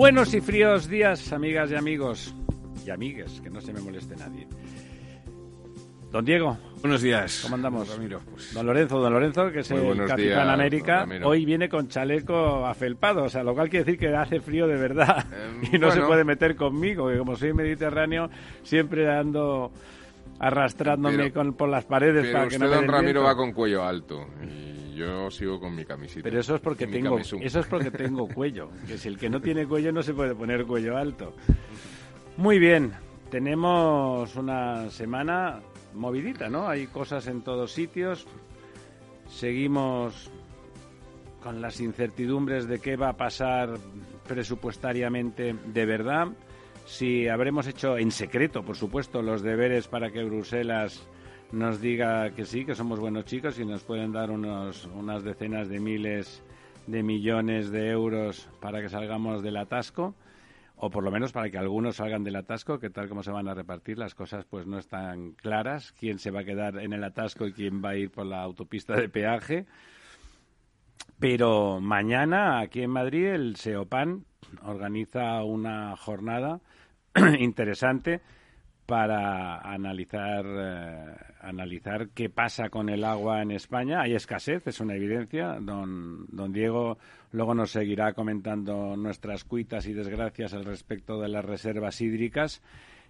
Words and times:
Buenos 0.00 0.32
y 0.32 0.40
fríos 0.40 0.88
días, 0.88 1.30
amigas 1.30 1.70
y 1.70 1.74
amigos. 1.74 2.34
Y 2.86 2.88
amigues, 2.88 3.38
que 3.42 3.50
no 3.50 3.60
se 3.60 3.70
me 3.70 3.82
moleste 3.82 4.16
nadie. 4.16 4.48
Don 6.10 6.24
Diego. 6.24 6.56
Buenos 6.80 7.02
días. 7.02 7.40
¿Cómo 7.42 7.56
andamos? 7.56 7.86
Ramiro, 7.86 8.18
pues, 8.32 8.54
Don 8.54 8.64
Lorenzo, 8.64 8.98
don 8.98 9.12
Lorenzo, 9.12 9.52
que 9.52 9.58
es 9.58 9.70
el 9.70 9.98
Capitán 9.98 10.16
días, 10.16 10.48
América, 10.48 11.06
hoy 11.22 11.44
viene 11.44 11.68
con 11.68 11.88
chaleco 11.88 12.64
afelpado, 12.64 13.24
o 13.24 13.28
sea, 13.28 13.42
lo 13.42 13.52
cual 13.52 13.68
quiere 13.68 13.84
decir 13.84 14.00
que 14.00 14.16
hace 14.16 14.40
frío 14.40 14.66
de 14.66 14.76
verdad 14.76 15.26
Em, 15.34 15.68
y 15.74 15.78
no 15.78 15.90
se 15.90 16.00
puede 16.00 16.24
meter 16.24 16.56
conmigo, 16.56 17.10
que 17.10 17.18
como 17.18 17.36
soy 17.36 17.52
mediterráneo, 17.52 18.30
siempre 18.62 19.06
ando 19.06 19.70
arrastrándome 20.38 21.18
Pero- 21.18 21.34
con, 21.34 21.52
por 21.52 21.68
las 21.68 21.84
paredes 21.84 22.22
Pero 22.22 22.32
para 22.32 22.44
usted, 22.46 22.56
que 22.56 22.64
no 22.64 22.70
me 22.70 22.76
don 22.76 22.88
Ramiro, 22.88 23.22
va 23.22 23.36
con 23.36 23.52
cuello 23.52 23.84
alto. 23.84 24.28
Y 24.42 24.69
yo 25.00 25.30
sigo 25.30 25.58
con 25.58 25.74
mi 25.74 25.84
camisita. 25.84 26.22
Pero 26.22 26.40
eso 26.40 26.54
es 26.54 26.60
porque 26.60 26.86
tengo 26.86 27.18
eso 27.18 27.60
es 27.60 27.66
porque 27.66 27.90
tengo 27.90 28.28
cuello, 28.34 28.70
que 28.86 28.98
si 28.98 29.08
el 29.08 29.18
que 29.18 29.30
no 29.30 29.40
tiene 29.40 29.66
cuello 29.66 29.92
no 29.92 30.02
se 30.02 30.14
puede 30.14 30.34
poner 30.34 30.66
cuello 30.66 30.96
alto. 30.96 31.34
Muy 32.36 32.58
bien, 32.58 32.92
tenemos 33.30 34.36
una 34.36 34.90
semana 34.90 35.60
movidita, 35.94 36.48
¿no? 36.48 36.68
Hay 36.68 36.86
cosas 36.86 37.26
en 37.26 37.42
todos 37.42 37.72
sitios. 37.72 38.26
Seguimos 39.28 40.30
con 41.42 41.60
las 41.60 41.80
incertidumbres 41.80 42.68
de 42.68 42.80
qué 42.80 42.96
va 42.96 43.10
a 43.10 43.16
pasar 43.16 43.78
presupuestariamente 44.26 45.54
de 45.66 45.86
verdad. 45.86 46.28
Si 46.86 47.28
habremos 47.28 47.66
hecho 47.66 47.96
en 47.96 48.10
secreto, 48.10 48.62
por 48.62 48.76
supuesto, 48.76 49.22
los 49.22 49.42
deberes 49.42 49.88
para 49.88 50.10
que 50.10 50.24
Bruselas 50.24 51.06
nos 51.52 51.80
diga 51.80 52.30
que 52.30 52.44
sí, 52.44 52.64
que 52.64 52.74
somos 52.74 53.00
buenos 53.00 53.24
chicos 53.24 53.58
y 53.58 53.64
nos 53.64 53.82
pueden 53.82 54.12
dar 54.12 54.30
unos, 54.30 54.86
unas 54.86 55.24
decenas 55.24 55.68
de 55.68 55.80
miles 55.80 56.42
de 56.86 57.02
millones 57.02 57.70
de 57.70 57.90
euros 57.90 58.48
para 58.60 58.80
que 58.80 58.88
salgamos 58.88 59.42
del 59.42 59.56
atasco 59.56 60.14
o 60.82 60.90
por 60.90 61.04
lo 61.04 61.10
menos 61.10 61.32
para 61.32 61.50
que 61.50 61.58
algunos 61.58 61.96
salgan 61.96 62.24
del 62.24 62.36
atasco, 62.36 62.78
que 62.78 62.88
tal 62.88 63.08
como 63.08 63.22
se 63.22 63.30
van 63.30 63.48
a 63.48 63.54
repartir 63.54 63.98
las 63.98 64.14
cosas 64.14 64.46
pues 64.46 64.66
no 64.66 64.78
están 64.78 65.32
claras, 65.32 65.92
quién 65.92 66.18
se 66.18 66.30
va 66.30 66.40
a 66.40 66.44
quedar 66.44 66.78
en 66.78 66.94
el 66.94 67.04
atasco 67.04 67.46
y 67.46 67.52
quién 67.52 67.84
va 67.84 67.90
a 67.90 67.96
ir 67.96 68.10
por 68.10 68.24
la 68.24 68.42
autopista 68.42 68.96
de 68.96 69.08
peaje. 69.10 69.66
Pero 71.18 71.80
mañana 71.80 72.60
aquí 72.60 72.82
en 72.82 72.90
Madrid 72.90 73.26
el 73.26 73.56
SEOPAN 73.56 74.24
organiza 74.62 75.44
una 75.44 75.96
jornada 75.96 76.60
interesante 77.38 78.22
para 78.90 79.60
analizar 79.60 80.44
eh, 80.44 81.14
analizar 81.42 82.08
qué 82.08 82.28
pasa 82.28 82.70
con 82.70 82.88
el 82.88 83.04
agua 83.04 83.40
en 83.40 83.52
España. 83.52 84.00
Hay 84.00 84.14
escasez, 84.14 84.66
es 84.66 84.80
una 84.80 84.96
evidencia. 84.96 85.58
Don, 85.60 86.26
don 86.26 86.52
Diego 86.52 86.98
luego 87.30 87.54
nos 87.54 87.70
seguirá 87.70 88.14
comentando 88.14 88.96
nuestras 88.96 89.44
cuitas 89.44 89.86
y 89.86 89.92
desgracias 89.92 90.54
al 90.54 90.64
respecto 90.64 91.20
de 91.20 91.28
las 91.28 91.44
reservas 91.44 92.00
hídricas 92.00 92.62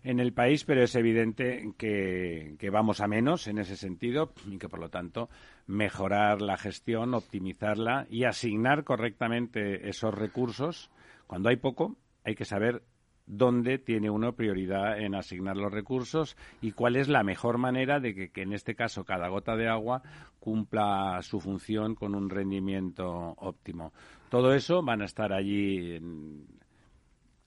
en 0.04 0.20
el 0.20 0.34
país, 0.34 0.64
pero 0.64 0.82
es 0.82 0.94
evidente 0.96 1.72
que, 1.78 2.56
que 2.58 2.68
vamos 2.68 3.00
a 3.00 3.08
menos 3.08 3.46
en 3.46 3.56
ese 3.56 3.76
sentido 3.76 4.34
y 4.46 4.58
que, 4.58 4.68
por 4.68 4.80
lo 4.80 4.90
tanto, 4.90 5.30
mejorar 5.66 6.42
la 6.42 6.58
gestión, 6.58 7.14
optimizarla 7.14 8.06
y 8.10 8.24
asignar 8.24 8.84
correctamente 8.84 9.88
esos 9.88 10.14
recursos. 10.14 10.90
Cuando 11.26 11.48
hay 11.48 11.56
poco, 11.56 11.96
hay 12.22 12.34
que 12.34 12.44
saber 12.44 12.82
dónde 13.30 13.78
tiene 13.78 14.10
uno 14.10 14.32
prioridad 14.32 14.98
en 14.98 15.14
asignar 15.14 15.56
los 15.56 15.72
recursos 15.72 16.36
y 16.60 16.72
cuál 16.72 16.96
es 16.96 17.08
la 17.08 17.22
mejor 17.22 17.58
manera 17.58 18.00
de 18.00 18.14
que, 18.14 18.30
que 18.30 18.42
en 18.42 18.52
este 18.52 18.74
caso 18.74 19.04
cada 19.04 19.28
gota 19.28 19.56
de 19.56 19.68
agua 19.68 20.02
cumpla 20.40 21.20
su 21.22 21.40
función 21.40 21.94
con 21.94 22.14
un 22.14 22.28
rendimiento 22.28 23.06
óptimo. 23.38 23.92
Todo 24.28 24.54
eso 24.54 24.82
van 24.82 25.02
a 25.02 25.04
estar 25.04 25.32
allí 25.32 25.96
en, 25.96 26.46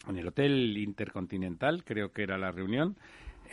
el 0.08 0.28
Hotel 0.28 0.78
Intercontinental, 0.78 1.84
creo 1.84 2.12
que 2.12 2.24
era 2.24 2.38
la 2.38 2.52
reunión. 2.52 2.98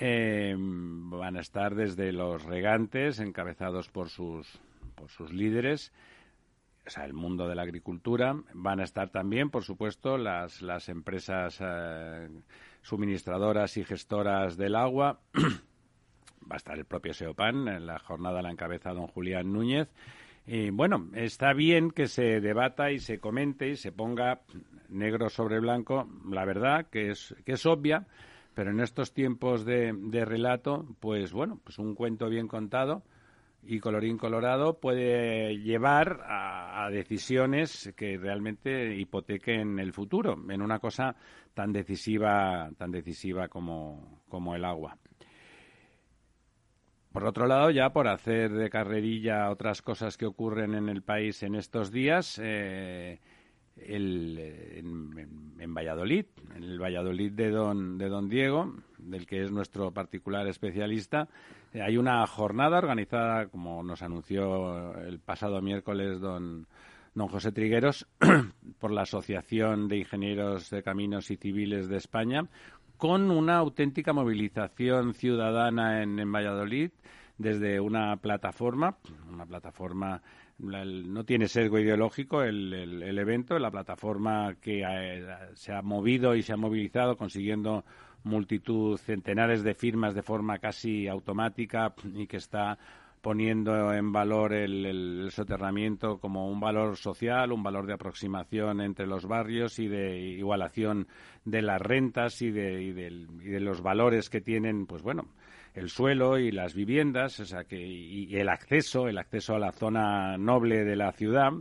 Eh, 0.01 0.55
van 0.57 1.37
a 1.37 1.41
estar 1.41 1.75
desde 1.75 2.13
los 2.13 2.45
regantes, 2.45 3.19
encabezados 3.19 3.89
por 3.89 4.09
sus, 4.09 4.61
por 4.95 5.11
sus 5.11 5.33
líderes, 5.33 5.93
el 7.05 7.13
mundo 7.13 7.49
de 7.49 7.55
la 7.55 7.63
agricultura. 7.63 8.37
Van 8.53 8.81
a 8.81 8.85
estar 8.85 9.11
también, 9.11 9.51
por 9.51 9.65
supuesto, 9.65 10.19
las, 10.19 10.63
las 10.63 10.89
empresas 10.89 11.59
eh, 11.61 12.29
suministradoras 12.83 13.77
y 13.77 13.85
gestoras 13.85 14.57
del 14.57 14.75
agua. 14.75 15.21
Va 16.51 16.55
a 16.55 16.57
estar 16.57 16.79
el 16.79 16.85
propio 16.85 17.15
SEOPAN, 17.15 17.69
en 17.69 17.87
la 17.87 17.99
jornada 17.99 18.43
la 18.43 18.51
encabeza 18.51 18.93
don 18.93 19.07
Julián 19.07 19.53
Núñez. 19.53 19.89
Y 20.47 20.71
bueno, 20.71 21.09
está 21.15 21.53
bien 21.53 21.91
que 21.91 22.09
se 22.09 22.41
debata 22.41 22.91
y 22.91 22.99
se 22.99 23.21
comente 23.21 23.69
y 23.69 23.77
se 23.77 23.93
ponga 23.93 24.41
negro 24.89 25.31
sobre 25.31 25.61
blanco 25.61 26.09
la 26.29 26.45
verdad, 26.45 26.87
que 26.91 27.11
es, 27.11 27.37
que 27.45 27.53
es 27.53 27.67
obvia, 27.67 28.07
pero 28.55 28.71
en 28.71 28.81
estos 28.81 29.13
tiempos 29.13 29.65
de, 29.65 29.93
de 29.93 30.25
relato, 30.25 30.87
pues 30.99 31.33
bueno, 31.33 31.61
pues 31.63 31.79
un 31.79 31.95
cuento 31.95 32.29
bien 32.29 32.49
contado 32.49 33.05
y 33.63 33.79
colorín 33.79 34.17
colorado 34.17 34.81
puede 34.81 35.59
llevar 35.59 36.21
a, 36.25 36.89
decisiones 36.91 37.93
que 37.97 38.17
realmente 38.17 38.97
hipotequen 38.97 39.79
el 39.79 39.93
futuro 39.93 40.37
en 40.49 40.63
una 40.63 40.79
cosa 40.79 41.15
tan 41.55 41.73
decisiva 41.73 42.71
tan 42.79 42.91
decisiva 42.91 43.49
como, 43.49 44.23
como 44.29 44.57
el 44.57 44.65
agua. 44.65 44.97
Por 47.13 47.25
otro 47.25 47.47
lado, 47.47 47.71
ya 47.71 47.91
por 47.93 48.09
hacer 48.09 48.53
de 48.53 48.71
carrerilla 48.71 49.51
otras 49.51 49.83
cosas 49.83 50.17
que 50.17 50.27
ocurren 50.27 50.75
en 50.75 50.89
el 50.89 51.03
país 51.03 51.43
en 51.43 51.55
estos 51.55 51.91
días, 51.91 52.41
eh, 52.43 53.19
el, 53.77 54.39
en 55.59 55.75
Valladolid, 55.75 56.27
en 56.57 56.63
el 56.63 56.81
Valladolid 56.81 57.33
de 57.33 57.51
don, 57.51 57.99
de 57.99 58.09
don 58.09 58.29
Diego, 58.29 58.75
del 58.99 59.27
que 59.27 59.43
es 59.43 59.51
nuestro 59.51 59.93
particular 59.93 60.47
especialista, 60.47 61.29
eh, 61.73 61.83
hay 61.83 61.97
una 61.97 62.27
jornada 62.27 62.79
organizada, 62.79 63.47
como 63.49 63.83
nos 63.83 64.03
anunció 64.03 64.95
el 65.01 65.19
pasado 65.21 65.61
miércoles 65.61 66.21
don, 66.21 66.67
don 67.15 67.29
José 67.29 67.53
Trigueros, 67.53 68.07
por 68.79 68.91
la 68.91 69.03
Asociación 69.03 69.89
de 69.89 69.99
Ingenieros 69.99 70.71
de 70.71 70.83
Caminos 70.83 71.31
y 71.31 71.37
Civiles 71.37 71.89
de 71.89 71.97
España, 71.97 72.47
con 72.97 73.31
una 73.31 73.57
auténtica 73.57 74.13
movilización 74.13 75.15
ciudadana 75.15 76.03
en, 76.03 76.19
en 76.19 76.33
Valladolid 76.33 76.91
desde 77.39 77.81
una 77.81 78.17
plataforma, 78.19 78.99
una 79.31 79.47
plataforma 79.47 80.21
no 80.61 81.25
tiene 81.25 81.49
sesgo 81.49 81.79
ideológico 81.79 82.43
el, 82.43 82.73
el- 82.73 83.03
el 83.03 83.19
evento, 83.19 83.59
la 83.59 83.71
plataforma 83.71 84.55
que 84.61 84.83
eh, 84.87 85.25
se 85.55 85.73
ha 85.73 85.83
movido 85.83 86.35
y 86.35 86.43
se 86.43 86.53
ha 86.53 86.57
movilizado 86.57 87.17
consiguiendo 87.17 87.85
multitud, 88.25 88.99
centenares 88.99 89.63
de 89.63 89.75
firmas 89.75 90.15
de 90.15 90.23
forma 90.23 90.59
casi 90.59 91.09
automática 91.09 91.95
y 92.15 92.27
que 92.27 92.37
está 92.37 92.79
poniendo 93.23 93.93
en 93.93 94.13
valor 94.13 94.53
el, 94.55 94.87
el- 94.87 95.31
soterramiento 95.31 96.19
como 96.19 96.51
un 96.51 96.59
valor 96.61 96.97
social, 96.97 97.53
un 97.53 97.63
valor 97.63 97.87
de 97.87 97.93
aproximación 97.95 98.81
entre 98.81 99.07
los 99.07 99.27
barrios 99.27 99.79
y 99.79 99.89
de 99.89 100.19
igualación 100.19 101.07
de 101.45 101.61
las 101.63 101.81
rentas 101.81 102.41
y 102.43 102.51
de, 102.51 102.83
y 102.83 102.93
del- 102.93 103.27
y 103.43 103.49
de 103.49 103.61
los 103.61 103.83
valores 103.83 104.31
que 104.31 104.41
tienen, 104.41 104.87
pues 104.87 105.03
bueno, 105.03 105.27
el 105.75 105.89
suelo 105.89 106.39
y 106.39 106.51
las 106.51 106.75
viviendas, 106.75 107.41
o 107.41 107.45
sea 107.45 107.65
que 107.65 107.81
y, 107.81 108.37
el 108.37 108.49
acceso, 108.49 109.09
el 109.09 109.19
acceso 109.19 109.55
a 109.55 109.59
la 109.59 109.73
zona 109.73 110.37
noble 110.39 110.85
de 110.85 110.97
la 110.97 111.13
ciudad. 111.13 111.53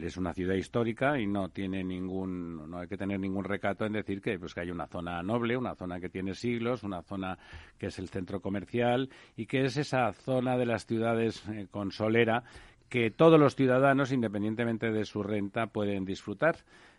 Es 0.00 0.16
una 0.16 0.32
ciudad 0.32 0.54
histórica 0.54 1.18
y 1.18 1.26
no 1.26 1.48
tiene 1.48 1.82
ningún, 1.82 2.70
no 2.70 2.78
hay 2.78 2.86
que 2.86 2.96
tener 2.96 3.18
ningún 3.18 3.42
recato 3.42 3.84
en 3.84 3.94
decir 3.94 4.20
que, 4.22 4.38
pues, 4.38 4.54
que 4.54 4.60
hay 4.60 4.70
una 4.70 4.86
zona 4.86 5.20
noble, 5.24 5.56
una 5.56 5.74
zona 5.74 5.98
que 5.98 6.08
tiene 6.08 6.34
siglos, 6.34 6.84
una 6.84 7.02
zona 7.02 7.36
que 7.78 7.86
es 7.86 7.98
el 7.98 8.08
centro 8.08 8.40
comercial 8.40 9.10
y 9.36 9.46
que 9.46 9.64
es 9.64 9.76
esa 9.76 10.12
zona 10.12 10.56
de 10.56 10.66
las 10.66 10.86
ciudades 10.86 11.42
eh, 11.48 11.66
con 11.68 11.90
solera 11.90 12.44
que 12.88 13.10
todos 13.10 13.40
los 13.40 13.56
ciudadanos, 13.56 14.12
independientemente 14.12 14.92
de 14.92 15.04
su 15.04 15.24
renta, 15.24 15.66
pueden 15.66 16.04
disfrutar. 16.04 16.58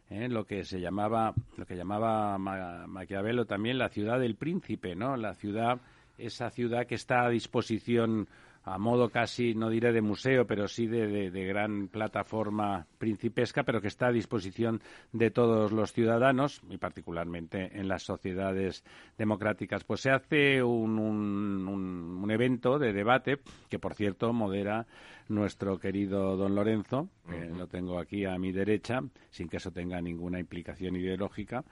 ¿eh? 0.09 0.27
Lo 0.27 0.43
que 0.45 0.65
se 0.65 0.81
llamaba, 0.81 1.33
lo 1.55 1.65
que 1.65 1.77
llamaba 1.77 2.37
Ma- 2.37 2.85
Maquiavelo 2.85 3.45
también 3.45 3.77
la 3.77 3.87
ciudad 3.87 4.19
del 4.19 4.35
príncipe, 4.35 4.93
¿no? 4.93 5.15
La 5.15 5.35
ciudad, 5.35 5.79
esa 6.17 6.49
ciudad 6.49 6.85
que 6.85 6.95
está 6.95 7.25
a 7.25 7.29
disposición 7.29 8.27
a 8.65 8.77
modo 8.77 9.09
casi, 9.09 9.53
no 9.53 9.69
diré 9.69 9.91
de 9.91 10.01
museo, 10.01 10.47
pero 10.47 10.67
sí 10.67 10.87
de, 10.87 11.29
gran 11.29 11.89
plataforma 11.89 12.87
principesca, 12.97 13.63
pero 13.63 13.81
que 13.81 13.89
está 13.89 14.07
a 14.07 14.11
disposición 14.11 14.81
de 15.11 15.31
todos 15.31 15.73
los 15.73 15.91
ciudadanos 15.91 16.61
y 16.69 16.77
particularmente 16.77 17.77
en 17.77 17.89
las 17.89 18.03
sociedades 18.03 18.85
democráticas. 19.17 19.83
Pues 19.83 20.01
se 20.01 20.11
hace 20.11 20.63
un, 20.63 20.97
un, 20.97 22.31
evento 22.31 22.79
de 22.79 22.93
debate 22.93 23.39
que, 23.69 23.79
por 23.79 23.95
cierto, 23.95 24.31
modera 24.31 24.87
nuestro 25.27 25.77
querido 25.77 26.37
don 26.37 26.55
Lorenzo, 26.55 27.09
que 27.29 27.45
lo 27.45 27.67
tengo 27.67 27.99
aquí 27.99 28.25
a 28.25 28.37
mi 28.37 28.51
derecha, 28.51 29.01
sin 29.29 29.49
que 29.49 29.57
eso 29.57 29.71
tenga 29.71 30.01
ninguna 30.01 30.39
implicación 30.39 30.95
ideológica 30.95 31.63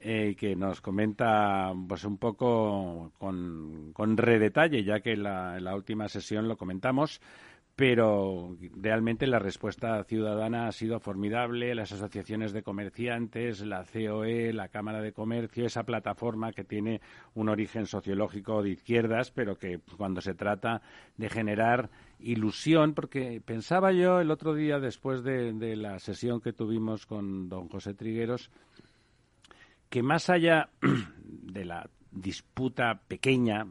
eh, 0.00 0.36
que 0.38 0.56
nos 0.56 0.80
comenta 0.80 1.72
pues 1.88 2.04
un 2.04 2.18
poco 2.18 3.12
con, 3.18 3.92
con 3.92 4.16
redetalle, 4.16 4.84
ya 4.84 5.00
que 5.00 5.12
en 5.12 5.22
la 5.22 5.74
última 5.74 6.08
sesión 6.08 6.48
lo 6.48 6.56
comentamos, 6.56 7.20
pero 7.76 8.56
realmente 8.74 9.26
la 9.26 9.38
respuesta 9.38 10.02
ciudadana 10.04 10.66
ha 10.66 10.72
sido 10.72 10.98
formidable. 10.98 11.74
Las 11.74 11.92
asociaciones 11.92 12.54
de 12.54 12.62
comerciantes, 12.62 13.60
la 13.60 13.84
COE, 13.84 14.54
la 14.54 14.68
Cámara 14.68 15.02
de 15.02 15.12
Comercio, 15.12 15.66
esa 15.66 15.84
plataforma 15.84 16.52
que 16.52 16.64
tiene 16.64 17.02
un 17.34 17.50
origen 17.50 17.86
sociológico 17.86 18.62
de 18.62 18.70
izquierdas, 18.70 19.30
pero 19.30 19.58
que 19.58 19.78
cuando 19.98 20.22
se 20.22 20.32
trata 20.32 20.80
de 21.18 21.28
generar 21.28 21.90
ilusión, 22.18 22.94
porque 22.94 23.42
pensaba 23.44 23.92
yo 23.92 24.20
el 24.20 24.30
otro 24.30 24.54
día, 24.54 24.80
después 24.80 25.22
de, 25.22 25.52
de 25.52 25.76
la 25.76 25.98
sesión 25.98 26.40
que 26.40 26.54
tuvimos 26.54 27.04
con 27.04 27.50
don 27.50 27.68
José 27.68 27.92
Trigueros, 27.92 28.50
que 29.88 30.02
más 30.02 30.30
allá 30.30 30.70
de 31.20 31.64
la 31.64 31.88
disputa 32.10 33.00
pequeña, 33.06 33.66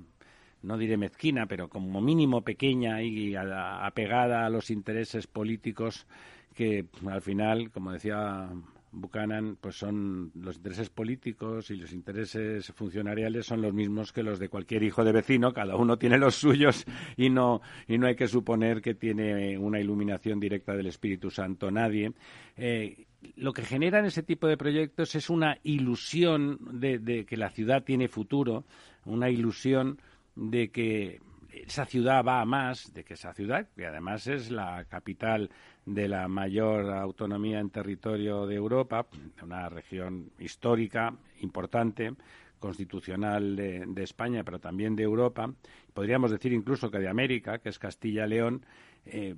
no 0.62 0.78
diré 0.78 0.98
mezquina, 0.98 1.46
pero 1.46 1.70
como 1.70 2.02
mínimo 2.02 2.42
pequeña 2.42 3.02
y 3.02 3.36
apegada 3.36 4.46
a 4.46 4.50
los 4.50 4.70
intereses 4.70 5.28
políticos 5.28 6.08
que 6.54 6.86
al 7.08 7.22
final, 7.22 7.70
como 7.72 7.92
decía 7.92 8.50
Buchanan, 8.96 9.58
pues 9.60 9.76
son 9.76 10.32
los 10.36 10.56
intereses 10.56 10.90
políticos 10.90 11.70
y 11.70 11.76
los 11.76 11.92
intereses 11.92 12.72
funcionariales 12.74 13.46
son 13.46 13.62
los 13.62 13.74
mismos 13.74 14.14
que 14.14 14.24
los 14.24 14.40
de 14.40 14.50
cualquier 14.50 14.84
hijo 14.84 15.04
de 15.04 15.12
vecino, 15.12 15.54
cada 15.54 15.76
uno 15.76 15.98
tiene 15.98 16.18
los 16.18 16.36
suyos 16.36 16.86
y 17.18 17.30
no, 17.30 17.62
y 17.88 17.98
no 17.98 18.08
hay 18.08 18.16
que 18.16 18.28
suponer 18.28 18.82
que 18.82 18.96
tiene 18.96 19.58
una 19.58 19.80
iluminación 19.80 20.40
directa 20.40 20.74
del 20.74 20.88
Espíritu 20.88 21.30
Santo 21.30 21.70
nadie. 21.70 22.14
Eh, 22.56 23.05
lo 23.36 23.54
que 23.54 23.64
generan 23.64 24.06
ese 24.06 24.24
tipo 24.24 24.48
de 24.48 24.58
proyectos 24.58 25.16
es 25.16 25.30
una 25.30 25.58
ilusión 25.64 26.60
de, 26.80 27.26
que 27.26 27.38
la 27.38 27.50
ciudad 27.50 27.84
tiene 27.84 28.08
futuro, 28.08 28.66
una 29.06 29.30
ilusión 29.30 30.00
de 30.36 30.70
que 30.70 31.20
esa 31.52 31.86
ciudad 31.86 32.24
va 32.24 32.42
a 32.42 32.46
más, 32.46 32.94
de 32.94 33.04
que 33.04 33.14
esa 33.14 33.34
ciudad, 33.34 33.68
que 33.76 33.86
además 33.86 34.28
es 34.28 34.52
la 34.52 34.86
capital 34.86 35.50
de 35.86 36.08
la 36.08 36.28
mayor 36.28 36.92
autonomía 36.92 37.60
en 37.60 37.70
territorio 37.70 38.46
de 38.46 38.56
Europa, 38.56 39.08
una 39.42 39.70
región 39.70 40.32
histórica 40.40 41.14
importante, 41.42 42.14
constitucional 42.60 43.56
de, 43.56 44.04
España, 44.04 44.44
pero 44.44 44.60
también 44.60 44.96
de 44.96 45.04
Europa, 45.04 45.54
podríamos 45.94 46.32
decir 46.32 46.52
incluso 46.52 46.90
que 46.90 47.00
de 47.00 47.08
América, 47.08 47.60
que 47.60 47.70
es 47.70 47.78
Castilla-León, 47.78 48.66
eh, 49.06 49.36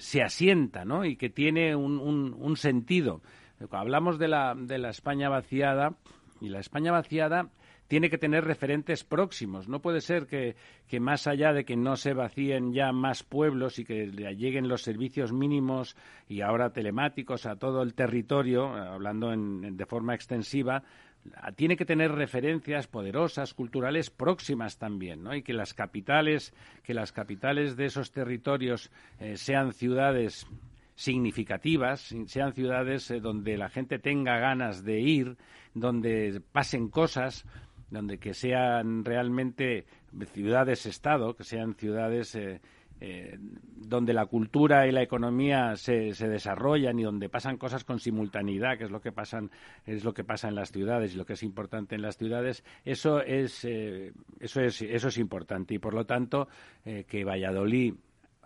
se 0.00 0.22
asienta, 0.22 0.84
¿no? 0.84 1.04
Y 1.04 1.16
que 1.16 1.28
tiene 1.28 1.76
un, 1.76 1.98
un, 1.98 2.56
sentido. 2.56 3.20
Hablamos 3.70 4.18
de 4.18 4.28
la, 4.28 4.54
de 4.56 4.78
la 4.78 4.88
España 4.88 5.28
vaciada 5.28 5.94
y 6.40 6.48
la 6.48 6.58
España 6.58 6.90
vaciada 6.90 7.50
tiene 7.86 8.08
que 8.08 8.18
tener 8.18 8.44
referentes 8.44 9.04
próximos. 9.04 9.68
No 9.68 9.80
puede 9.80 10.00
ser 10.00 10.26
que, 10.26 10.56
que, 10.88 11.00
más 11.00 11.26
allá 11.26 11.52
de 11.52 11.64
que 11.64 11.76
no 11.76 11.96
se 11.96 12.14
vacíen 12.14 12.72
ya 12.72 12.92
más 12.92 13.24
pueblos 13.24 13.78
y 13.78 13.84
que 13.84 14.06
lleguen 14.06 14.68
los 14.68 14.82
servicios 14.82 15.32
mínimos 15.32 15.96
y 16.28 16.40
ahora 16.40 16.72
telemáticos 16.72 17.44
a 17.44 17.56
todo 17.56 17.82
el 17.82 17.94
territorio, 17.94 18.68
hablando 18.72 19.30
de 19.36 19.86
forma 19.86 20.14
extensiva, 20.14 20.82
tiene 21.56 21.76
que 21.76 21.84
tener 21.84 22.12
referencias 22.12 22.86
poderosas, 22.86 23.54
culturales 23.54 24.10
próximas 24.10 24.78
también, 24.78 25.22
¿no? 25.22 25.34
Y 25.34 25.42
que 25.42 25.52
las 25.52 25.74
capitales, 25.74 26.54
que 26.82 26.94
las 26.94 27.12
capitales 27.12 27.76
de 27.76 27.86
esos 27.86 28.10
territorios 28.10 28.90
eh, 29.18 29.36
sean 29.36 29.72
ciudades 29.72 30.46
significativas, 30.94 32.14
sean 32.26 32.52
ciudades 32.52 33.10
eh, 33.10 33.20
donde 33.20 33.56
la 33.56 33.68
gente 33.68 33.98
tenga 33.98 34.38
ganas 34.38 34.84
de 34.84 35.00
ir, 35.00 35.36
donde 35.74 36.42
pasen 36.52 36.88
cosas, 36.88 37.44
donde 37.90 38.18
que 38.18 38.34
sean 38.34 39.04
realmente 39.04 39.86
ciudades-estado, 40.32 41.34
que 41.34 41.44
sean 41.44 41.74
ciudades 41.74 42.34
eh, 42.34 42.60
eh, 43.00 43.38
donde 43.76 44.12
la 44.12 44.26
cultura 44.26 44.86
y 44.86 44.92
la 44.92 45.02
economía 45.02 45.74
se, 45.76 46.12
se, 46.14 46.28
desarrollan 46.28 46.98
y 46.98 47.02
donde 47.02 47.28
pasan 47.28 47.56
cosas 47.56 47.82
con 47.82 47.98
simultaneidad, 47.98 48.78
que 48.78 48.84
es 48.84 48.90
lo 48.90 49.00
que 49.00 49.10
pasan 49.10 49.50
es 49.86 50.04
lo 50.04 50.12
que 50.12 50.22
pasa 50.22 50.48
en 50.48 50.54
las 50.54 50.70
ciudades 50.70 51.14
y 51.14 51.16
lo 51.16 51.24
que 51.24 51.32
es 51.32 51.42
importante 51.42 51.94
en 51.94 52.02
las 52.02 52.16
ciudades, 52.16 52.62
eso 52.84 53.20
es 53.22 53.64
eh, 53.64 54.12
eso 54.38 54.60
es 54.60 54.82
eso 54.82 55.08
es 55.08 55.18
importante. 55.18 55.74
Y 55.74 55.78
por 55.78 55.94
lo 55.94 56.04
tanto 56.04 56.48
eh, 56.84 57.04
que 57.08 57.24
Valladolid 57.24 57.94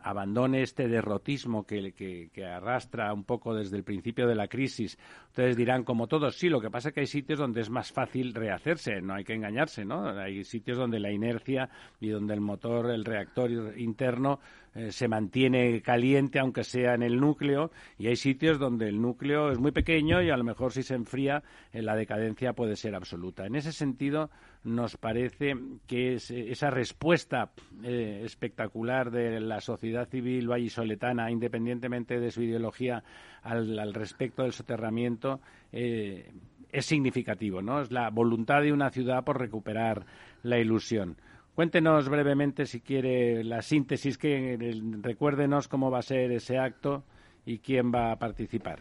abandone 0.04 0.60
este 0.60 0.86
derrotismo 0.86 1.64
que, 1.64 1.92
que, 1.92 2.44
arrastra 2.44 3.12
un 3.12 3.24
poco 3.24 3.54
desde 3.54 3.78
el 3.78 3.84
principio 3.84 4.26
de 4.28 4.34
la 4.34 4.48
crisis. 4.48 4.98
Ustedes 5.28 5.56
dirán, 5.56 5.82
como 5.82 6.06
todos, 6.06 6.36
sí, 6.36 6.50
lo 6.50 6.60
que 6.60 6.70
pasa 6.70 6.90
es 6.90 6.94
que 6.94 7.00
hay 7.00 7.06
sitios 7.06 7.38
donde 7.38 7.62
es 7.62 7.70
más 7.70 7.90
fácil 7.90 8.34
rehacerse, 8.34 9.00
no 9.00 9.14
hay 9.14 9.24
que 9.24 9.32
engañarse, 9.32 9.86
¿no? 9.86 10.06
Hay 10.06 10.44
sitios 10.44 10.76
donde 10.76 11.00
la 11.00 11.10
inercia 11.10 11.70
y 12.00 12.10
donde 12.10 12.34
el 12.34 12.42
motor, 12.42 12.90
el 12.90 13.02
reactor 13.02 13.50
interno 13.78 14.40
eh, 14.74 14.90
se 14.90 15.06
mantiene 15.06 15.80
caliente 15.82 16.40
aunque 16.40 16.64
sea 16.64 16.94
en 16.94 17.02
el 17.04 17.20
núcleo 17.20 17.70
y 17.96 18.08
hay 18.08 18.16
sitios 18.16 18.58
donde 18.58 18.88
el 18.88 19.00
núcleo 19.00 19.52
es 19.52 19.58
muy 19.58 19.70
pequeño 19.70 20.20
y 20.20 20.30
a 20.30 20.36
lo 20.36 20.42
mejor 20.42 20.72
si 20.72 20.82
se 20.82 20.94
enfría 20.94 21.44
eh, 21.72 21.80
la 21.80 21.94
decadencia 21.94 22.54
puede 22.54 22.74
ser 22.74 22.96
absoluta. 22.96 23.46
En 23.46 23.54
ese 23.54 23.70
sentido 23.70 24.30
nos 24.64 24.96
parece 24.96 25.54
que 25.86 26.14
esa 26.14 26.70
respuesta 26.70 27.52
eh, 27.84 28.22
espectacular 28.24 29.12
de 29.12 29.38
la 29.40 29.60
sociedad 29.60 30.08
civil 30.08 30.48
vallisoletana, 30.48 31.30
independientemente 31.30 32.18
de 32.18 32.32
su 32.32 32.42
ideología 32.42 33.04
al, 33.42 33.94
respecto 33.94 34.42
del 34.42 34.52
soterramiento, 34.52 35.40
es 35.70 36.86
significativo, 36.86 37.62
¿no? 37.62 37.80
Es 37.80 37.92
la 37.92 38.08
voluntad 38.10 38.62
de 38.62 38.72
una 38.72 38.90
ciudad 38.90 39.22
por 39.22 39.38
recuperar 39.38 40.06
la 40.42 40.58
ilusión. 40.58 41.16
Cuéntenos 41.54 42.08
brevemente, 42.08 42.66
si 42.66 42.80
quiere, 42.80 43.44
la 43.44 43.62
síntesis, 43.62 44.18
que 44.18 44.58
recuérdenos 45.00 45.68
cómo 45.68 45.90
va 45.90 46.00
a 46.00 46.02
ser 46.02 46.32
ese 46.32 46.58
acto 46.58 47.04
y 47.46 47.58
quién 47.58 47.92
va 47.94 48.10
a 48.10 48.18
participar. 48.18 48.80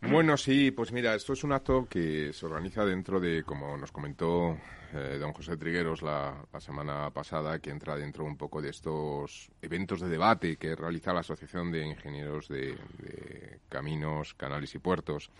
Bueno, 0.00 0.36
sí, 0.36 0.70
pues 0.70 0.92
mira, 0.92 1.14
esto 1.14 1.32
es 1.32 1.42
un 1.42 1.52
acto 1.52 1.86
que 1.88 2.32
se 2.32 2.46
organiza 2.46 2.84
dentro 2.84 3.18
de, 3.18 3.42
como 3.42 3.76
nos 3.76 3.90
comentó 3.90 4.56
eh, 4.94 5.16
don 5.18 5.32
José 5.32 5.56
Trigueros 5.56 6.02
la, 6.02 6.46
semana 6.60 7.10
pasada, 7.10 7.58
que 7.58 7.70
entra 7.70 7.96
dentro 7.96 8.24
un 8.24 8.36
poco 8.36 8.62
de 8.62 8.70
estos 8.70 9.50
eventos 9.60 10.00
de 10.00 10.08
debate 10.08 10.56
que 10.56 10.76
realiza 10.76 11.12
la 11.12 11.20
Asociación 11.20 11.72
de 11.72 11.84
Ingenieros 11.84 12.48
de 12.48 12.78
Caminos, 13.68 14.34
Canales 14.34 14.74
y 14.74 14.78
Puertos 14.78 15.30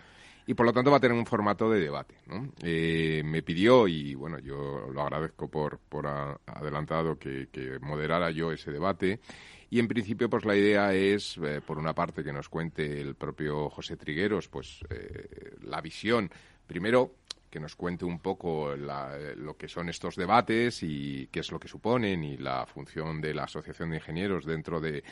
y 0.48 0.54
por 0.54 0.64
lo 0.64 0.72
tanto 0.72 0.90
va 0.90 0.96
a 0.96 1.00
tener 1.00 1.14
un 1.14 1.26
formato 1.26 1.70
de 1.70 1.78
debate. 1.78 2.14
¿no? 2.26 2.50
Eh, 2.62 3.20
me 3.22 3.42
pidió, 3.42 3.86
y 3.86 4.14
bueno, 4.14 4.38
yo 4.38 4.88
lo 4.90 5.02
agradezco 5.02 5.50
por, 5.50 5.78
por 5.78 6.06
adelantado 6.06 7.18
que, 7.18 7.48
moderara 7.82 8.30
yo 8.30 8.50
ese 8.50 8.72
debate. 8.72 9.20
Y 9.68 9.78
en 9.78 9.86
principio, 9.86 10.30
pues 10.30 10.46
la 10.46 10.56
idea 10.56 10.94
es, 10.94 11.36
eh, 11.44 11.60
por 11.60 11.76
una 11.76 11.94
parte, 11.94 12.24
que 12.24 12.32
nos 12.32 12.48
cuente 12.48 12.98
el 12.98 13.14
propio 13.14 13.68
José 13.68 13.98
Trigueros, 13.98 14.48
pues 14.48 14.80
eh, 14.88 15.54
la 15.64 15.82
visión, 15.82 16.30
primero, 16.66 17.16
que 17.50 17.60
nos 17.60 17.76
cuente 17.76 18.04
un 18.04 18.18
poco 18.20 18.74
lo 18.76 19.56
que 19.56 19.68
son 19.68 19.88
estos 19.88 20.16
debates 20.16 20.82
y 20.82 21.28
qué 21.28 21.40
es 21.40 21.50
lo 21.50 21.58
que 21.58 21.68
suponen 21.68 22.22
y 22.24 22.36
la 22.36 22.66
función 22.66 23.20
de 23.20 23.34
la 23.34 23.44
Asociación 23.44 23.90
de 23.90 23.96
Ingenieros 23.96 24.44
dentro 24.44 24.80
de, 24.80 25.02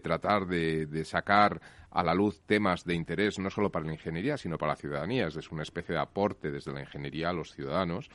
tratar 0.00 0.46
de, 0.46 1.04
sacar 1.04 1.60
a 1.90 2.02
la 2.02 2.14
luz 2.14 2.42
temas 2.46 2.84
de 2.84 2.94
interés 2.94 3.38
no 3.38 3.50
solo 3.50 3.70
para 3.70 3.86
la 3.86 3.92
ingeniería, 3.92 4.36
sino 4.36 4.58
para 4.58 4.72
la 4.72 4.76
ciudadanía. 4.76 5.28
Es 5.28 5.50
una 5.50 5.62
especie 5.62 5.94
de 5.94 6.00
aporte 6.00 6.50
desde 6.50 6.72
la 6.72 6.80
ingeniería 6.80 7.30
a 7.30 7.32
los 7.32 7.52
ciudadanos. 7.52 8.08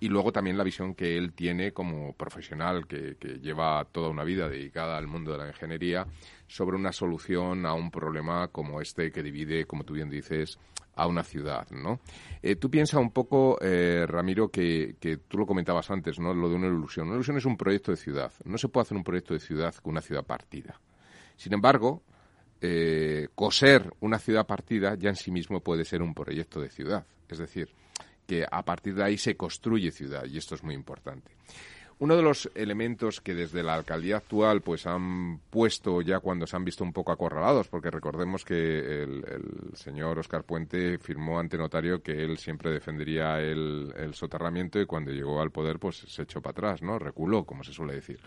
Y 0.00 0.08
luego 0.08 0.32
también 0.32 0.58
la 0.58 0.64
visión 0.64 0.94
que 0.94 1.16
él 1.16 1.32
tiene 1.32 1.72
como 1.72 2.12
profesional 2.14 2.86
que, 2.86 3.16
lleva 3.40 3.84
toda 3.90 4.10
una 4.10 4.24
vida 4.24 4.48
dedicada 4.48 4.98
al 4.98 5.06
mundo 5.06 5.32
de 5.32 5.38
la 5.38 5.48
ingeniería 5.48 6.06
sobre 6.46 6.76
una 6.76 6.92
solución 6.92 7.64
a 7.64 7.74
un 7.74 7.90
problema 7.90 8.48
como 8.48 8.80
este 8.80 9.10
que 9.10 9.22
divide, 9.22 9.66
como 9.66 9.84
tú 9.84 9.94
bien 9.94 10.10
dices, 10.10 10.58
a 10.96 11.06
una 11.06 11.24
ciudad, 11.24 11.68
¿no? 11.70 12.00
Eh, 12.42 12.56
tú 12.56 12.70
piensas 12.70 13.00
un 13.00 13.10
poco, 13.10 13.58
eh, 13.60 14.04
Ramiro, 14.06 14.48
que, 14.48 14.96
que, 15.00 15.16
tú 15.16 15.38
lo 15.38 15.46
comentabas 15.46 15.90
antes, 15.90 16.18
¿no? 16.20 16.32
Lo 16.34 16.48
de 16.48 16.54
una 16.54 16.68
ilusión. 16.68 17.06
Una 17.06 17.16
ilusión 17.16 17.36
es 17.36 17.44
un 17.44 17.56
proyecto 17.56 17.90
de 17.90 17.96
ciudad. 17.96 18.32
No 18.44 18.58
se 18.58 18.68
puede 18.68 18.82
hacer 18.82 18.96
un 18.96 19.04
proyecto 19.04 19.34
de 19.34 19.40
ciudad 19.40 19.74
con 19.76 19.92
una 19.92 20.00
ciudad 20.00 20.24
partida. 20.24 20.80
Sin 21.36 21.52
embargo, 21.52 22.02
eh, 22.60 23.28
coser 23.34 23.92
una 24.00 24.18
ciudad 24.18 24.46
partida 24.46 24.94
ya 24.94 25.10
en 25.10 25.16
sí 25.16 25.30
mismo 25.30 25.60
puede 25.60 25.84
ser 25.84 26.00
un 26.00 26.14
proyecto 26.14 26.60
de 26.60 26.70
ciudad. 26.70 27.06
Es 27.28 27.38
decir, 27.38 27.68
que 28.26 28.46
a 28.50 28.64
partir 28.64 28.94
de 28.94 29.04
ahí 29.04 29.18
se 29.18 29.36
construye 29.36 29.90
ciudad 29.90 30.24
y 30.26 30.38
esto 30.38 30.54
es 30.54 30.62
muy 30.62 30.74
importante. 30.74 31.30
Uno 32.00 32.16
de 32.16 32.22
los 32.22 32.50
elementos 32.56 33.20
que 33.20 33.34
desde 33.34 33.62
la 33.62 33.74
alcaldía 33.74 34.16
actual 34.16 34.62
pues 34.62 34.84
han 34.86 35.38
puesto 35.50 36.02
ya 36.02 36.18
cuando 36.18 36.46
se 36.46 36.56
han 36.56 36.64
visto 36.64 36.82
un 36.82 36.92
poco 36.92 37.12
acorralados, 37.12 37.68
porque 37.68 37.90
recordemos 37.90 38.44
que 38.44 39.04
el, 39.04 39.24
señor 39.74 40.18
Oscar 40.18 40.42
Puente 40.42 40.98
firmó 40.98 41.38
ante 41.38 41.56
notario 41.56 42.02
que 42.02 42.24
él 42.24 42.36
siempre 42.38 42.72
defendería 42.72 43.40
el, 43.40 43.94
el 43.96 44.14
soterramiento 44.14 44.80
y 44.80 44.86
cuando 44.86 45.12
llegó 45.12 45.40
al 45.40 45.52
poder 45.52 45.78
pues 45.78 45.98
se 46.08 46.22
echó 46.22 46.42
para 46.42 46.50
atrás, 46.50 46.82
¿no? 46.82 46.98
Reculó, 46.98 47.44
como 47.44 47.62
se 47.62 47.72
suele 47.72 47.94
decir. 47.94 48.18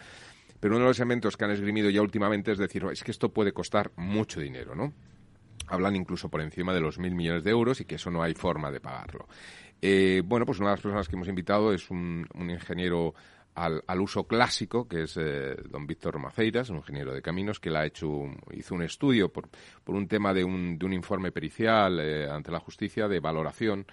Pero 0.61 0.75
uno 0.75 0.85
de 0.85 0.89
los 0.89 0.99
elementos 0.99 1.35
que 1.35 1.45
han 1.45 1.51
esgrimido 1.51 1.89
ya 1.89 2.01
últimamente 2.01 2.53
es 2.53 2.57
decir, 2.57 2.85
es 2.91 3.03
que 3.03 3.11
esto 3.11 3.29
puede 3.29 3.51
costar 3.51 3.91
mucho 3.97 4.39
dinero, 4.39 4.75
¿no? 4.75 4.93
Hablan 5.67 5.95
incluso 5.95 6.29
por 6.29 6.41
encima 6.41 6.73
de 6.73 6.81
los 6.81 6.97
mil 6.97 7.13
millones 7.13 7.43
de 7.43 7.51
euros 7.51 7.81
y 7.81 7.85
que 7.85 7.95
eso 7.95 8.09
no 8.09 8.23
hay 8.23 8.33
forma 8.33 8.71
de 8.71 8.79
pagarlo. 8.79 9.27
Eh, 9.81 10.21
bueno, 10.25 10.45
pues 10.45 10.59
una 10.59 10.69
de 10.69 10.75
las 10.75 10.81
personas 10.81 11.07
que 11.07 11.15
hemos 11.15 11.27
invitado 11.27 11.73
es 11.73 11.89
un, 11.91 12.27
ingeniero 12.35 13.13
al, 13.55 14.01
uso 14.01 14.25
clásico, 14.25 14.87
que 14.87 15.03
es 15.03 15.17
eh, 15.17 15.55
don 15.69 15.85
Víctor 15.85 16.19
Maceiras, 16.19 16.69
un 16.69 16.77
ingeniero 16.77 17.13
de 17.13 17.21
caminos, 17.21 17.59
que 17.59 17.69
la 17.69 17.81
ha 17.81 17.85
hecho, 17.85 18.25
hizo 18.53 18.75
un 18.75 18.83
estudio 18.83 19.31
por, 19.31 19.49
por 19.83 19.95
un 19.95 20.07
tema 20.07 20.33
de 20.33 20.43
un, 20.43 20.77
de 20.77 20.85
un 20.85 20.93
informe 20.93 21.31
pericial 21.31 21.99
eh, 21.99 22.29
ante 22.29 22.51
la 22.51 22.59
justicia 22.59 23.07
de 23.07 23.19
valoración 23.19 23.85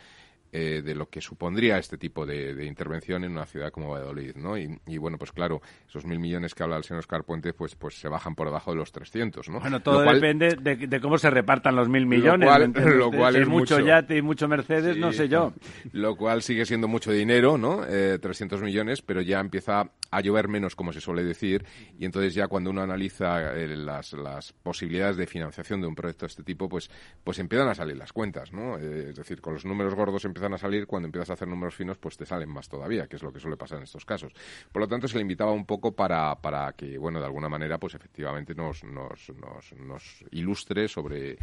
eh, 0.56 0.82
de 0.82 0.94
lo 0.94 1.08
que 1.08 1.20
supondría 1.20 1.78
este 1.78 1.98
tipo 1.98 2.24
de, 2.24 2.64
intervención 2.64 3.24
en 3.24 3.32
una 3.32 3.44
ciudad 3.44 3.72
como 3.72 3.90
Valladolid, 3.90 4.36
¿no? 4.36 4.56
Y, 4.56 4.98
bueno, 4.98 5.18
pues 5.18 5.32
claro, 5.32 5.60
esos 5.88 6.06
mil 6.06 6.20
millones 6.20 6.54
que 6.54 6.62
habla 6.62 6.76
el 6.76 6.84
señor 6.84 7.00
Oscar 7.00 7.24
Puente, 7.24 7.52
pues, 7.52 7.74
pues 7.74 7.98
se 7.98 8.08
bajan 8.08 8.36
por 8.36 8.46
debajo 8.46 8.70
de 8.70 8.76
los 8.76 8.92
300, 8.92 9.48
¿no? 9.48 9.58
Bueno, 9.58 9.80
todo 9.80 10.02
depende 10.02 10.54
de, 10.54 11.00
cómo 11.00 11.18
se 11.18 11.28
repartan 11.28 11.74
los 11.74 11.88
mil 11.88 12.06
millones. 12.06 12.48
Lo 12.84 13.10
cual, 13.10 13.34
es 13.34 13.48
mucho, 13.48 13.80
yate 13.80 14.16
y 14.16 14.22
mucho 14.22 14.46
Mercedes, 14.46 14.96
no 14.96 15.12
sé 15.12 15.28
yo. 15.28 15.52
Lo 15.92 16.14
cual 16.14 16.40
sigue 16.40 16.64
siendo 16.64 16.86
mucho 16.86 17.10
dinero, 17.10 17.58
¿no? 17.58 17.80
300 17.84 18.60
eh, 18.60 18.64
millones, 18.64 19.02
pero 19.02 19.22
ya 19.22 19.40
empieza 19.40 19.90
a 20.12 20.20
llover 20.20 20.46
menos, 20.46 20.76
como 20.76 20.92
se 20.92 21.00
suele 21.00 21.24
decir, 21.24 21.64
y 21.98 22.04
entonces 22.04 22.32
ya 22.32 22.46
cuando 22.46 22.70
uno 22.70 22.80
analiza 22.80 23.54
eh, 23.56 23.76
las, 23.76 24.12
las, 24.12 24.52
posibilidades 24.52 25.16
de 25.16 25.26
financiación 25.26 25.80
de 25.80 25.88
un 25.88 25.96
proyecto 25.96 26.26
de 26.26 26.28
este 26.28 26.44
tipo, 26.44 26.68
pues, 26.68 26.88
pues 27.24 27.40
empiezan 27.40 27.68
a 27.68 27.74
salir 27.74 27.96
las 27.96 28.12
cuentas, 28.12 28.52
¿no? 28.52 28.78
es 28.78 29.16
decir, 29.16 29.40
con 29.40 29.54
los 29.54 29.64
números 29.64 29.96
gordos 29.96 30.24
a 30.52 30.58
salir, 30.58 30.86
cuando 30.86 31.06
empiezas 31.06 31.30
a 31.30 31.32
hacer 31.34 31.48
números 31.48 31.74
finos, 31.74 31.96
pues 31.98 32.16
te 32.16 32.26
salen 32.26 32.50
más 32.50 32.68
todavía, 32.68 33.06
que 33.06 33.16
es 33.16 33.22
lo 33.22 33.32
que 33.32 33.40
suele 33.40 33.56
pasar 33.56 33.78
en 33.78 33.84
estos 33.84 34.04
casos. 34.04 34.32
Por 34.70 34.82
lo 34.82 34.88
tanto, 34.88 35.08
se 35.08 35.16
le 35.16 35.22
invitaba 35.22 35.52
un 35.52 35.64
poco 35.64 35.92
para, 35.92 36.34
para 36.36 36.72
que, 36.72 36.98
bueno, 36.98 37.20
de 37.20 37.26
alguna 37.26 37.48
manera, 37.48 37.78
pues 37.78 37.94
efectivamente 37.94 38.54
nos, 38.54 38.84
nos, 38.84 39.30
nos, 39.30 39.72
nos 39.78 40.24
ilustre 40.32 40.88
sobre 40.88 41.38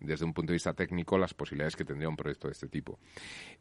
desde 0.00 0.24
un 0.24 0.32
punto 0.32 0.52
de 0.52 0.56
vista 0.56 0.74
técnico 0.74 1.18
las 1.18 1.34
posibilidades 1.34 1.76
que 1.76 1.84
tendría 1.84 2.08
un 2.08 2.16
proyecto 2.16 2.48
de 2.48 2.52
este 2.52 2.68
tipo. 2.68 2.98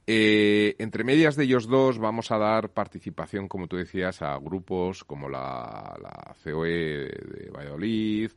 Eh, 0.05 0.75
entre 0.79 1.03
medias 1.03 1.35
de 1.35 1.45
ellos 1.45 1.67
dos 1.67 1.97
vamos 1.97 2.31
a 2.31 2.37
dar 2.37 2.69
participación, 2.69 3.47
como 3.47 3.67
tú 3.67 3.77
decías, 3.77 4.21
a 4.21 4.37
grupos 4.37 5.03
como 5.03 5.29
la, 5.29 5.97
la 6.01 6.35
COE 6.43 6.69
de 6.69 7.51
Valladolid, 7.51 8.31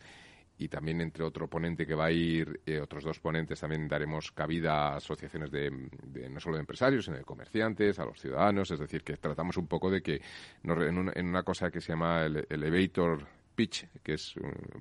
y 0.59 0.69
también 0.69 1.01
entre 1.01 1.25
otro 1.25 1.49
ponente 1.49 1.87
que 1.87 1.95
va 1.95 2.07
a 2.07 2.13
ir, 2.13 2.61
eh, 2.67 2.81
otros 2.81 3.05
dos 3.05 3.21
ponentes, 3.21 3.61
también 3.61 3.89
daremos 3.89 4.33
cabida 4.33 4.89
a 4.89 4.97
asociaciones 4.97 5.51
de, 5.51 5.71
no 5.71 6.41
solo 6.41 6.57
de 6.57 6.61
empresarios, 6.61 7.05
sino 7.05 7.17
de 7.17 7.25
comerciantes, 7.25 7.99
a 7.99 8.05
los 8.05 8.21
ciudadanos, 8.21 8.71
es 8.71 8.81
decir, 8.81 9.03
que 9.03 9.17
tratamos 9.17 9.57
un 9.57 9.69
poco 9.69 9.91
de 9.91 10.03
que 10.03 10.21
en, 10.65 11.29
una 11.29 11.43
cosa 11.45 11.71
que 11.71 11.81
se 11.81 11.93
llama 11.93 12.25
el 12.25 12.45
elevator 12.51 13.25
pitch, 13.55 13.87
que 14.03 14.15
es, 14.15 14.35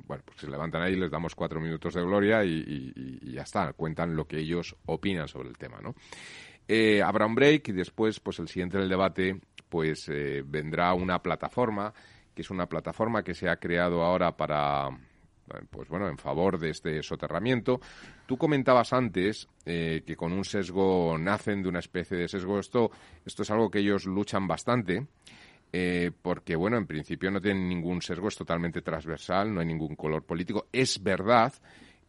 bueno, 0.06 0.24
pues 0.26 0.40
se 0.40 0.48
levantan 0.48 0.82
ahí, 0.82 0.96
les 0.96 1.10
damos 1.10 1.34
cuatro 1.34 1.60
minutos 1.60 1.94
de 1.94 2.02
gloria 2.02 2.44
y, 2.44 3.34
ya 3.34 3.42
está, 3.42 3.74
cuentan 3.74 4.16
lo 4.16 4.28
que 4.28 4.38
ellos 4.38 4.76
opinan 4.86 5.28
sobre 5.28 5.50
el 5.50 5.58
tema, 5.58 5.80
¿no? 5.82 5.96
Eh, 6.68 7.02
habrá 7.02 7.26
un 7.26 7.34
break 7.34 7.70
y 7.70 7.72
después, 7.72 8.20
pues 8.20 8.40
el 8.40 8.48
siguiente 8.48 8.78
del 8.78 8.90
debate, 8.90 9.40
pues 9.70 10.10
eh, 10.10 10.44
vendrá 10.46 10.94
una 10.94 11.24
plataforma, 11.24 11.94
que 12.36 12.42
es 12.42 12.50
una 12.52 12.68
plataforma 12.68 13.24
que 13.24 13.34
se 13.34 13.50
ha 13.50 13.56
creado 13.56 14.04
ahora 14.04 14.36
para 14.38 14.90
pues 15.70 15.90
bueno, 15.90 16.08
en 16.10 16.18
favor 16.18 16.60
de 16.60 16.70
este 16.72 17.02
soterramiento. 17.04 17.80
Tú 18.26 18.38
comentabas 18.38 18.94
antes 18.94 19.48
eh, 19.66 20.04
que 20.06 20.16
con 20.16 20.34
un 20.34 20.44
sesgo 20.44 21.18
nacen 21.18 21.64
de 21.64 21.70
una 21.70 21.80
especie 21.80 22.18
de 22.18 22.28
sesgo. 22.28 22.60
Esto, 22.60 22.92
esto 23.26 23.44
es 23.44 23.52
algo 23.52 23.70
que 23.70 23.80
ellos 23.80 24.06
luchan 24.06 24.48
bastante. 24.48 25.08
Eh, 25.74 26.12
porque, 26.22 26.56
bueno, 26.56 26.78
en 26.78 26.88
principio 26.88 27.30
no 27.30 27.42
tienen 27.42 27.68
ningún 27.68 28.02
sesgo, 28.02 28.30
es 28.30 28.38
totalmente 28.38 28.82
transversal, 28.82 29.54
no 29.54 29.60
hay 29.60 29.68
ningún 29.68 29.96
color 29.96 30.24
político. 30.24 30.68
Es 30.72 31.04
verdad 31.04 31.54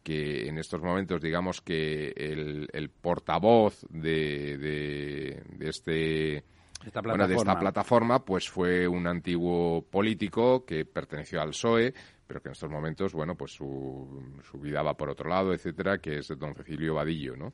que 0.03 0.47
en 0.47 0.57
estos 0.57 0.81
momentos, 0.81 1.21
digamos 1.21 1.61
que 1.61 2.13
el, 2.15 2.89
portavoz 2.89 3.85
de, 3.89 4.57
de, 4.57 5.43
este 5.59 6.43
Bueno, 7.03 7.27
de 7.27 7.35
esta 7.35 7.59
plataforma, 7.59 8.23
pues 8.23 8.49
fue 8.49 8.87
un 8.87 9.07
antiguo 9.07 9.81
político 9.83 10.65
que 10.65 10.85
perteneció 10.85 11.41
al 11.41 11.49
PSOE, 11.49 11.93
pero 12.29 12.43
que 12.43 12.49
en 12.49 12.51
estos 12.51 12.69
momentos, 12.69 13.11
bueno, 13.11 13.33
pues 13.33 13.53
su, 13.53 14.37
su, 14.43 14.59
vida 14.59 14.83
va 14.83 14.95
por 14.95 15.09
otro 15.09 15.27
lado, 15.27 15.51
etcétera, 15.51 15.97
que 15.97 16.19
es 16.19 16.27
don 16.37 16.53
Cecilio 16.53 16.93
Vadillo, 16.93 17.35
¿no? 17.35 17.53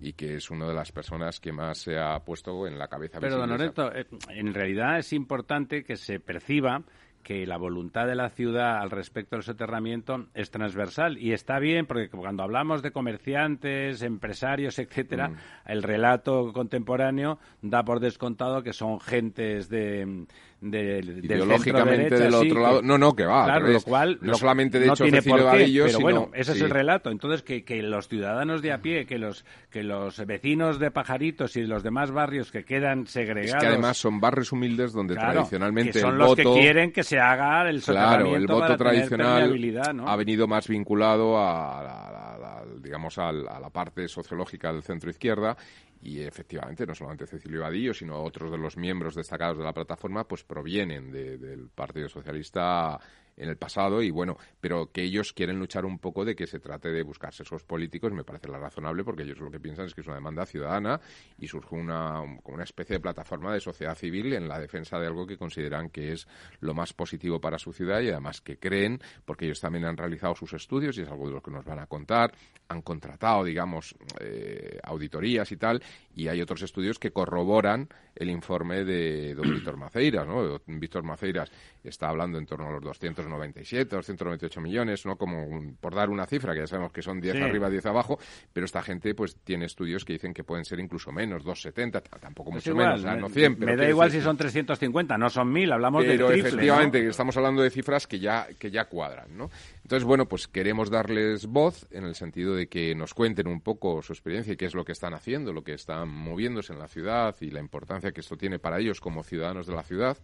Y 0.00 0.14
que 0.14 0.34
es 0.34 0.50
una 0.50 0.66
de 0.66 0.74
las 0.74 0.90
personas 0.90 1.38
que 1.38 1.52
más 1.52 1.78
se 1.78 1.96
ha 1.96 2.18
puesto 2.24 2.66
en 2.66 2.76
la 2.76 2.88
cabeza. 2.88 3.20
Pero, 3.20 3.36
don 3.36 3.48
Loreto, 3.48 3.94
eh, 3.94 4.08
en 4.30 4.52
realidad 4.52 4.98
es 4.98 5.12
importante 5.12 5.84
que 5.84 5.94
se 5.94 6.18
perciba 6.18 6.82
que 7.26 7.44
la 7.44 7.56
voluntad 7.56 8.06
de 8.06 8.14
la 8.14 8.30
ciudad 8.30 8.78
al 8.78 8.90
respecto 8.90 9.34
del 9.34 9.42
soterramiento 9.42 10.26
es 10.34 10.52
transversal 10.52 11.18
y 11.18 11.32
está 11.32 11.58
bien 11.58 11.84
porque 11.84 12.08
cuando 12.08 12.44
hablamos 12.44 12.82
de 12.82 12.92
comerciantes, 12.92 14.02
empresarios, 14.02 14.78
etcétera, 14.78 15.30
mm. 15.30 15.36
el 15.66 15.82
relato 15.82 16.52
contemporáneo 16.52 17.40
da 17.62 17.84
por 17.84 17.98
descontado 17.98 18.62
que 18.62 18.72
son 18.72 19.00
gentes 19.00 19.68
de, 19.68 20.26
de, 20.60 20.98
ideológicamente 21.22 22.18
del 22.18 22.34
otro 22.34 22.60
lado. 22.60 22.82
No, 22.82 22.98
no, 22.98 23.14
que 23.14 23.24
va. 23.24 23.44
Claro, 23.44 23.68
lo 23.68 23.80
cual 23.82 24.18
no 24.22 24.34
solamente 24.34 24.78
de 24.78 24.86
hecho 24.86 25.04
tiene 25.04 25.22
por 25.22 25.50
qué, 25.52 25.82
pero 25.86 26.00
bueno, 26.00 26.30
ese 26.34 26.52
es 26.52 26.60
el 26.60 26.70
relato. 26.70 27.10
Entonces 27.10 27.42
que, 27.42 27.64
que 27.64 27.82
los 27.82 28.08
ciudadanos 28.08 28.62
de 28.62 28.72
a 28.72 28.80
pie, 28.80 29.06
que 29.06 29.18
los 29.18 29.44
que 29.70 29.82
los 29.82 30.24
vecinos 30.26 30.78
de 30.78 30.90
Pajaritos 30.90 31.56
y 31.56 31.62
los 31.62 31.82
demás 31.82 32.10
barrios 32.10 32.50
que 32.50 32.64
quedan 32.64 33.06
segregados. 33.06 33.54
Es 33.54 33.60
que 33.60 33.66
además 33.66 33.96
son 33.98 34.20
barrios 34.20 34.52
humildes 34.52 34.92
donde 34.92 35.14
tradicionalmente 35.14 35.92
que 35.92 36.00
son 36.00 36.18
los 36.18 36.34
que 36.34 36.44
quieren 36.44 36.92
que 36.92 37.02
se 37.02 37.18
haga 37.18 37.68
el 37.68 37.82
Claro, 37.82 38.34
el 38.34 38.46
voto 38.46 38.76
tradicional 38.76 39.52
ha 40.06 40.16
venido 40.16 40.46
más 40.46 40.68
vinculado 40.68 41.38
a, 41.38 42.62
digamos 42.82 43.18
a 43.18 43.32
la 43.32 43.70
parte 43.70 44.08
sociológica 44.08 44.72
del 44.72 44.82
centro 44.82 45.10
izquierda 45.10 45.56
y 46.02 46.20
efectivamente 46.20 46.86
no 46.86 46.94
solamente 46.94 47.26
Cecilio 47.26 47.62
Vadillo, 47.62 47.94
sino 47.94 48.22
otros 48.22 48.50
de 48.50 48.58
los 48.58 48.76
miembros 48.76 49.14
destacados 49.14 49.58
de 49.58 49.64
la 49.64 49.72
plataforma, 49.72 50.24
pues 50.24 50.44
provienen 50.44 51.10
del 51.10 51.68
Partido 51.74 52.08
Socialista 52.08 52.98
en 53.36 53.48
el 53.48 53.56
pasado 53.56 54.02
y 54.02 54.10
bueno, 54.10 54.36
pero 54.60 54.90
que 54.90 55.02
ellos 55.02 55.32
quieren 55.32 55.58
luchar 55.58 55.84
un 55.84 55.98
poco 55.98 56.24
de 56.24 56.34
que 56.34 56.46
se 56.46 56.58
trate 56.58 56.90
de 56.90 57.02
buscar 57.02 57.32
esos 57.32 57.64
políticos 57.64 58.12
me 58.12 58.24
parece 58.24 58.48
la 58.48 58.58
razonable 58.58 59.04
porque 59.04 59.24
ellos 59.24 59.38
lo 59.38 59.50
que 59.50 59.60
piensan 59.60 59.86
es 59.86 59.94
que 59.94 60.00
es 60.00 60.06
una 60.06 60.16
demanda 60.16 60.46
ciudadana 60.46 61.00
y 61.38 61.46
surge 61.46 61.74
una, 61.74 62.22
una 62.22 62.64
especie 62.64 62.94
de 62.94 63.00
plataforma 63.00 63.52
de 63.52 63.60
sociedad 63.60 63.94
civil 63.94 64.32
en 64.32 64.48
la 64.48 64.58
defensa 64.58 64.98
de 64.98 65.06
algo 65.06 65.26
que 65.26 65.36
consideran 65.36 65.90
que 65.90 66.12
es 66.12 66.26
lo 66.60 66.74
más 66.74 66.92
positivo 66.92 67.40
para 67.40 67.58
su 67.58 67.72
ciudad 67.72 68.00
y 68.00 68.08
además 68.08 68.40
que 68.40 68.58
creen, 68.58 69.00
porque 69.24 69.44
ellos 69.44 69.60
también 69.60 69.84
han 69.84 69.96
realizado 69.96 70.34
sus 70.34 70.52
estudios 70.54 70.96
y 70.96 71.02
es 71.02 71.08
algo 71.08 71.28
de 71.28 71.34
lo 71.34 71.42
que 71.42 71.50
nos 71.50 71.64
van 71.64 71.78
a 71.78 71.86
contar, 71.86 72.32
han 72.68 72.82
contratado, 72.82 73.44
digamos, 73.44 73.94
eh, 74.20 74.78
auditorías 74.82 75.50
y 75.52 75.56
tal, 75.56 75.82
y 76.14 76.28
hay 76.28 76.40
otros 76.40 76.62
estudios 76.62 76.98
que 76.98 77.10
corroboran 77.10 77.88
el 78.14 78.30
informe 78.30 78.84
de 78.84 79.34
don 79.34 79.50
Víctor 79.52 79.76
Maceiras, 79.78 80.26
¿no? 80.26 80.60
Víctor 80.66 81.02
Maceiras 81.02 81.50
está 81.84 82.08
hablando 82.08 82.38
en 82.38 82.46
torno 82.46 82.68
a 82.68 82.72
los 82.72 82.82
297, 82.82 83.94
298 83.94 84.60
millones, 84.60 85.06
¿no? 85.06 85.16
Como 85.16 85.74
por 85.80 85.94
dar 85.94 86.10
una 86.10 86.26
cifra, 86.26 86.54
que 86.54 86.60
ya 86.60 86.66
sabemos 86.66 86.92
que 86.92 87.02
son 87.02 87.20
10 87.20 87.42
arriba, 87.42 87.68
10 87.68 87.86
abajo, 87.86 88.18
pero 88.52 88.66
esta 88.66 88.82
gente 88.82 89.14
pues 89.14 89.36
tiene 89.44 89.66
estudios 89.66 90.04
que 90.04 90.14
dicen 90.14 90.32
que 90.32 90.42
pueden 90.42 90.64
ser 90.64 90.80
incluso 90.80 91.12
menos, 91.12 91.44
270, 91.44 92.00
tampoco 92.18 92.50
mucho 92.50 92.74
menos, 92.74 93.04
no 93.04 93.28
100. 93.28 93.58
me 93.58 93.76
da 93.76 93.88
igual 93.88 94.10
si 94.10 94.20
son 94.20 94.36
350, 94.36 95.18
no 95.18 95.30
son 95.30 95.52
1000, 95.52 95.72
hablamos 95.72 96.02
de 96.02 96.10
Pero 96.10 96.30
efectivamente, 96.30 97.06
estamos 97.06 97.36
hablando 97.36 97.62
de 97.62 97.70
cifras 97.70 98.06
que 98.06 98.18
ya, 98.18 98.48
que 98.58 98.70
ya 98.70 98.86
cuadran, 98.86 99.36
¿no? 99.36 99.50
Entonces, 99.86 100.04
bueno, 100.04 100.26
pues 100.26 100.48
queremos 100.48 100.90
darles 100.90 101.46
voz 101.46 101.86
en 101.92 102.06
el 102.06 102.16
sentido 102.16 102.56
de 102.56 102.66
que 102.66 102.92
nos 102.96 103.14
cuenten 103.14 103.46
un 103.46 103.60
poco 103.60 104.02
su 104.02 104.12
experiencia 104.12 104.52
y 104.52 104.56
qué 104.56 104.64
es 104.64 104.74
lo 104.74 104.84
que 104.84 104.90
están 104.90 105.14
haciendo, 105.14 105.52
lo 105.52 105.62
que 105.62 105.74
están 105.74 106.08
moviéndose 106.08 106.72
en 106.72 106.80
la 106.80 106.88
ciudad 106.88 107.36
y 107.40 107.52
la 107.52 107.60
importancia 107.60 108.10
que 108.10 108.20
esto 108.20 108.36
tiene 108.36 108.58
para 108.58 108.80
ellos 108.80 109.00
como 109.00 109.22
ciudadanos 109.22 109.68
de 109.68 109.74
la 109.76 109.84
ciudad. 109.84 110.18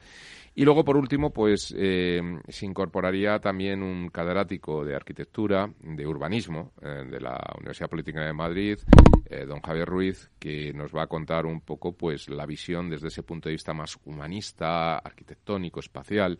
Y 0.56 0.64
luego, 0.64 0.84
por 0.84 0.96
último, 0.96 1.32
pues 1.32 1.72
eh, 1.78 2.20
se 2.48 2.66
incorporaría 2.66 3.38
también 3.38 3.84
un 3.84 4.08
catedrático 4.08 4.84
de 4.84 4.96
arquitectura, 4.96 5.72
de 5.80 6.08
urbanismo, 6.08 6.72
eh, 6.82 7.04
de 7.08 7.20
la 7.20 7.38
Universidad 7.56 7.88
Política 7.88 8.20
de 8.20 8.32
Madrid, 8.32 8.78
eh, 9.26 9.46
don 9.46 9.60
Javier 9.60 9.88
Ruiz, 9.88 10.28
que 10.40 10.72
nos 10.72 10.92
va 10.92 11.04
a 11.04 11.06
contar 11.06 11.46
un 11.46 11.60
poco 11.60 11.92
pues 11.92 12.28
la 12.28 12.46
visión 12.46 12.90
desde 12.90 13.06
ese 13.06 13.22
punto 13.22 13.48
de 13.48 13.54
vista 13.54 13.72
más 13.72 13.96
humanista, 14.06 14.98
arquitectónico, 14.98 15.78
espacial, 15.78 16.36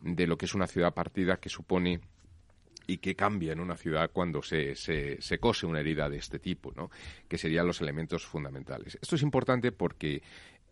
de 0.00 0.28
lo 0.28 0.38
que 0.38 0.46
es 0.46 0.54
una 0.54 0.68
ciudad 0.68 0.94
partida 0.94 1.38
que 1.38 1.48
supone 1.48 2.00
y 2.90 2.98
qué 2.98 3.14
cambia 3.14 3.52
en 3.52 3.60
una 3.60 3.76
ciudad 3.76 4.10
cuando 4.12 4.42
se, 4.42 4.74
se, 4.74 5.38
cose 5.38 5.64
una 5.64 5.78
herida 5.78 6.08
de 6.08 6.16
este 6.16 6.40
tipo, 6.40 6.72
¿no? 6.74 6.90
que 7.28 7.38
serían 7.38 7.66
los 7.66 7.80
elementos 7.80 8.26
fundamentales. 8.26 8.98
Esto 9.00 9.14
es 9.14 9.22
importante 9.22 9.70
porque 9.70 10.20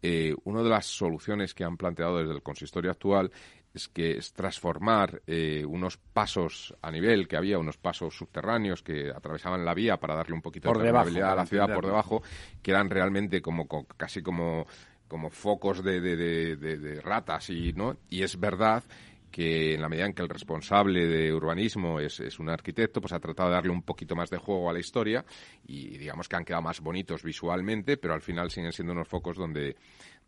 eh, 0.02 0.34
una 0.44 0.62
de 0.62 0.68
las 0.68 0.86
soluciones 0.86 1.54
que 1.54 1.62
han 1.62 1.76
planteado 1.76 2.18
desde 2.18 2.34
el 2.34 2.42
consistorio 2.42 2.90
actual 2.90 3.30
es 3.72 3.86
que 3.86 4.16
es 4.16 4.32
transformar 4.32 5.22
eh, 5.28 5.64
unos 5.64 5.96
pasos 5.96 6.74
a 6.82 6.90
nivel 6.90 7.28
que 7.28 7.36
había, 7.36 7.58
unos 7.58 7.76
pasos 7.76 8.16
subterráneos 8.16 8.82
que 8.82 9.10
atravesaban 9.10 9.64
la 9.64 9.74
vía 9.74 9.98
para 9.98 10.16
darle 10.16 10.34
un 10.34 10.42
poquito 10.42 10.68
por 10.68 10.78
de 10.78 10.86
debajo, 10.86 11.08
a 11.08 11.34
la 11.36 11.46
ciudad 11.46 11.72
por 11.72 11.86
debajo, 11.86 12.22
que 12.62 12.72
eran 12.72 12.90
realmente 12.90 13.40
como, 13.40 13.68
casi 13.96 14.22
como 14.22 14.66
como 15.08 15.30
focos 15.30 15.82
de, 15.82 16.02
de, 16.02 16.16
de, 16.16 16.76
de, 16.76 17.00
ratas 17.00 17.48
y 17.48 17.72
no 17.72 17.96
y 18.10 18.22
es 18.22 18.38
verdad 18.38 18.84
que 19.30 19.74
en 19.74 19.82
la 19.82 19.88
medida 19.88 20.06
en 20.06 20.14
que 20.14 20.22
el 20.22 20.28
responsable 20.28 21.06
de 21.06 21.32
urbanismo 21.32 22.00
es, 22.00 22.20
es, 22.20 22.38
un 22.38 22.48
arquitecto, 22.48 23.00
pues 23.00 23.12
ha 23.12 23.20
tratado 23.20 23.50
de 23.50 23.54
darle 23.56 23.70
un 23.70 23.82
poquito 23.82 24.16
más 24.16 24.30
de 24.30 24.38
juego 24.38 24.70
a 24.70 24.72
la 24.72 24.78
historia 24.78 25.24
y 25.66 25.98
digamos 25.98 26.28
que 26.28 26.36
han 26.36 26.44
quedado 26.44 26.62
más 26.62 26.80
bonitos 26.80 27.22
visualmente, 27.22 27.96
pero 27.96 28.14
al 28.14 28.22
final 28.22 28.50
siguen 28.50 28.72
siendo 28.72 28.92
unos 28.92 29.08
focos 29.08 29.36
donde 29.36 29.76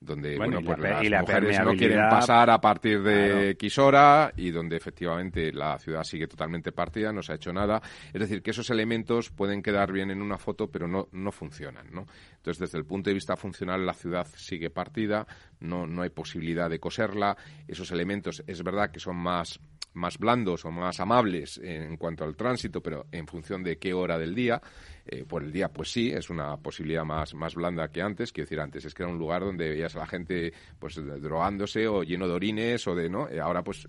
donde 0.00 0.38
bueno, 0.38 0.60
pues 0.64 0.78
las 0.78 1.20
mujeres 1.20 1.60
no 1.62 1.72
quieren 1.72 2.08
pasar 2.08 2.48
a 2.48 2.58
partir 2.58 3.02
de 3.02 3.50
X 3.50 3.78
hora 3.78 4.32
y 4.34 4.50
donde 4.50 4.76
efectivamente 4.76 5.52
la 5.52 5.78
ciudad 5.78 6.02
sigue 6.04 6.26
totalmente 6.26 6.72
partida, 6.72 7.12
no 7.12 7.22
se 7.22 7.32
ha 7.32 7.34
hecho 7.34 7.52
nada. 7.52 7.82
Es 8.12 8.20
decir, 8.20 8.42
que 8.42 8.50
esos 8.50 8.70
elementos 8.70 9.30
pueden 9.30 9.62
quedar 9.62 9.92
bien 9.92 10.10
en 10.10 10.22
una 10.22 10.38
foto, 10.38 10.70
pero 10.70 10.88
no, 10.88 11.08
no 11.12 11.30
funcionan, 11.30 11.90
¿no? 11.92 12.06
Entonces, 12.36 12.58
desde 12.58 12.78
el 12.78 12.86
punto 12.86 13.10
de 13.10 13.14
vista 13.14 13.36
funcional, 13.36 13.84
la 13.84 13.92
ciudad 13.92 14.26
sigue 14.34 14.70
partida, 14.70 15.26
no, 15.60 15.86
no 15.86 16.00
hay 16.00 16.10
posibilidad 16.10 16.70
de 16.70 16.80
coserla. 16.80 17.36
Esos 17.68 17.90
elementos 17.92 18.42
es 18.46 18.62
verdad 18.62 18.90
que 18.90 19.00
son 19.00 19.16
más 19.16 19.60
más 19.94 20.18
blandos 20.18 20.64
o 20.64 20.70
más 20.70 21.00
amables 21.00 21.58
en 21.62 21.96
cuanto 21.96 22.24
al 22.24 22.36
tránsito, 22.36 22.80
pero 22.80 23.06
en 23.10 23.26
función 23.26 23.62
de 23.62 23.78
qué 23.78 23.92
hora 23.92 24.18
del 24.18 24.34
día. 24.34 24.60
Eh, 25.06 25.24
por 25.26 25.42
el 25.42 25.50
día, 25.50 25.68
pues 25.68 25.90
sí, 25.90 26.10
es 26.10 26.30
una 26.30 26.56
posibilidad 26.58 27.04
más, 27.04 27.34
más 27.34 27.54
blanda 27.54 27.88
que 27.88 28.00
antes. 28.00 28.32
Quiero 28.32 28.44
decir, 28.44 28.60
antes 28.60 28.84
es 28.84 28.94
que 28.94 29.02
era 29.02 29.10
un 29.10 29.18
lugar 29.18 29.42
donde 29.42 29.68
veías 29.70 29.96
a 29.96 30.00
la 30.00 30.06
gente 30.06 30.52
pues 30.78 30.94
drogándose 30.94 31.88
o 31.88 32.02
lleno 32.04 32.28
de 32.28 32.34
orines 32.34 32.86
o 32.86 32.94
de, 32.94 33.08
¿no? 33.08 33.28
Eh, 33.28 33.40
ahora 33.40 33.64
pues 33.64 33.88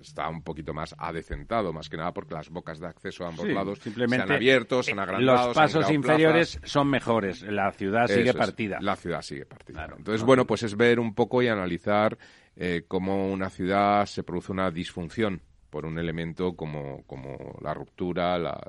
está 0.00 0.28
un 0.28 0.42
poquito 0.42 0.74
más 0.74 0.94
adecentado, 0.98 1.72
más 1.72 1.88
que 1.88 1.96
nada 1.96 2.12
porque 2.12 2.34
las 2.34 2.50
bocas 2.50 2.78
de 2.78 2.88
acceso 2.88 3.24
a 3.24 3.28
ambos 3.28 3.48
lados 3.48 3.78
simplemente 3.78 4.26
se 4.26 4.32
han 4.32 4.36
abierto, 4.36 4.82
se 4.82 4.92
han 4.92 4.98
agrandado. 4.98 5.46
Los 5.46 5.56
pasos 5.56 5.90
inferiores 5.90 6.60
son 6.64 6.90
mejores, 6.90 7.42
la 7.42 7.72
ciudad 7.72 8.06
sigue 8.08 8.34
partida. 8.34 8.78
la 8.80 8.96
ciudad 8.96 9.22
sigue 9.22 9.46
partida. 9.46 9.88
Entonces, 9.96 10.22
bueno, 10.22 10.46
pues 10.46 10.62
es 10.62 10.76
ver 10.76 11.00
un 11.00 11.14
poco 11.14 11.42
y 11.42 11.48
analizar 11.48 12.18
eh, 12.62 12.84
cómo 12.86 13.32
una 13.32 13.48
ciudad 13.48 14.04
se 14.04 14.22
produce 14.22 14.52
una 14.52 14.70
disfunción 14.70 15.40
por 15.70 15.86
un 15.86 15.98
elemento 15.98 16.54
como, 16.54 17.02
como 17.06 17.56
la 17.62 17.72
ruptura, 17.72 18.38
la, 18.38 18.60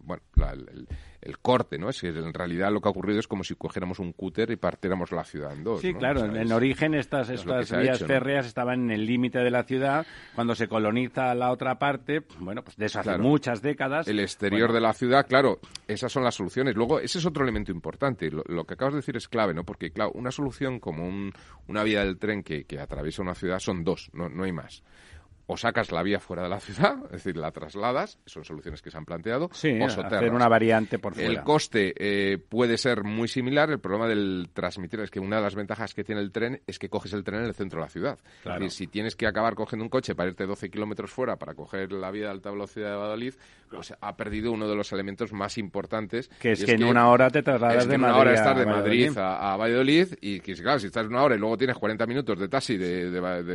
bueno, 0.00 0.22
el, 1.20 1.38
corte, 1.38 1.78
¿no? 1.78 1.90
Es 1.90 2.00
que 2.00 2.08
en 2.08 2.32
realidad 2.32 2.70
lo 2.70 2.80
que 2.80 2.88
ha 2.88 2.90
ocurrido 2.90 3.18
es 3.18 3.26
como 3.26 3.44
si 3.44 3.54
cogiéramos 3.54 3.98
un 3.98 4.12
cúter 4.12 4.50
y 4.50 4.56
partiéramos 4.56 5.10
la 5.10 5.24
ciudad 5.24 5.52
en 5.52 5.64
dos. 5.64 5.80
Sí, 5.80 5.92
claro. 5.92 6.24
en 6.24 6.52
origen 6.52 6.94
estas, 6.94 7.28
estas 7.28 7.70
vías 7.76 8.02
férreas 8.04 8.46
estaban 8.46 8.84
en 8.84 8.90
el 8.92 9.06
límite 9.06 9.40
de 9.40 9.50
la 9.50 9.64
ciudad. 9.64 10.06
Cuando 10.34 10.54
se 10.54 10.68
coloniza 10.68 11.34
la 11.34 11.50
otra 11.50 11.78
parte, 11.78 12.22
bueno, 12.38 12.62
pues 12.62 12.76
de 12.76 12.86
eso 12.86 13.00
hace 13.00 13.18
muchas 13.18 13.60
décadas. 13.60 14.06
El 14.06 14.20
exterior 14.20 14.72
de 14.72 14.80
la 14.80 14.92
ciudad, 14.92 15.26
claro, 15.26 15.58
esas 15.88 16.12
son 16.12 16.24
las 16.24 16.34
soluciones. 16.34 16.76
Luego, 16.76 17.00
ese 17.00 17.18
es 17.18 17.26
otro 17.26 17.42
elemento 17.42 17.72
importante. 17.72 18.30
Lo, 18.30 18.64
que 18.64 18.74
acabas 18.74 18.94
de 18.94 19.00
decir 19.00 19.16
es 19.16 19.28
clave, 19.28 19.54
¿no? 19.54 19.64
Porque, 19.64 19.90
claro, 19.90 20.12
una 20.14 20.30
solución 20.30 20.78
como 20.78 21.06
un, 21.06 21.32
una 21.68 21.82
vía 21.82 22.04
del 22.04 22.18
tren 22.18 22.42
que, 22.42 22.64
que 22.64 22.78
atraviesa 22.78 23.22
una 23.22 23.34
ciudad 23.34 23.58
son 23.58 23.84
dos, 23.84 24.10
no, 24.12 24.28
no 24.28 24.44
hay 24.44 24.52
más 24.52 24.82
o 25.46 25.56
sacas 25.56 25.92
la 25.92 26.02
vía 26.02 26.20
fuera 26.20 26.42
de 26.42 26.48
la 26.48 26.60
ciudad, 26.60 26.96
es 27.06 27.12
decir, 27.12 27.36
la 27.36 27.50
trasladas, 27.50 28.18
son 28.26 28.44
soluciones 28.44 28.82
que 28.82 28.90
se 28.90 28.96
han 28.96 29.04
planteado, 29.04 29.50
sí, 29.52 29.78
o 29.80 29.86
hacer 29.86 30.32
una 30.32 30.48
variante 30.48 30.98
por 30.98 31.14
fuera. 31.14 31.28
El 31.28 31.42
coste 31.42 31.94
eh, 31.96 32.38
puede 32.38 32.78
ser 32.78 33.04
muy 33.04 33.28
similar, 33.28 33.70
el 33.70 33.80
problema 33.80 34.08
del 34.08 34.48
transmitir 34.52 35.00
es 35.00 35.10
que 35.10 35.20
una 35.20 35.36
de 35.36 35.42
las 35.42 35.54
ventajas 35.54 35.94
que 35.94 36.04
tiene 36.04 36.20
el 36.20 36.32
tren 36.32 36.60
es 36.66 36.78
que 36.78 36.88
coges 36.88 37.12
el 37.12 37.24
tren 37.24 37.40
en 37.40 37.46
el 37.46 37.54
centro 37.54 37.80
de 37.80 37.86
la 37.86 37.90
ciudad. 37.90 38.18
Es 38.44 38.52
decir, 38.54 38.70
si 38.70 38.86
tienes 38.86 39.16
que 39.16 39.26
acabar 39.26 39.54
cogiendo 39.54 39.84
un 39.84 39.90
coche 39.90 40.14
para 40.14 40.30
irte 40.30 40.46
12 40.46 40.70
kilómetros 40.70 41.10
fuera 41.10 41.36
para 41.36 41.54
coger 41.54 41.92
la 41.92 42.10
vía 42.10 42.24
de 42.24 42.30
alta 42.30 42.50
velocidad 42.50 42.90
de 42.90 42.96
Valladolid, 42.96 43.34
pues 43.70 43.94
ha 44.00 44.16
perdido 44.16 44.52
uno 44.52 44.68
de 44.68 44.76
los 44.76 44.92
elementos 44.92 45.32
más 45.32 45.58
importantes. 45.58 46.28
Que 46.38 46.52
es, 46.52 46.64
que, 46.64 46.72
en 46.72 46.84
una 46.84 47.08
hora 47.08 47.30
te 47.30 47.42
trasladas 47.42 47.86
de 47.86 47.98
Madrid, 47.98 48.14
una 48.14 48.16
hora 48.18 48.34
estás 48.34 48.58
de 48.58 48.66
Madrid 48.66 49.18
a, 49.18 49.56
Valladolid 49.56 50.08
y 50.20 50.40
que, 50.40 50.54
claro, 50.54 50.78
si 50.78 50.86
estás 50.86 51.06
una 51.06 51.22
hora 51.22 51.34
y 51.34 51.38
luego 51.38 51.56
tienes 51.56 51.76
40 51.76 52.06
minutos 52.06 52.38
de 52.38 52.48
taxi 52.48 52.76
de, 52.76 53.10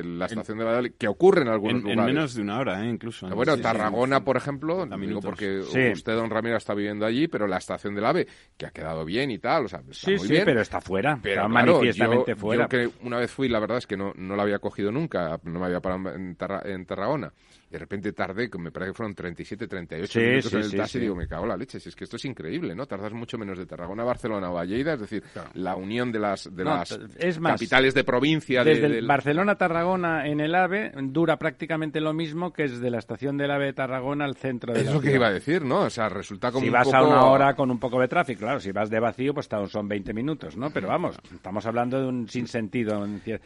la 0.05 0.25
estación 0.25 0.57
de 0.57 0.63
Valladolid, 0.63 0.91
que 0.97 1.07
ocurre 1.07 1.41
en 1.41 1.47
algunos 1.47 1.78
en, 1.85 2.05
menos 2.05 2.35
de 2.35 2.41
una 2.41 2.59
hora, 2.59 2.83
¿eh? 2.83 2.89
incluso. 2.89 3.27
Bueno, 3.29 3.57
Tarragona, 3.57 4.23
por 4.23 4.37
ejemplo, 4.37 4.85
digo 4.85 5.19
porque 5.21 5.59
usted, 5.59 6.15
don 6.15 6.29
Ramiro, 6.29 6.57
está 6.57 6.73
viviendo 6.73 7.05
allí, 7.05 7.27
pero 7.27 7.47
la 7.47 7.57
estación 7.57 7.95
del 7.95 8.05
AVE, 8.05 8.27
que 8.57 8.65
ha 8.65 8.71
quedado 8.71 9.05
bien 9.05 9.31
y 9.31 9.39
tal, 9.39 9.65
o 9.65 9.67
sea, 9.67 9.81
está 9.89 10.11
muy 10.11 10.19
sí, 10.19 10.41
pero 10.43 10.61
está 10.61 10.81
fuera, 10.81 11.19
está 11.23 11.47
manifiestamente 11.47 12.35
fuera. 12.35 12.63
Yo 12.63 12.69
que 12.69 12.89
una 13.03 13.17
vez 13.17 13.31
fui, 13.31 13.49
la 13.49 13.59
verdad 13.59 13.77
es 13.77 13.87
que 13.87 13.97
no, 13.97 14.13
no 14.15 14.35
la 14.35 14.43
había 14.43 14.59
cogido 14.59 14.91
nunca, 14.91 15.39
no 15.43 15.59
me 15.59 15.65
había 15.65 15.79
parado 15.79 16.13
en, 16.13 16.37
en 16.65 16.85
Tarragona 16.85 17.31
de 17.69 17.77
repente 17.77 18.13
tardé, 18.13 18.49
que 18.49 18.57
me 18.57 18.71
parece 18.71 18.91
que 18.91 18.95
fueron 18.95 19.13
37, 19.13 19.67
38 19.67 20.19
minutos 20.19 20.53
en 20.53 20.59
el 20.61 20.75
taxi, 20.75 20.97
y 20.97 21.01
digo, 21.01 21.15
me 21.15 21.27
cago 21.27 21.43
en 21.43 21.49
la 21.49 21.57
leche, 21.57 21.79
si 21.79 21.89
es 21.89 21.95
que 21.95 22.03
esto 22.03 22.15
es 22.15 22.25
increíble, 22.25 22.75
¿no? 22.75 22.85
Tardas 22.85 23.13
mucho 23.13 23.37
menos 23.37 23.57
de 23.57 23.65
Tarragona 23.65 24.03
a 24.03 24.05
Barcelona 24.05 24.49
o 24.49 24.57
a 24.57 24.65
Lleida, 24.65 24.93
es 24.93 25.01
decir, 25.01 25.23
la 25.53 25.75
unión 25.75 26.11
de 26.11 26.19
las, 26.19 26.55
de 26.55 26.63
las 26.63 26.99
capitales 27.41 27.93
de 27.93 28.03
provincia. 28.03 28.63
Desde 28.63 29.01
Barcelona-Tarragona 29.01 30.27
en 30.27 30.39
el 30.39 30.55
AVE 30.55 30.91
dura 31.03 31.37
prácticamente 31.37 32.01
lo 32.01 32.13
mismo 32.13 32.51
que 32.53 32.63
desde 32.63 32.89
la 32.89 32.99
estación 32.99 33.37
del 33.37 33.51
AVE 33.51 33.65
de 33.65 33.73
Tarragona 33.73 34.25
al 34.25 34.35
centro 34.35 34.73
de 34.73 34.81
Es 34.81 34.91
lo 34.91 35.01
que 35.01 35.13
iba 35.13 35.27
a 35.27 35.31
decir, 35.31 35.63
¿no? 35.63 35.81
O 35.81 35.89
sea, 35.89 36.09
resulta 36.09 36.51
como 36.51 36.63
Si 36.63 36.69
vas 36.69 36.91
a 36.93 37.03
una 37.03 37.25
hora 37.25 37.55
con 37.55 37.69
un 37.71 37.79
poco 37.79 37.99
de 37.99 38.07
tráfico, 38.07 38.41
claro, 38.41 38.59
si 38.59 38.71
vas 38.71 38.89
de 38.89 38.99
vacío, 38.99 39.33
pues 39.33 39.47
son 39.67 39.87
20 39.87 40.13
minutos, 40.13 40.57
¿no? 40.57 40.71
Pero 40.71 40.87
vamos, 40.87 41.17
estamos 41.33 41.65
hablando 41.65 41.99
de 42.01 42.07
un 42.07 42.27
sinsentido. 42.27 43.05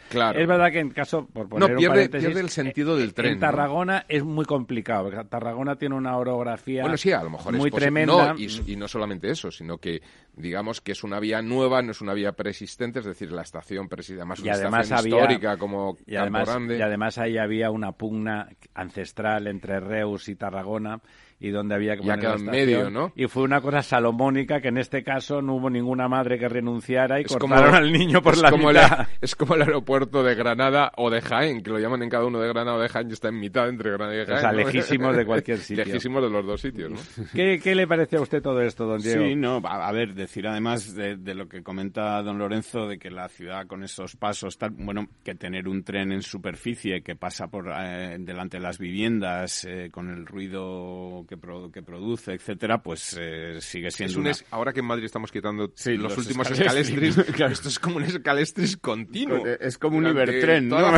Claro. 0.10 0.40
Es 0.40 0.48
verdad 0.48 0.72
que 0.72 0.80
en 0.80 0.90
caso, 0.90 1.28
por 1.32 1.50
poner 1.50 1.72
no, 1.72 1.78
pierde, 1.78 2.04
un 2.04 2.10
paréntesis, 2.10 2.38
el 2.38 2.50
sentido 2.50 2.98
del 2.98 3.14
tren. 3.14 3.34
En 3.34 3.40
Tarragona 3.40 4.06
es 4.16 4.24
muy 4.24 4.46
complicado. 4.46 5.10
Tarragona 5.28 5.76
tiene 5.76 5.96
una 5.96 6.16
orografía 6.18 6.84
bueno, 6.84 6.98
sí, 6.98 7.12
a 7.12 7.24
lo 7.24 7.32
mejor 7.32 7.56
muy 7.56 7.70
es 7.70 7.76
tremenda. 7.76 8.34
No, 8.34 8.40
y, 8.40 8.76
no 8.76 8.88
solamente 8.88 9.32
eso, 9.32 9.50
sino 9.50 9.80
que 9.80 10.02
digamos 10.36 10.82
que 10.82 10.92
es 10.92 11.04
una 11.04 11.20
vía 11.20 11.42
nueva, 11.42 11.82
no 11.82 11.92
es 11.92 12.02
una 12.02 12.14
vía 12.14 12.34
preexistente, 12.34 13.00
es 13.00 13.06
decir, 13.06 13.32
la 13.32 13.42
estación 13.42 13.90
preexistente, 13.90 14.22
además 14.22 14.40
una 14.40 14.54
además 14.54 14.84
estación 14.84 15.20
histórica 15.20 15.58
como 15.58 15.98
y 16.06 16.16
además, 16.16 16.48
y 16.70 16.82
además 16.82 17.18
ahí 17.18 17.38
había 17.40 17.72
una 17.72 17.94
pugna 17.94 18.50
ancestral 18.76 19.48
entre 19.48 19.80
Reus 19.80 20.30
y 20.30 20.36
Tarragona 20.36 21.02
y 21.40 21.50
donde 21.50 21.76
había 21.76 21.96
que 21.96 22.04
poner 22.04 22.24
en 22.26 22.46
medio, 22.46 22.90
¿no? 22.90 23.12
Y 23.16 23.28
fue 23.28 23.44
una 23.44 23.62
cosa 23.62 23.82
salomónica 23.82 24.62
que 24.62 24.70
en 24.70 24.78
este 24.78 25.04
caso 25.04 25.42
no 25.42 25.56
hubo 25.56 25.70
ninguna 25.70 26.08
madre 26.08 26.40
que 26.40 26.48
renunciara 26.48 27.20
y 27.20 27.26
cortaron 27.26 27.76
al 27.76 27.92
niño 27.92 28.22
por 28.22 28.38
la 28.38 28.50
como 28.50 28.70
mitad. 28.70 29.08
es 29.22 29.36
como 29.36 29.56
el 29.56 29.62
aeropuerto 29.62 30.24
de 30.24 30.36
Granada 30.36 30.92
o 30.98 31.10
de 31.10 31.22
Jaén, 31.22 31.62
que 31.62 31.72
lo 31.72 31.80
llaman 31.80 32.04
en 32.04 32.10
cada 32.10 32.26
uno 32.26 32.40
de 32.40 32.48
Granada 32.48 32.78
o 32.78 32.82
de 32.82 32.90
Jaén 32.90 33.10
y 33.10 33.14
está 33.14 33.30
en 33.30 33.40
mitad 33.40 33.68
entre 33.70 33.92
Granada 33.92 34.22
y 34.22 34.26
Jaén. 34.26 34.38
O 34.38 34.42
sea, 34.42 34.52
lejísimos 34.52 35.16
de 35.16 35.26
cualquier 35.26 35.58
sitio. 35.60 35.84
lejísimos 35.86 36.24
de 36.24 36.30
los 36.30 36.46
dos 36.46 36.62
sitios, 36.62 36.92
¿no? 36.92 36.98
¿Qué, 37.34 37.60
¿Qué, 37.62 37.76
le 37.76 37.88
parece 37.88 38.18
a 38.18 38.22
usted 38.22 38.42
todo 38.42 38.62
esto, 38.62 38.86
don 38.86 39.02
Diego? 39.02 39.26
Sí, 39.26 39.36
no, 39.36 39.62
a, 39.64 39.92
ver, 39.92 40.14
decir 40.14 40.48
además 40.48 40.96
de, 40.96 41.18
lo 41.34 41.48
que 41.48 41.64
comenta 41.64 42.22
don 42.22 42.38
Lorenzo, 42.38 42.88
de 42.88 42.98
que 42.98 43.10
la 43.10 43.28
ciudad 43.28 43.68
con 43.68 43.84
esos 43.84 44.16
pasos, 44.16 44.58
tal, 44.58 44.72
bueno, 44.72 45.08
que 45.24 45.36
tener 45.36 45.68
un 45.68 45.84
tren 45.84 46.12
en 46.12 46.22
superficie 46.22 47.02
que 47.02 47.16
pasa 47.16 47.48
por 47.48 47.72
eh, 47.76 48.18
delante 48.20 48.58
de 48.58 48.64
las 48.64 48.78
viviendas 48.78 49.66
eh, 49.66 49.90
con 49.92 50.10
el 50.10 50.26
ruido 50.26 51.23
que, 51.26 51.38
que 51.74 51.82
produce 51.82 52.34
etcétera, 52.34 52.82
pues 52.82 53.18
eh, 53.20 53.58
sigue 53.62 53.92
siendo 53.92 54.32
Ahora 54.52 54.74
que 54.74 54.80
en 54.80 54.86
Madrid 54.86 55.06
estamos 55.06 55.32
quitando 55.32 55.72
los, 55.74 56.18
últimos 56.18 56.50
escalestris, 56.52 57.18
esto 57.52 57.70
es 57.70 57.80
como 57.80 57.98
un 57.98 58.04
escalestris 58.04 58.78
continuo. 58.78 59.46
Es 59.46 59.78
como 59.78 59.98
un 59.98 60.08
Ibertren, 60.08 60.68
¿no? 60.68 60.80
¿no? 60.80 60.92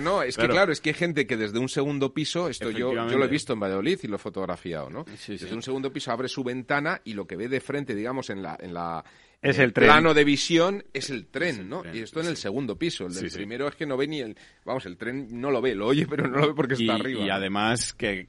no, 0.00 0.22
es 0.22 0.36
que 0.36 0.48
claro, 0.48 0.72
es 0.72 0.80
que 0.80 0.90
hay 0.90 0.94
gente 0.94 1.26
que 1.26 1.36
desde 1.36 1.58
un 1.58 1.68
segundo 1.68 2.12
piso, 2.12 2.48
esto 2.48 2.70
yo, 2.70 2.92
yo 2.92 3.18
lo 3.18 3.24
he 3.24 3.28
visto 3.28 3.52
en 3.52 3.60
Valladolid 3.60 3.98
y 4.02 4.06
lo 4.06 4.16
he 4.16 4.18
fotografiado, 4.18 4.90
¿no? 4.90 5.04
desde 5.04 5.54
un 5.54 5.62
segundo 5.62 5.92
piso 5.92 6.12
abre 6.12 6.28
su 6.28 6.42
ventana 6.44 7.00
y 7.04 7.14
lo 7.14 7.26
que 7.26 7.36
ve 7.36 7.48
de 7.48 7.60
frente, 7.60 7.94
digamos, 7.94 8.30
en 8.30 8.42
la, 8.42 8.56
en 8.60 8.74
la 8.74 9.04
es 9.42 9.58
el, 9.58 9.72
tren. 9.72 9.88
plano 9.88 10.12
de 10.12 10.24
visión 10.24 10.84
es 10.92 11.08
el 11.08 11.26
tren, 11.26 11.68
¿no? 11.68 11.82
y 11.92 12.00
esto 12.00 12.20
en 12.20 12.26
el 12.26 12.36
segundo 12.36 12.76
piso. 12.76 13.06
El 13.06 13.14
del 13.14 13.30
primero 13.30 13.68
es 13.68 13.74
que 13.74 13.86
no 13.86 13.96
ve 13.96 14.06
ni 14.06 14.20
el... 14.20 14.36
Vamos, 14.64 14.84
el 14.84 14.98
tren 14.98 15.28
no 15.40 15.50
lo 15.50 15.62
ve, 15.62 15.74
lo 15.74 15.86
oye, 15.86 16.06
pero 16.10 16.28
no 16.28 16.38
lo 16.38 16.48
ve 16.48 16.54
porque 16.54 16.74
está 16.74 16.96
arriba. 16.96 17.24
Y 17.24 17.30
además 17.30 17.94
que 17.94 18.28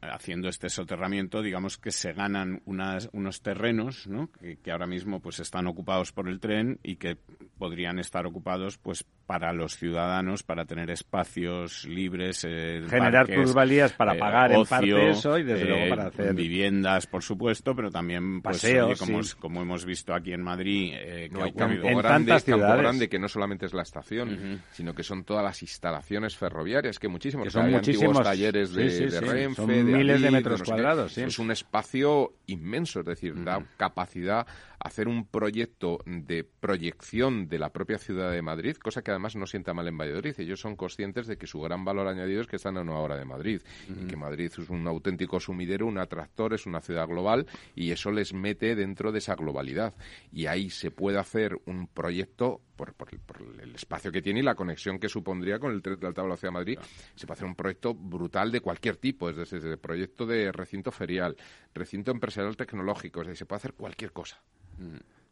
haciendo 0.00 0.48
este 0.48 0.70
soterramiento, 0.70 1.42
digamos 1.42 1.76
que 1.76 1.90
se 1.90 2.12
ganan 2.12 2.62
unas, 2.64 3.10
unos 3.12 3.42
terrenos, 3.42 4.06
¿no? 4.06 4.30
Que, 4.32 4.58
ahora 4.70 4.86
mismo 4.86 5.20
pues 5.20 5.40
están 5.40 5.66
ocupados 5.66 6.12
por 6.12 6.28
el 6.28 6.40
tren 6.40 6.78
y 6.82 6.96
que 6.96 7.16
podrían 7.58 7.98
estar 7.98 8.26
ocupados 8.26 8.78
pues 8.78 9.04
para 9.26 9.52
los 9.52 9.76
ciudadanos, 9.76 10.42
para 10.42 10.64
tener 10.64 10.90
espacios 10.90 11.84
libres, 11.84 12.44
eh, 12.48 12.82
generar 12.88 13.26
plusvalías 13.26 13.92
para 13.92 14.14
eh, 14.14 14.18
pagar 14.18 14.52
en 14.52 14.64
parte 14.64 15.10
eso 15.10 15.38
y 15.38 15.42
desde 15.42 15.66
luego 15.66 15.84
eh, 15.84 15.88
para 15.90 16.06
hacer 16.06 16.34
viviendas, 16.34 17.06
por 17.06 17.22
supuesto, 17.22 17.74
pero 17.76 17.90
también 17.90 18.40
pues, 18.40 18.56
paseos, 18.56 18.98
como, 18.98 19.20
como 19.38 19.60
hemos 19.60 19.84
visto 19.84 20.14
aquí 20.14 20.32
en 20.32 20.37
Madrid. 20.42 20.92
Eh, 20.94 21.28
no 21.32 21.42
hay 21.44 21.52
campo, 21.52 21.86
en 21.86 21.98
grande, 21.98 22.30
tantas 22.32 22.44
campo 22.44 22.66
grande 22.66 23.08
que 23.08 23.18
no 23.18 23.28
solamente 23.28 23.66
es 23.66 23.74
la 23.74 23.82
estación, 23.82 24.62
sino 24.72 24.94
que 24.94 25.02
son 25.02 25.24
todas 25.24 25.42
las 25.44 25.62
instalaciones 25.62 26.36
ferroviarias, 26.36 26.98
que 26.98 27.08
muchísimos, 27.08 27.44
Que 27.44 27.50
son 27.50 27.66
hay 27.66 27.72
muchísimos- 27.72 28.22
talleres 28.22 28.72
de, 28.72 28.90
sí, 28.90 28.96
sí, 28.96 29.04
de 29.04 29.10
sí, 29.10 29.18
Renfe, 29.24 29.54
son 29.56 29.66
de 29.68 29.82
miles 29.84 30.20
de 30.22 30.30
metros 30.30 30.60
no 30.60 30.64
sé 30.64 30.70
qué. 30.70 30.70
cuadrados. 30.82 31.18
Es 31.18 31.38
un 31.38 31.50
espacio 31.50 32.34
inmenso, 32.46 33.00
es 33.00 33.06
decir, 33.06 33.42
da 33.44 33.64
capacidad 33.76 34.46
a 34.80 34.86
hacer 34.88 35.08
un 35.08 35.26
proyecto 35.26 35.98
de 36.06 36.44
proyección 36.44 37.48
de 37.48 37.58
la 37.58 37.70
propia 37.72 37.98
ciudad 37.98 38.30
de 38.30 38.42
Madrid, 38.42 38.76
cosa 38.76 39.02
que 39.02 39.10
además 39.10 39.34
no 39.34 39.46
sienta 39.46 39.74
mal 39.74 39.88
en 39.88 39.98
Valladolid. 39.98 40.34
Ellos 40.38 40.60
son 40.60 40.76
conscientes 40.76 41.26
de 41.26 41.36
que 41.36 41.48
su 41.48 41.60
gran 41.60 41.84
valor 41.84 42.06
añadido 42.06 42.40
es 42.42 42.46
que 42.46 42.56
están 42.56 42.76
a 42.76 42.82
una 42.82 42.98
hora 42.98 43.16
de 43.16 43.24
Madrid 43.24 43.60
y 43.88 44.06
que 44.06 44.16
Madrid 44.16 44.46
es 44.56 44.70
un 44.70 44.86
auténtico 44.86 45.40
sumidero, 45.40 45.86
un 45.86 45.98
atractor, 45.98 46.54
es 46.54 46.66
una 46.66 46.80
ciudad 46.80 47.08
global 47.08 47.46
y 47.74 47.90
eso 47.90 48.12
les 48.12 48.32
mete 48.32 48.76
dentro 48.76 49.10
de 49.10 49.18
esa 49.18 49.34
globalidad. 49.34 49.94
Y 50.30 50.46
ahí 50.46 50.68
se 50.70 50.90
puede 50.90 51.18
hacer 51.18 51.56
un 51.66 51.86
proyecto 51.88 52.60
por, 52.76 52.92
por 52.94 53.08
el- 53.12 53.20
por 53.20 53.38
el 53.60 53.74
espacio 53.74 54.12
que 54.12 54.20
tiene 54.22 54.40
y 54.40 54.42
la 54.42 54.54
conexión 54.54 54.98
que 54.98 55.08
supondría 55.08 55.58
con 55.58 55.72
el 55.72 55.80
tren 55.82 55.98
de 55.98 56.06
alta 56.06 56.22
velocidad 56.22 56.48
de 56.48 56.52
Madrid. 56.54 56.78
Se 57.14 57.26
puede 57.26 57.38
hacer 57.38 57.46
un 57.48 57.54
proyecto 57.54 57.94
brutal 57.94 58.52
de 58.52 58.60
cualquier 58.60 58.96
tipo, 58.96 59.30
es 59.30 59.36
decir, 59.36 59.60
desde 59.62 59.76
proyecto 59.78 60.26
de 60.26 60.52
recinto 60.52 60.90
ferial, 60.92 61.36
recinto 61.74 62.10
empresarial 62.10 62.56
tecnológico, 62.56 63.20
es 63.22 63.28
decir, 63.28 63.38
se 63.38 63.46
puede 63.46 63.56
hacer 63.58 63.72
cualquier 63.72 64.12
cosa. 64.12 64.40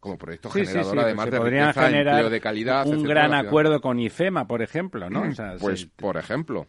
Como 0.00 0.18
proyecto 0.18 0.50
Sí, 0.50 0.60
sí, 0.60 0.66
generador, 0.66 0.92
sí, 0.94 0.98
además 1.00 1.30
de 1.30 1.38
podrían 1.38 1.66
riqueza, 1.68 1.86
generar 1.86 2.14
empleo 2.14 2.30
de 2.30 2.40
calidad. 2.40 2.86
un 2.86 2.94
etcétera, 2.94 3.28
gran 3.28 3.46
acuerdo 3.46 3.80
con 3.80 3.98
IFEMA, 3.98 4.46
por 4.46 4.62
ejemplo, 4.62 5.08
¿no? 5.10 5.22
O 5.22 5.32
sea, 5.32 5.56
Pues, 5.58 5.80
sí. 5.80 5.90
por 5.96 6.16
ejemplo, 6.16 6.66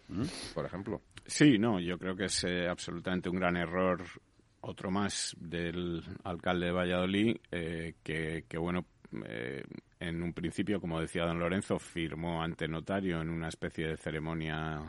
por 0.54 0.66
ejemplo. 0.66 1.02
Sí, 1.26 1.58
no, 1.60 1.80
yo 1.80 1.98
creo 2.00 2.16
que 2.16 2.26
es 2.26 2.44
eh, 2.46 2.68
absolutamente 2.68 3.30
un 3.30 3.36
gran 3.36 3.58
error, 3.58 4.02
otro 4.68 4.92
más 4.92 5.36
del 5.40 6.04
alcalde 6.24 6.68
de 6.68 6.72
Valladolid, 6.72 7.38
eh, 7.52 7.96
que, 8.04 8.58
bueno, 8.58 8.86
eh, 9.26 9.64
en 10.00 10.22
un 10.22 10.34
principio, 10.34 10.80
como 10.80 11.00
decía 11.00 11.26
don 11.26 11.40
Lorenzo, 11.40 11.80
firmó 11.80 12.44
ante 12.44 12.68
notario 12.68 13.22
en 13.22 13.30
una 13.30 13.48
especie 13.48 13.88
de 13.88 13.98
ceremonia 13.98 14.82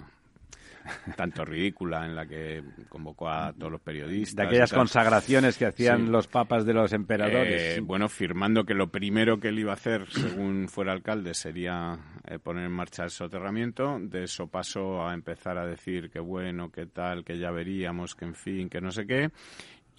tanto 1.17 1.45
ridícula 1.45 2.05
en 2.07 2.15
la 2.17 2.27
que 2.27 2.63
convocó 2.89 3.29
a 3.29 3.53
todos 3.53 3.73
los 3.73 3.81
periodistas. 3.81 4.37
de 4.37 4.43
aquellas 4.45 4.73
consagraciones 4.73 5.57
que 5.59 5.67
hacían 5.67 6.07
Sí. 6.07 6.11
los 6.11 6.27
papas 6.29 6.65
de 6.65 6.75
los 6.75 6.93
emperadores. 6.93 7.79
Eh, 7.79 7.81
bueno, 7.81 8.09
firmando 8.09 8.65
que 8.65 8.75
lo 8.75 8.91
primero 8.91 9.39
que 9.41 9.49
él 9.49 9.59
iba 9.59 9.73
a 9.73 9.75
hacer, 9.75 10.07
según 10.11 10.69
fuera 10.69 10.93
alcalde, 10.93 11.35
sería 11.35 11.99
eh, 12.27 12.39
poner 12.39 12.65
en 12.67 12.73
marcha 12.73 13.05
el 13.05 13.11
soterramiento. 13.11 13.99
De 14.01 14.25
eso 14.25 14.47
pasó 14.49 15.07
a 15.07 15.15
empezar 15.15 15.59
a 15.59 15.67
decir 15.67 16.11
que 16.11 16.21
bueno, 16.21 16.71
que 16.71 16.87
tal, 16.87 17.25
que 17.25 17.39
ya 17.39 17.51
veríamos, 17.51 18.15
que 18.15 18.25
en 18.25 18.35
fin, 18.35 18.69
que 18.69 18.81
no 18.81 18.91
sé 18.91 19.07
qué. 19.07 19.31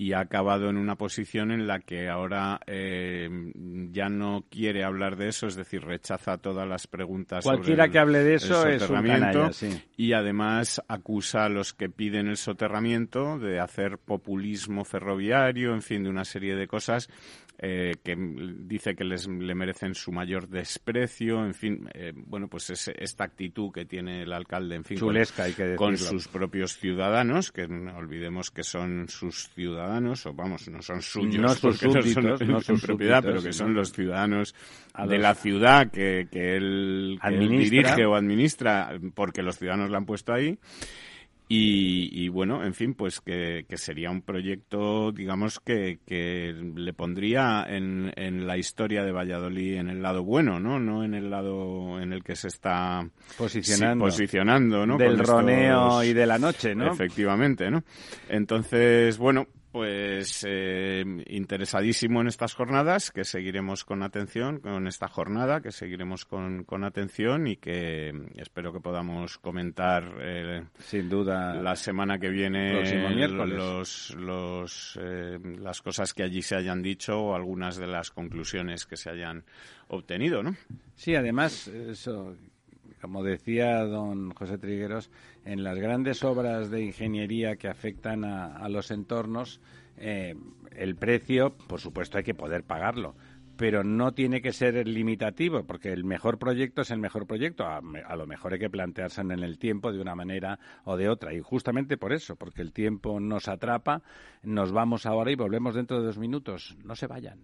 Y 0.01 0.13
ha 0.13 0.21
acabado 0.21 0.69
en 0.69 0.77
una 0.77 0.95
posición 0.95 1.51
en 1.51 1.67
la 1.67 1.81
que 1.81 2.07
ahora 2.07 2.61
eh, 2.67 3.29
ya 3.91 4.07
no 4.07 4.45
quiere 4.49 4.85
hablar 4.85 5.17
de 5.17 5.27
eso, 5.27 5.45
es 5.45 5.57
decir, 5.57 5.83
rechaza 5.83 6.37
todas 6.37 6.65
las 6.65 6.87
preguntas. 6.87 7.43
sobre 7.43 7.57
Cualquiera 7.57 7.83
el- 7.83 7.91
que 7.91 7.99
hable 7.99 8.19
de 8.19 8.29
el 8.29 8.35
eso 8.37 8.65
es 8.65 8.89
un 8.89 8.95
canalla, 9.03 9.51
sí. 9.51 9.67
y 9.97 10.13
además 10.13 10.81
acusa 10.87 11.43
a 11.43 11.49
los 11.49 11.73
que 11.73 11.89
piden 11.89 12.27
el 12.29 12.37
soterramiento 12.37 13.39
de 13.39 13.59
hacer 13.59 13.97
populismo 13.97 14.85
ferroviario, 14.85 15.73
en 15.73 15.81
fin, 15.81 16.03
de 16.05 16.09
una 16.09 16.23
serie 16.23 16.55
de 16.55 16.65
cosas 16.67 17.09
eh, 17.61 17.95
que 18.03 18.15
dice 18.17 18.95
que 18.95 19.03
les 19.03 19.27
le 19.27 19.53
merecen 19.53 19.93
su 19.93 20.13
mayor 20.13 20.47
desprecio, 20.47 21.45
en 21.45 21.53
fin, 21.53 21.89
eh, 21.93 22.13
bueno, 22.15 22.47
pues 22.47 22.69
es 22.69 22.87
esta 22.97 23.25
actitud 23.25 23.69
que 23.73 23.83
tiene 23.85 24.23
el 24.23 24.31
alcalde, 24.31 24.75
en 24.75 24.85
fin, 24.85 24.97
con- 24.97 25.09
Chulesca, 25.09 25.43
hay 25.43 25.53
que 25.53 25.75
con 25.75 25.91
decirlo. 25.91 26.11
sus 26.19 26.27
propios 26.29 26.77
ciudadanos, 26.77 27.51
que 27.51 27.67
no 27.67 27.97
olvidemos 27.97 28.49
que 28.49 28.63
son 28.63 29.07
sus 29.09 29.49
ciudadanos, 29.49 30.25
o 30.25 30.33
vamos, 30.33 30.69
no 30.69 30.81
son 30.81 31.01
suyos, 31.01 31.35
No 31.41 31.49
sus 31.49 31.63
no 31.83 31.91
son 31.91 32.01
súbditos, 32.01 32.23
no 32.47 32.57
en 32.59 32.79
propiedad, 32.79 33.21
súbditos, 33.21 33.25
pero 33.25 33.43
que 33.43 33.53
son 33.53 33.73
los 33.73 33.91
ciudadanos 33.91 34.55
de 35.07 35.17
la 35.17 35.35
ciudad 35.35 35.91
que, 35.91 36.27
que 36.31 36.55
él, 36.55 37.19
que 37.21 37.27
él 37.27 37.49
dirige 37.49 38.05
o 38.05 38.15
administra, 38.15 38.97
porque 39.13 39.41
los 39.43 39.57
ciudadanos 39.57 39.89
la 39.89 39.97
han 39.97 40.05
puesto 40.05 40.31
ahí. 40.33 40.57
Y, 41.51 42.09
y, 42.13 42.29
bueno, 42.29 42.63
en 42.63 42.75
fin, 42.75 42.93
pues 42.93 43.21
que, 43.21 43.65
que 43.67 43.75
sería 43.77 44.11
un 44.11 44.21
proyecto, 44.21 45.11
digamos, 45.11 45.59
que, 45.59 45.99
que 46.05 46.53
le 46.75 46.93
pondría 46.93 47.65
en, 47.67 48.13
en 48.17 48.45
la 48.45 48.55
historia 48.59 49.03
de 49.03 49.11
Valladolid 49.11 49.77
en 49.77 49.89
el 49.89 50.03
lado 50.03 50.23
bueno, 50.23 50.59
¿no? 50.59 50.79
No 50.79 51.03
en 51.03 51.15
el 51.15 51.31
lado 51.31 51.99
en 51.99 52.13
el 52.13 52.23
que 52.23 52.35
se 52.35 52.49
está 52.49 53.09
Posicionando. 53.35 54.05
sí, 54.11 54.11
posicionando, 54.11 54.85
¿no? 54.85 54.97
Del 54.99 55.17
Con 55.17 55.25
roneo 55.25 55.87
estos- 55.87 56.05
y 56.05 56.13
de 56.13 56.25
la 56.27 56.37
noche, 56.37 56.75
¿no? 56.75 56.91
Efectivamente, 56.93 57.71
¿no? 57.71 57.83
Entonces, 58.29 59.17
bueno, 59.17 59.47
pues 59.71 60.45
eh, 60.47 61.03
interesadísimo 61.27 62.21
en 62.21 62.27
estas 62.27 62.53
jornadas, 62.53 63.11
que 63.11 63.23
seguiremos 63.23 63.85
con 63.85 64.01
atención, 64.01 64.59
con 64.59 64.87
esta 64.87 65.07
jornada, 65.07 65.61
que 65.61 65.71
seguiremos 65.71 66.25
con, 66.25 66.63
con 66.63 66.83
atención 66.83 67.47
y 67.47 67.57
que 67.57 68.11
espero 68.35 68.73
que 68.73 68.79
podamos 68.79 69.37
comentar 69.37 70.11
eh, 70.21 70.63
Sin 70.79 71.09
duda. 71.09 71.53
la 71.55 71.75
semana 71.75 72.17
que 72.17 72.29
viene 72.29 72.81
los, 73.27 74.15
los, 74.15 74.99
eh, 75.01 75.37
las 75.59 75.81
cosas 75.81 76.13
que 76.13 76.23
allí 76.23 76.41
se 76.41 76.55
hayan 76.55 76.81
dicho 76.81 77.19
o 77.19 77.35
algunas 77.35 77.77
de 77.77 77.87
las 77.87 78.09
conclusiones 78.09 78.85
que 78.85 78.97
se 78.97 79.09
hayan 79.09 79.43
obtenido, 79.87 80.41
¿no? 80.41 80.55
Sí, 80.95 81.15
además, 81.15 81.67
eso, 81.67 82.35
como 83.01 83.23
decía 83.23 83.83
don 83.85 84.31
José 84.31 84.57
Trigueros, 84.57 85.11
en 85.45 85.63
las 85.63 85.77
grandes 85.77 86.23
obras 86.23 86.69
de 86.69 86.83
ingeniería 86.83 87.55
que 87.55 87.67
afectan 87.67 88.23
a, 88.23 88.67
los 88.69 88.91
entornos, 88.91 89.61
eh, 89.97 90.35
el 90.71 90.95
precio, 90.95 91.55
por 91.67 91.79
supuesto, 91.79 92.17
hay 92.17 92.23
que 92.23 92.33
poder 92.33 92.63
pagarlo. 92.63 93.15
Pero 93.57 93.83
no 93.83 94.13
tiene 94.13 94.41
que 94.41 94.53
ser 94.53 94.87
limitativo, 94.87 95.65
porque 95.65 95.91
el 95.91 96.05
mejor 96.05 96.39
proyecto 96.39 96.81
es 96.81 96.91
el 96.91 96.99
mejor 96.99 97.27
proyecto. 97.27 97.65
A, 97.65 97.79
a 97.79 98.15
lo 98.15 98.25
mejor 98.25 98.53
hay 98.53 98.59
que 98.59 98.69
plantearse 98.69 99.19
en 99.19 99.31
el 99.31 99.59
tiempo 99.59 99.91
de 99.91 99.99
una 99.99 100.15
manera 100.15 100.59
o 100.85 100.95
de 100.95 101.09
otra. 101.09 101.33
Y 101.33 101.41
justamente 101.41 101.97
por 101.97 102.13
eso, 102.13 102.37
porque 102.37 102.61
el 102.61 102.71
tiempo 102.71 103.19
nos 103.19 103.49
atrapa, 103.49 104.01
nos 104.43 104.71
vamos 104.71 105.05
ahora 105.05 105.31
y 105.31 105.35
volvemos 105.35 105.75
dentro 105.75 105.99
de 105.99 106.05
dos 106.05 106.17
minutos. 106.17 106.77
No 106.85 106.95
se 106.95 107.07
vayan. 107.07 107.43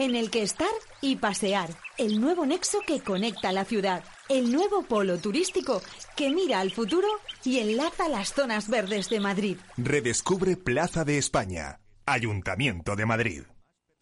en 0.00 0.16
el 0.16 0.30
que 0.30 0.42
estar 0.42 0.68
y 1.00 1.16
pasear. 1.16 1.70
El 1.98 2.20
nuevo 2.20 2.46
nexo 2.46 2.78
que 2.86 3.00
conecta 3.00 3.52
la 3.52 3.64
ciudad. 3.64 4.02
El 4.28 4.52
nuevo 4.52 4.82
polo 4.82 5.18
turístico 5.18 5.82
que 6.16 6.30
mira 6.30 6.60
al 6.60 6.70
futuro 6.70 7.08
y 7.44 7.58
enlaza 7.58 8.08
las 8.08 8.32
zonas 8.32 8.68
verdes 8.68 9.08
de 9.10 9.20
Madrid. 9.20 9.56
Redescubre 9.76 10.56
Plaza 10.56 11.04
de 11.04 11.18
España. 11.18 11.80
Ayuntamiento 12.06 12.96
de 12.96 13.06
Madrid. 13.06 13.42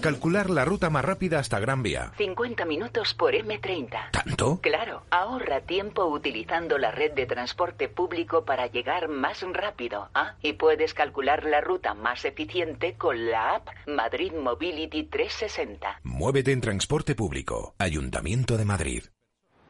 Calcular 0.00 0.48
la 0.48 0.64
ruta 0.64 0.88
más 0.88 1.04
rápida 1.04 1.38
hasta 1.38 1.60
Gran 1.60 1.82
Vía. 1.82 2.12
50 2.16 2.64
minutos 2.64 3.12
por 3.12 3.34
M30. 3.34 4.10
¿Tanto? 4.10 4.58
Claro, 4.62 5.02
ahorra 5.10 5.60
tiempo 5.60 6.06
utilizando 6.06 6.78
la 6.78 6.90
red 6.90 7.12
de 7.12 7.26
transporte 7.26 7.88
público 7.88 8.46
para 8.46 8.66
llegar 8.66 9.08
más 9.08 9.42
rápido. 9.52 10.08
¿ah? 10.14 10.36
Y 10.42 10.54
puedes 10.54 10.94
calcular 10.94 11.44
la 11.44 11.60
ruta 11.60 11.92
más 11.92 12.24
eficiente 12.24 12.94
con 12.94 13.30
la 13.30 13.56
app 13.56 13.68
Madrid 13.86 14.32
Mobility 14.32 15.04
360. 15.04 16.00
Muévete 16.02 16.52
en 16.52 16.62
transporte 16.62 17.14
público. 17.14 17.74
Ayuntamiento 17.78 18.56
de 18.56 18.64
Madrid. 18.64 19.04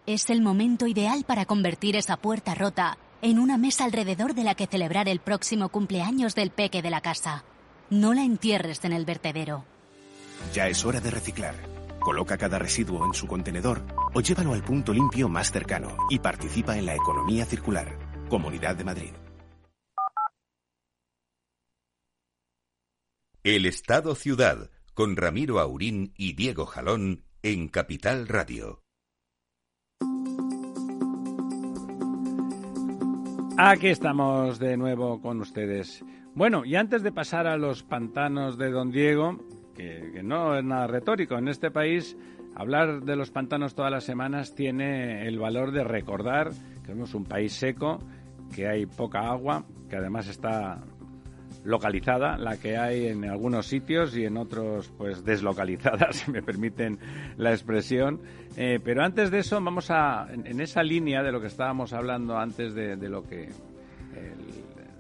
Es 0.07 0.31
el 0.31 0.43
momento 0.43 0.87
ideal 0.87 1.25
para 1.27 1.45
convertir 1.45 1.97
esa 1.97 2.17
puerta 2.17 2.55
rota 2.55 2.99
en 3.21 3.39
una 3.41 3.59
mesa 3.59 3.85
alrededor 3.85 4.35
de 4.35 4.45
la 4.45 4.55
que 4.55 4.69
celebrar 4.69 5.09
el 5.09 5.19
próximo 5.19 5.71
cumpleaños 5.71 6.37
del 6.37 6.51
peque 6.51 6.83
de 6.83 6.91
la 6.91 7.01
casa. 7.01 7.45
No 7.91 8.15
la 8.15 8.23
entierres 8.23 8.85
en 8.85 8.93
el 8.93 9.05
vertedero. 9.05 9.65
Ya 10.53 10.69
es 10.69 10.85
hora 10.85 11.01
de 11.01 11.11
reciclar. 11.11 11.55
Coloca 12.01 12.37
cada 12.39 12.59
residuo 12.59 13.05
en 13.05 13.15
su 13.15 13.27
contenedor 13.27 13.83
o 14.15 14.21
llévalo 14.21 14.53
al 14.53 14.63
punto 14.63 14.93
limpio 14.93 15.29
más 15.29 15.53
cercano 15.53 15.97
y 16.11 16.19
participa 16.19 16.77
en 16.79 16.87
la 16.87 16.95
economía 16.95 17.45
circular. 17.45 17.99
Comunidad 18.29 18.77
de 18.77 18.85
Madrid. 18.85 19.13
El 23.43 23.65
Estado 23.65 24.15
Ciudad 24.15 24.71
con 24.93 25.17
Ramiro 25.17 25.61
Aurín 25.61 26.13
y 26.17 26.35
Diego 26.35 26.67
Jalón 26.67 27.25
en 27.43 27.69
Capital 27.69 28.29
Radio. 28.29 28.83
Aquí 33.57 33.89
estamos 33.89 34.59
de 34.59 34.77
nuevo 34.77 35.21
con 35.21 35.41
ustedes. 35.41 36.05
Bueno, 36.35 36.65
y 36.65 36.77
antes 36.77 37.03
de 37.03 37.13
pasar 37.13 37.47
a 37.47 37.57
los 37.57 37.83
pantanos 37.83 38.57
de 38.57 38.71
Don 38.71 38.91
Diego, 38.91 39.39
que, 40.13 40.23
no 40.23 40.57
es 40.57 40.65
nada 40.65 40.87
retórico. 40.87 41.37
En 41.37 41.49
este 41.49 41.71
país, 41.71 42.17
hablar 42.55 43.03
de 43.03 43.17
los 43.17 43.31
pantanos 43.31 43.75
todas 43.75 43.91
las 43.91 44.05
semanas 44.05 44.55
tiene 44.55 45.27
el 45.27 45.39
valor 45.39 45.73
de 45.73 45.85
recordar 45.85 46.51
que 46.85 46.93
somos 46.93 47.15
un 47.15 47.25
país 47.25 47.53
seco, 47.53 47.99
que 48.55 48.69
hay 48.69 48.87
poca 48.87 49.21
agua, 49.21 49.65
que 49.89 49.97
además 49.97 50.29
está 50.29 50.83
localizada, 51.65 52.39
la 52.39 52.57
que 52.57 52.79
hay 52.79 53.09
en 53.09 53.25
algunos 53.25 53.67
sitios 53.67 54.17
y 54.17 54.25
en 54.25 54.37
otros 54.37 54.91
pues 54.97 55.25
deslocalizada, 55.25 56.09
si 56.13 56.31
me 56.31 56.43
permiten 56.43 56.99
la 57.37 57.51
expresión. 57.51 58.21
Eh, 58.57 58.79
pero 58.83 59.03
antes 59.03 59.31
de 59.31 59.41
eso, 59.41 59.61
vamos 59.61 59.91
a, 59.91 60.29
en, 60.33 60.61
esa 60.61 60.83
línea 60.83 61.23
de 61.23 61.33
lo 61.33 61.41
que 61.41 61.49
estábamos 61.49 61.93
hablando 61.93 62.39
antes 62.39 62.75
de, 62.75 62.97
de 62.97 63.09
lo 63.09 63.23
que 63.23 63.49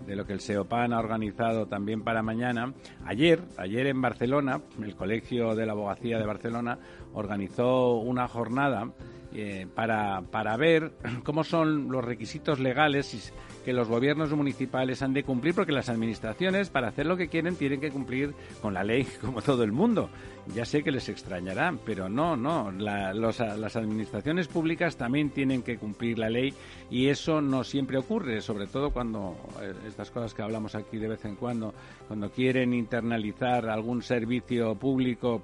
de 0.07 0.17
lo 0.17 0.27
que 0.27 0.33
el 0.33 0.41
SEOPAN 0.41 0.93
ha 0.93 0.99
organizado 0.99 1.67
también 1.67 2.03
para 2.03 2.23
mañana. 2.23 2.75
Ayer, 3.05 3.43
ayer 3.57 3.87
en 3.87 4.01
Barcelona, 4.01 4.61
el 4.83 4.97
Colegio 4.97 5.55
de 5.55 5.67
la 5.67 5.73
Abogacía 5.73 6.19
de 6.19 6.27
Barcelona 6.27 6.79
organizó 7.15 7.95
una 7.95 8.27
jornada 8.27 8.91
eh, 9.33 9.69
para, 9.73 10.23
para 10.23 10.57
ver 10.57 10.93
cómo 11.25 11.45
son 11.45 11.93
los 11.93 12.05
requisitos 12.05 12.59
legales 12.59 13.33
que 13.71 13.77
los 13.77 13.87
gobiernos 13.87 14.33
municipales 14.33 15.01
han 15.01 15.15
de 15.15 15.23
cumplir, 15.23 15.55
porque 15.55 15.71
las 15.71 15.89
administraciones, 15.89 16.71
para 16.71 16.89
hacer 16.89 17.07
lo 17.07 17.17
que 17.17 17.29
quieren, 17.29 17.55
tienen 17.55 17.81
que 17.81 17.93
cumplir 17.93 18.35
con 18.61 18.75
la 18.75 18.83
ley 18.83 19.07
como 19.21 19.43
todo 19.43 19.63
el 19.63 19.71
mundo. 19.71 20.11
Ya 20.53 20.65
sé 20.65 20.83
que 20.83 20.91
les 20.91 21.09
extrañará, 21.09 21.73
pero 21.87 22.09
no, 22.09 22.37
no. 22.37 22.73
las 22.73 23.77
administraciones 23.77 24.49
públicas 24.49 24.97
también 24.97 25.31
tienen 25.31 25.63
que 25.63 25.77
cumplir 25.77 26.19
la 26.19 26.29
ley 26.29 26.53
y 26.91 27.07
eso 27.07 27.41
no 27.41 27.63
siempre 27.63 27.97
ocurre, 27.97 28.41
sobre 28.41 28.67
todo 28.67 28.91
cuando 28.91 29.37
eh, 29.63 29.73
estas 29.87 30.11
cosas 30.11 30.35
que 30.35 30.43
hablamos 30.43 30.75
aquí 30.75 30.99
de 30.99 31.07
vez 31.07 31.25
en 31.25 31.37
cuando, 31.37 31.73
cuando 32.09 32.29
quieren 32.31 32.75
internalizar 32.75 33.69
algún 33.69 34.03
servicio 34.03 34.75
público 34.75 35.43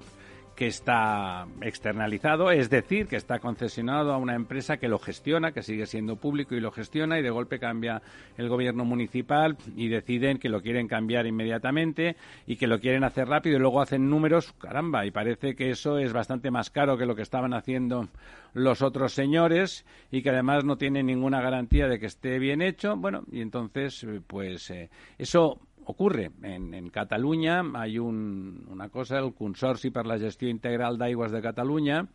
que 0.57 0.65
está 0.65 1.45
externalizado, 1.61 2.49
es 2.49 2.71
decir, 2.71 3.05
que 3.05 3.15
está 3.15 3.37
concesionado 3.37 4.11
a 4.11 4.17
una 4.17 4.33
empresa 4.33 4.77
que 4.77 4.87
lo 4.87 4.97
gestiona, 4.97 5.51
que 5.51 5.61
sigue 5.61 5.85
siendo 5.85 6.15
público 6.15 6.55
y 6.55 6.59
lo 6.59 6.71
gestiona, 6.71 7.19
y 7.19 7.21
de 7.21 7.29
golpe 7.29 7.59
cambia 7.59 8.01
el 8.37 8.49
gobierno 8.49 8.83
municipal 8.83 9.55
y 9.75 9.87
deciden 9.87 10.39
que 10.39 10.49
lo 10.49 10.63
quieren 10.63 10.87
cambiar 10.87 11.27
inmediatamente 11.27 12.15
y 12.47 12.55
que 12.55 12.65
lo 12.65 12.79
quieren 12.79 13.03
hacer 13.03 13.27
rápido 13.27 13.57
y 13.57 13.59
luego 13.59 13.81
hacen 13.81 14.09
números, 14.09 14.51
caramba, 14.53 15.05
y 15.05 15.11
parece 15.11 15.55
que 15.55 15.69
eso 15.69 15.99
es 15.99 16.11
bastante 16.11 16.49
más 16.49 16.71
caro 16.71 16.97
que 16.97 17.05
lo 17.05 17.15
que 17.15 17.21
estaban 17.21 17.53
haciendo 17.53 18.07
los 18.55 18.81
otros 18.81 19.13
señores 19.13 19.85
y 20.09 20.23
que 20.23 20.31
además 20.31 20.65
no 20.65 20.77
tienen 20.77 21.05
ninguna 21.05 21.39
garantía 21.39 21.87
de 21.87 21.99
que 21.99 22.07
esté 22.07 22.39
bien 22.39 22.63
hecho. 22.63 22.95
Bueno, 22.97 23.21
y 23.31 23.41
entonces, 23.41 24.07
pues 24.25 24.71
eh, 24.71 24.89
eso 25.19 25.59
ocurre. 25.87 26.31
En, 26.43 26.73
en 26.73 26.89
Cataluña 26.89 27.63
hay 27.73 27.97
un, 27.97 28.67
una 28.69 28.89
cosa, 28.89 29.19
el 29.19 29.33
Consorci 29.33 29.89
per 29.89 30.05
la 30.05 30.19
Gestió 30.19 30.49
Integral 30.49 30.97
d'Aigües 30.97 31.31
de 31.31 31.41
Cataluña, 31.41 32.05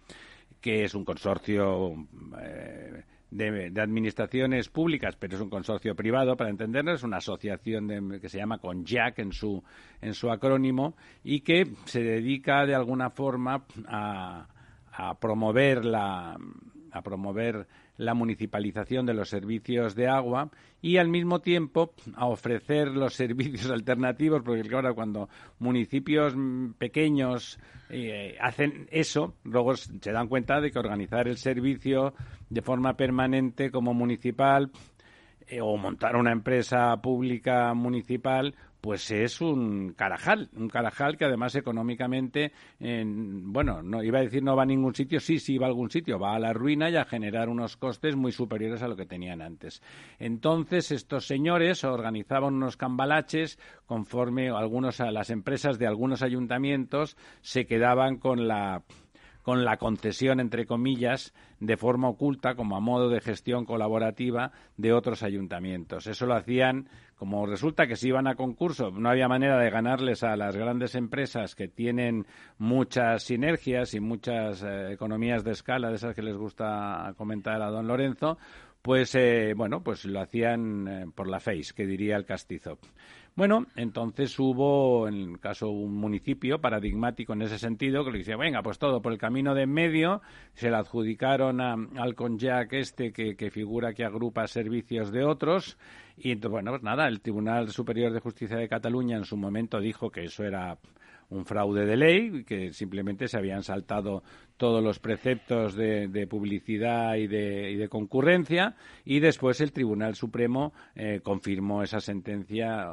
que 0.61 0.85
es 0.85 0.94
un 0.94 1.04
consorcio 1.04 2.06
eh, 2.40 3.02
de, 3.30 3.72
administraciones 3.80 4.68
públicas, 4.68 5.16
pero 5.18 5.37
es 5.37 5.40
un 5.40 5.48
consorcio 5.48 5.96
privado, 5.96 6.37
para 6.37 6.50
entendernos, 6.50 7.02
una 7.02 7.16
asociación 7.16 8.20
que 8.20 8.28
se 8.28 8.38
llama 8.38 8.58
CONJAC 8.58 9.18
en 9.20 9.32
su, 9.32 9.62
en 10.00 10.14
su 10.14 10.30
acrónimo 10.30 10.94
y 11.24 11.40
que 11.40 11.66
se 11.87 12.02
dedica 12.02 12.66
de 12.66 12.74
alguna 12.74 13.11
forma 13.11 13.64
a, 13.88 14.46
a 14.92 15.14
promover 15.18 15.85
la 15.85 16.37
a 16.92 17.00
promover 17.00 17.66
la 18.03 18.15
municipalización 18.15 19.07
de 19.07 19.15
los 19.15 19.29
servicios 19.29 19.95
de 19.95 20.09
agua 20.09 20.51
y 20.81 20.97
al 20.97 21.09
mismo 21.09 21.41
tiempo 21.41 21.93
a 22.15 22.27
ofrecer 22.27 22.88
los 22.88 23.15
servicios 23.23 23.71
alternativos, 23.71 24.43
porque 24.45 24.62
claro, 24.62 24.95
cuando 24.95 25.29
municipios 25.59 26.35
pequeños 26.79 27.59
eh, 27.88 28.37
hacen 28.41 28.88
eso, 28.91 29.35
luego 29.45 29.77
se 29.77 30.12
dan 30.12 30.29
cuenta 30.29 30.61
de 30.61 30.71
que 30.71 30.79
organizar 30.79 31.29
el 31.29 31.37
servicio 31.37 32.15
de 32.51 32.62
forma 32.62 32.97
permanente 32.97 33.71
como 33.71 33.95
municipal 33.95 34.71
eh, 35.47 35.61
o 35.61 35.77
montar 35.77 36.17
una 36.17 36.33
empresa 36.33 36.97
pública 37.03 37.75
municipal 37.75 38.55
pues 38.83 39.12
es 39.12 39.40
un 39.40 39.95
carajal, 39.95 40.51
un 40.57 40.68
carajal 40.68 41.16
que 41.16 41.25
además 41.25 41.55
económicamente, 41.55 42.53
bueno, 42.81 43.81
no 43.81 44.03
iba 44.03 44.18
a 44.18 44.23
decir 44.23 44.42
no 44.42 44.57
va 44.57 44.64
a 44.64 44.66
ningún 44.66 44.92
sitio, 44.92 45.21
sí, 45.21 45.38
sí 45.38 45.57
va 45.57 45.66
a 45.66 45.68
algún 45.68 45.88
sitio, 45.88 46.18
va 46.18 46.35
a 46.35 46.40
la 46.40 46.53
ruina 46.53 46.90
y 46.90 46.97
a 46.97 47.05
generar 47.05 47.49
unos 47.49 47.77
costes 47.77 48.16
muy 48.16 48.33
superiores 48.33 48.83
a 48.83 48.88
lo 48.88 48.97
que 48.97 49.07
tenían 49.07 49.40
antes. 49.40 49.81
Entonces 50.18 50.90
estos 50.90 51.29
señores 51.29 51.85
organizaban 51.85 52.55
unos 52.55 52.77
cambalaches 52.77 53.57
conforme 53.87 54.51
algunos 54.51 55.01
a 55.01 55.12
las 55.12 55.31
empresas 55.31 55.79
de 55.79 55.87
algunos 55.87 56.21
ayuntamientos 56.23 57.16
se 57.40 57.66
quedaban 57.66 58.16
con 58.16 58.49
la 58.49 58.83
con 59.42 59.64
la 59.64 59.77
concesión, 59.77 60.40
entre 60.40 60.66
comillas, 60.66 61.35
de 61.61 61.77
forma 61.77 62.09
oculta, 62.09 62.55
como 62.55 62.77
a 62.77 62.81
modo 62.81 63.09
de 63.09 63.21
gestión 63.21 63.64
colaborativa 63.64 64.53
de 64.77 64.92
otros 64.92 65.23
ayuntamientos. 65.23 66.07
Eso 66.07 66.27
lo 66.27 66.35
hacían, 66.35 66.88
como 67.22 67.46
resulta 67.46 67.87
que 67.87 67.94
si 67.94 68.08
iban 68.08 68.26
a 68.26 68.35
concurso, 68.35 68.90
no 68.90 69.08
había 69.08 69.28
manera 69.28 69.56
de 69.56 69.70
ganarles 69.70 70.24
a 70.24 70.37
las 70.37 70.56
grandes 70.56 70.96
empresas 70.96 71.54
que 71.54 71.68
tienen 71.68 72.26
muchas 72.58 73.22
sinergias 73.22 73.94
y 73.94 74.00
muchas 74.00 74.64
eh, 74.64 74.90
economías 74.90 75.44
de 75.44 75.52
escala, 75.52 75.90
de 75.90 75.94
esas 75.94 76.16
que 76.16 76.22
les 76.22 76.37
gusta 76.37 77.14
comentar 77.16 77.62
a 77.62 77.70
don 77.70 77.87
Lorenzo, 77.87 78.38
pues 78.82 79.14
eh, 79.14 79.54
bueno, 79.56 79.85
pues 79.85 80.04
lo 80.04 80.20
hacían 80.20 80.88
eh, 80.88 81.06
por 81.14 81.28
la 81.28 81.38
face, 81.38 81.72
que 81.76 81.87
diría 81.87 82.16
el 82.16 82.24
castizo. 82.24 82.80
Bueno, 83.35 83.66
entonces 83.77 84.38
hubo, 84.38 85.09
en 85.09 85.14
el 85.14 85.40
caso, 85.40 85.71
un 85.71 85.95
municipio 85.95 86.61
paradigmático 86.61 87.33
en 87.33 87.40
ese 87.40 87.59
sentido, 87.59 88.05
que 88.05 88.11
le 88.11 88.18
decía, 88.18 88.37
venga, 88.37 88.62
pues 88.62 88.79
todo 88.79 89.01
por 89.01 89.11
el 89.11 89.18
camino 89.18 89.55
de 89.55 89.62
en 89.62 89.73
medio, 89.73 90.21
se 90.53 90.68
le 90.68 90.77
adjudicaron 90.77 91.62
al 91.62 92.14
Conjac 92.14 92.75
este 92.75 93.11
que, 93.11 93.35
que 93.35 93.51
figura 93.51 93.95
que 93.95 94.05
agrupa 94.05 94.47
servicios 94.47 95.11
de 95.12 95.25
otros, 95.25 95.79
y 96.18 96.31
entonces, 96.31 96.53
bueno, 96.53 96.73
pues 96.73 96.83
nada, 96.83 97.09
el 97.09 97.23
Tribunal 97.23 97.71
Superior 97.71 98.12
de 98.12 98.21
Justicia 98.21 98.59
de 98.59 98.68
Cataluña 98.68 99.16
en 99.16 99.25
su 99.25 99.38
momento 99.38 99.81
dijo 99.81 100.11
que 100.11 100.25
eso 100.25 100.45
era 100.45 100.77
un 101.33 101.45
fraude 101.45 101.87
de 101.87 101.97
ley, 101.97 102.45
que 102.45 102.73
simplemente 102.73 103.29
se 103.29 103.38
habían 103.38 103.62
saltado 103.62 104.23
todos 104.57 104.83
los 104.83 104.99
preceptos 104.99 105.75
de, 105.75 106.27
publicidad 106.29 107.16
y 107.16 107.27
de, 107.27 107.88
concurrencia, 107.90 108.77
y 109.05 109.21
después 109.21 109.61
el 109.61 109.73
Tribunal 109.73 110.14
Supremo 110.14 110.73
eh, 110.95 111.21
confirmó 111.23 111.83
esa 111.83 112.01
sentencia, 112.01 112.92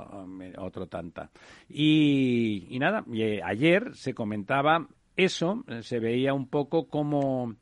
otro 0.58 0.88
tanta. 0.88 1.30
Y, 1.68 2.68
y 2.70 2.80
nada, 2.80 3.04
eh, 3.14 3.42
ayer 3.44 3.94
se 3.94 4.14
comentaba 4.14 4.88
eso, 5.16 5.64
se 5.82 6.00
veía 6.00 6.34
un 6.34 6.48
poco 6.48 6.88
como 6.88 7.56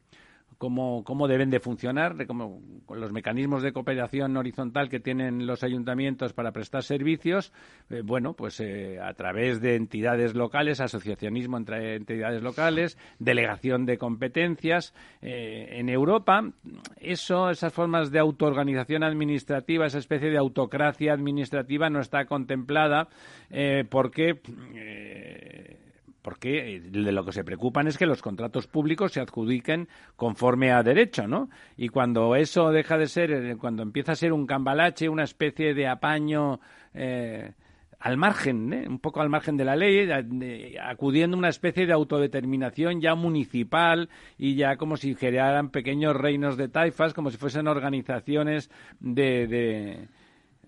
cómo, 0.58 1.04
cómo 1.04 1.28
deben 1.28 1.50
de 1.50 1.60
funcionar, 1.60 2.15
de 2.15 2.26
cómo, 2.26 2.62
con 2.86 3.00
los 3.00 3.12
mecanismos 3.12 3.62
de 3.62 3.74
cooperación 3.74 4.36
horizontal 4.38 4.89
que 4.89 5.00
tienen 5.00 5.46
los 5.46 5.63
ayuntamientos 5.63 6.34
para 6.34 6.52
prestar 6.52 6.84
servicios, 6.84 7.54
eh, 7.89 8.02
bueno, 8.04 8.34
pues 8.34 8.60
eh, 8.60 9.00
a 9.00 9.13
través 9.13 9.62
de 9.62 9.76
entidades 9.76 10.36
locales, 10.36 10.80
asociacionismo 10.80 11.58
entre 11.58 11.96
entidades 11.96 12.41
locales, 12.41 12.98
delegación 13.20 13.86
de 13.86 13.98
competencias. 13.98 14.93
Eh, 15.22 15.80
en 15.80 15.89
Europa, 15.89 16.52
eso, 17.00 17.50
esas 17.50 17.74
formas 17.74 18.12
de 18.12 18.20
autoorganización 18.20 19.04
administrativa, 19.04 19.86
esa 19.86 20.00
especie 20.00 20.30
de 20.30 20.38
autocracia 20.38 21.13
administrativa 21.13 21.89
no 21.89 22.00
está 22.00 22.26
contemplada 22.26 23.08
porque 23.89 24.41
porque 26.28 26.82
de 26.82 27.12
lo 27.13 27.24
que 27.24 27.32
se 27.32 27.46
preocupan 27.46 27.88
es 27.88 27.98
que 27.98 28.06
los 28.06 28.22
contratos 28.22 28.68
públicos 28.68 29.13
se 29.13 29.22
adjudiquen 29.22 29.88
conforme 30.18 30.74
a 30.74 30.84
derecho, 30.84 31.26
¿no? 31.26 31.50
Y 31.78 31.88
cuando 31.88 32.36
eso 32.36 32.70
deja 32.72 32.98
de 32.98 33.08
ser, 33.08 33.56
cuando 33.56 33.82
empieza 33.82 34.12
a 34.12 34.16
ser 34.18 34.34
un 34.34 34.46
cambalache, 34.46 35.08
una 35.08 35.24
especie 35.24 35.74
de 35.74 35.88
apaño 35.88 36.60
eh, 36.94 37.54
al 38.02 38.18
margen, 38.18 38.74
¿eh? 38.74 38.86
un 38.90 39.00
poco 39.00 39.22
al 39.22 39.30
margen 39.30 39.56
de 39.56 39.63
la 39.63 39.78
ley, 39.78 40.10
acudiendo 40.84 41.38
a 41.38 41.40
una 41.40 41.48
especie 41.48 41.86
de 41.86 41.94
autodeterminación 41.94 43.00
ya 43.00 43.16
municipal 43.16 44.10
y 44.38 44.56
ya 44.56 44.76
como 44.76 44.98
si 44.98 45.16
generaran 45.16 45.70
pequeños 45.70 46.13
reinos 46.13 46.58
de 46.58 46.68
taifas, 46.68 47.13
como 47.13 47.32
si 47.32 47.38
fuesen 47.38 47.70
organizaciones 47.70 48.70
de, 49.00 50.10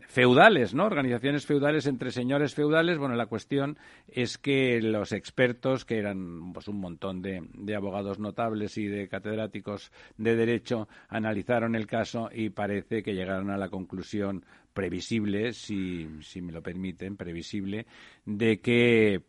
feudales, 0.10 0.74
¿no? 0.74 0.86
Organizaciones 0.86 1.46
feudales 1.46 1.86
entre 1.86 2.10
señores 2.10 2.56
feudales. 2.56 2.98
Bueno, 2.98 3.16
la 3.16 3.28
cuestión 3.28 3.78
es 4.08 4.40
que 4.40 4.82
los 4.82 5.12
expertos, 5.12 5.86
que 5.86 6.00
eran 6.00 6.52
pues 6.52 6.68
un 6.68 6.80
montón 6.80 7.22
de, 7.22 7.76
abogados 7.76 8.18
notables 8.18 8.76
y 8.80 8.88
de 8.88 9.08
catedráticos 9.08 9.92
de 10.18 10.36
derecho, 10.36 10.90
analizaron 11.10 11.76
el 11.76 11.86
caso 11.86 12.30
y 12.34 12.50
parece 12.50 13.04
que 13.04 13.14
llegaron 13.14 13.52
a 13.52 13.58
la 13.58 13.70
conclusión 13.70 14.44
previsible, 14.74 15.54
si, 15.54 16.08
si 16.22 16.42
me 16.42 16.54
lo 16.54 16.64
permiten, 16.64 17.16
previsible, 17.16 17.86
de 18.26 18.62
que, 18.62 19.22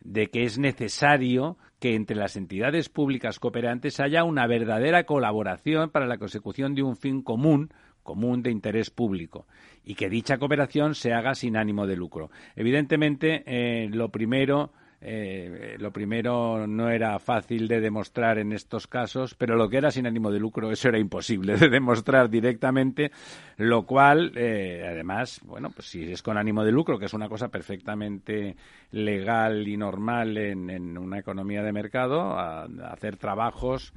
de 0.00 0.26
que 0.26 0.44
es 0.44 0.58
necesario 0.58 1.56
que 1.80 1.94
entre 1.94 2.16
las 2.16 2.36
entidades 2.36 2.90
públicas 2.90 3.38
cooperantes 3.38 4.00
haya 4.00 4.22
una 4.24 4.46
verdadera 4.46 5.04
colaboración 5.04 5.88
para 5.88 6.06
la 6.06 6.18
consecución 6.18 6.74
de 6.74 6.82
un 6.82 6.96
fin 6.96 7.22
común 7.22 7.70
común 8.02 8.42
de 8.42 8.50
interés 8.50 8.90
público 8.90 9.46
y 9.84 9.94
que 9.94 10.08
dicha 10.08 10.38
cooperación 10.38 10.94
se 10.94 11.12
haga 11.12 11.34
sin 11.34 11.56
ánimo 11.56 11.86
de 11.86 11.96
lucro. 11.96 12.30
Evidentemente, 12.56 13.42
eh, 13.46 13.88
lo 13.90 14.10
primero 14.10 14.72
eh, 15.06 15.76
lo 15.78 15.92
primero 15.92 16.66
no 16.66 16.88
era 16.88 17.18
fácil 17.18 17.68
de 17.68 17.78
demostrar 17.78 18.38
en 18.38 18.52
estos 18.52 18.86
casos, 18.86 19.34
pero 19.34 19.54
lo 19.54 19.68
que 19.68 19.76
era 19.76 19.90
sin 19.90 20.06
ánimo 20.06 20.30
de 20.30 20.40
lucro, 20.40 20.72
eso 20.72 20.88
era 20.88 20.98
imposible 20.98 21.56
de 21.58 21.68
demostrar 21.68 22.30
directamente, 22.30 23.12
lo 23.58 23.84
cual, 23.84 24.32
eh, 24.34 24.82
además, 24.88 25.42
bueno, 25.44 25.68
pues 25.68 25.88
si 25.88 26.10
es 26.10 26.22
con 26.22 26.38
ánimo 26.38 26.64
de 26.64 26.72
lucro, 26.72 26.98
que 26.98 27.04
es 27.04 27.12
una 27.12 27.28
cosa 27.28 27.48
perfectamente 27.48 28.56
legal 28.92 29.68
y 29.68 29.76
normal 29.76 30.38
en, 30.38 30.96
una 30.96 31.18
economía 31.18 31.62
de 31.62 31.72
mercado, 31.72 32.38
hacer 32.38 33.18
trabajos 33.18 33.92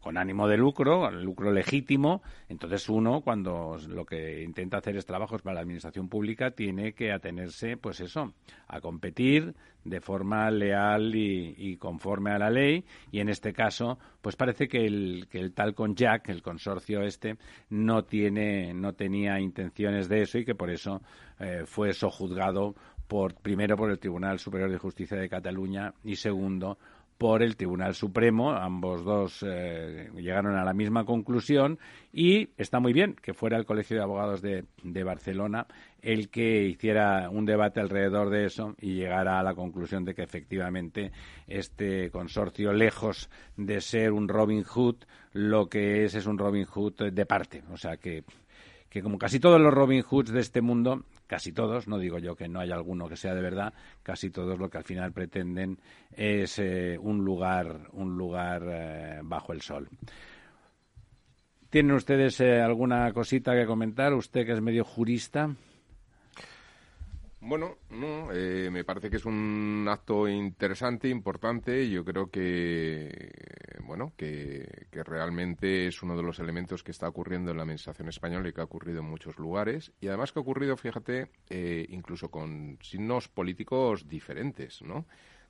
con 0.00 0.16
ánimo 0.16 0.48
de 0.48 0.56
lucro, 0.56 1.10
lucro 1.10 1.52
legítimo, 1.52 2.22
entonces 2.48 2.88
uno 2.88 3.20
cuando 3.20 3.76
lo 3.88 4.04
que 4.04 4.42
intenta 4.42 4.78
hacer 4.78 4.96
es 4.96 5.06
trabajos 5.06 5.42
para 5.42 5.54
la 5.54 5.60
administración 5.60 6.08
pública 6.08 6.52
tiene 6.52 6.92
que 6.92 7.12
atenerse, 7.12 7.76
pues 7.76 8.00
eso, 8.00 8.34
a 8.68 8.80
competir 8.80 9.54
de 9.84 10.00
forma 10.00 10.50
leal 10.50 11.14
y, 11.14 11.76
conforme 11.76 12.30
a 12.32 12.38
la 12.38 12.50
ley. 12.50 12.84
Y 13.10 13.20
en 13.20 13.28
este 13.28 13.52
caso, 13.52 13.98
pues 14.20 14.36
parece 14.36 14.68
que 14.68 14.84
el, 14.84 15.26
que 15.30 15.38
el 15.38 15.52
tal 15.52 15.74
con 15.74 15.94
Jack, 15.94 16.28
el 16.28 16.42
consorcio 16.42 17.02
este, 17.02 17.36
no 17.70 18.04
tiene, 18.04 18.74
no 18.74 18.92
tenía 18.92 19.40
intenciones 19.40 20.08
de 20.08 20.22
eso 20.22 20.38
y 20.38 20.44
que 20.44 20.54
por 20.54 20.70
eso 20.70 21.02
eh, 21.38 21.62
fue 21.64 21.92
sojuzgado 21.92 22.74
por 23.10 23.34
primero 23.34 23.76
por 23.76 23.90
el 23.90 23.98
Tribunal 23.98 24.38
Superior 24.38 24.70
de 24.70 24.78
Justicia 24.78 25.16
de 25.16 25.28
Cataluña 25.28 25.94
y 26.04 26.14
segundo 26.14 26.78
por 27.20 27.42
el 27.42 27.54
Tribunal 27.54 27.94
Supremo. 27.94 28.50
Ambos 28.52 29.04
dos 29.04 29.44
eh, 29.46 30.08
llegaron 30.16 30.56
a 30.56 30.64
la 30.64 30.72
misma 30.72 31.04
conclusión 31.04 31.78
y 32.14 32.48
está 32.56 32.80
muy 32.80 32.94
bien 32.94 33.14
que 33.14 33.34
fuera 33.34 33.58
el 33.58 33.66
Colegio 33.66 33.98
de 33.98 34.02
Abogados 34.02 34.40
de, 34.40 34.64
de, 34.82 35.04
Barcelona 35.04 35.66
el 36.00 36.30
que 36.30 36.64
hiciera 36.64 37.28
un 37.28 37.44
debate 37.44 37.78
alrededor 37.78 38.30
de 38.30 38.46
eso 38.46 38.74
y 38.80 38.94
llegara 38.94 39.38
a 39.38 39.42
la 39.42 39.54
conclusión 39.54 40.02
de 40.06 40.14
que 40.14 40.22
efectivamente 40.22 41.12
este 41.46 42.10
consorcio, 42.10 42.72
lejos 42.72 43.28
de 43.54 43.82
ser 43.82 44.12
un 44.12 44.26
Robin 44.26 44.64
Hood, 44.64 44.96
lo 45.34 45.68
que 45.68 46.06
es 46.06 46.14
es 46.14 46.24
un 46.24 46.38
Robin 46.38 46.64
Hood 46.64 47.12
de 47.12 47.26
parte. 47.26 47.62
O 47.70 47.76
sea 47.76 47.98
que 47.98 48.24
que 48.90 49.02
como 49.02 49.18
casi 49.18 49.38
todos 49.38 49.60
los 49.60 49.72
Robin 49.72 50.02
Hoods 50.02 50.32
de 50.32 50.40
este 50.40 50.60
mundo, 50.60 51.04
casi 51.28 51.52
todos, 51.52 51.86
no 51.86 51.96
digo 51.96 52.18
yo 52.18 52.34
que 52.34 52.48
no 52.48 52.58
haya 52.58 52.74
alguno 52.74 53.08
que 53.08 53.16
sea 53.16 53.34
de 53.36 53.40
verdad, 53.40 53.72
casi 54.02 54.30
todos 54.30 54.58
lo 54.58 54.68
que 54.68 54.78
al 54.78 54.84
final 54.84 55.12
pretenden 55.12 55.78
es 56.10 56.58
eh, 56.58 56.98
un 57.00 57.24
lugar, 57.24 57.88
un 57.92 58.18
lugar 58.18 58.64
eh, 58.68 59.20
bajo 59.22 59.52
el 59.52 59.62
sol. 59.62 59.88
¿Tienen 61.70 61.92
ustedes 61.92 62.40
eh, 62.40 62.60
alguna 62.60 63.12
cosita 63.12 63.54
que 63.54 63.64
comentar? 63.64 64.12
Usted 64.12 64.44
que 64.44 64.52
es 64.52 64.60
medio 64.60 64.84
jurista. 64.84 65.54
Bueno, 67.42 67.78
no, 67.88 68.30
eh, 68.32 68.68
me 68.70 68.84
parece 68.84 69.08
que 69.08 69.16
es 69.16 69.24
un 69.24 69.86
acto 69.88 70.28
interesante, 70.28 71.08
importante. 71.08 71.88
Yo 71.88 72.04
creo 72.04 72.30
que, 72.30 73.78
bueno, 73.82 74.12
que, 74.14 74.86
realmente 74.92 75.86
es 75.86 76.02
uno 76.02 76.16
de 76.16 76.22
los 76.22 76.38
elementos 76.38 76.82
que 76.82 76.90
está 76.90 77.08
ocurriendo 77.08 77.50
en 77.50 77.56
la 77.56 77.62
administración 77.62 78.08
española 78.10 78.48
y 78.48 78.52
que 78.52 78.60
ha 78.60 78.64
ocurrido 78.64 79.00
en 79.00 79.06
muchos 79.06 79.38
lugares. 79.38 79.90
Y 80.00 80.08
además 80.08 80.32
que 80.32 80.38
ha 80.38 80.42
ocurrido, 80.42 80.76
fíjate, 80.76 81.30
eh, 81.48 81.86
incluso 81.88 82.30
con 82.30 82.78
signos 82.82 83.28
políticos 83.28 84.06
diferentes, 84.06 84.82
¿no? 84.82 85.06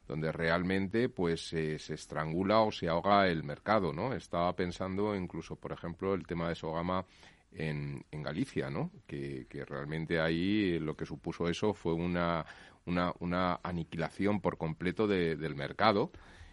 donde 0.07 0.33
realmente 0.33 1.09
pues 1.09 1.49
se 1.49 1.77
estrangula 1.77 2.61
o 2.63 2.73
se 2.73 2.89
ahoga 2.89 3.29
el 3.29 3.45
mercado, 3.45 3.93
¿no? 3.93 4.13
Estaba 4.13 4.57
pensando 4.57 5.15
incluso, 5.15 5.55
por 5.55 5.71
ejemplo, 5.71 6.15
el 6.15 6.27
tema 6.27 6.49
de 6.49 6.57
Sogama 6.57 7.05
en, 7.53 8.05
en 8.11 8.23
Galicia, 8.23 8.71
¿no? 8.71 8.91
Que, 9.07 9.47
que, 9.49 9.65
realmente 9.65 10.21
ahí 10.21 10.79
lo 10.79 10.97
que 10.97 11.07
supuso 11.07 11.49
eso 11.49 11.75
fue 11.75 11.93
una, 11.93 12.45
una, 12.87 13.13
una 13.21 13.61
aniquilación 13.63 14.41
por 14.41 14.57
completo 14.59 15.07
del 15.07 15.55
mercado. 15.55 16.11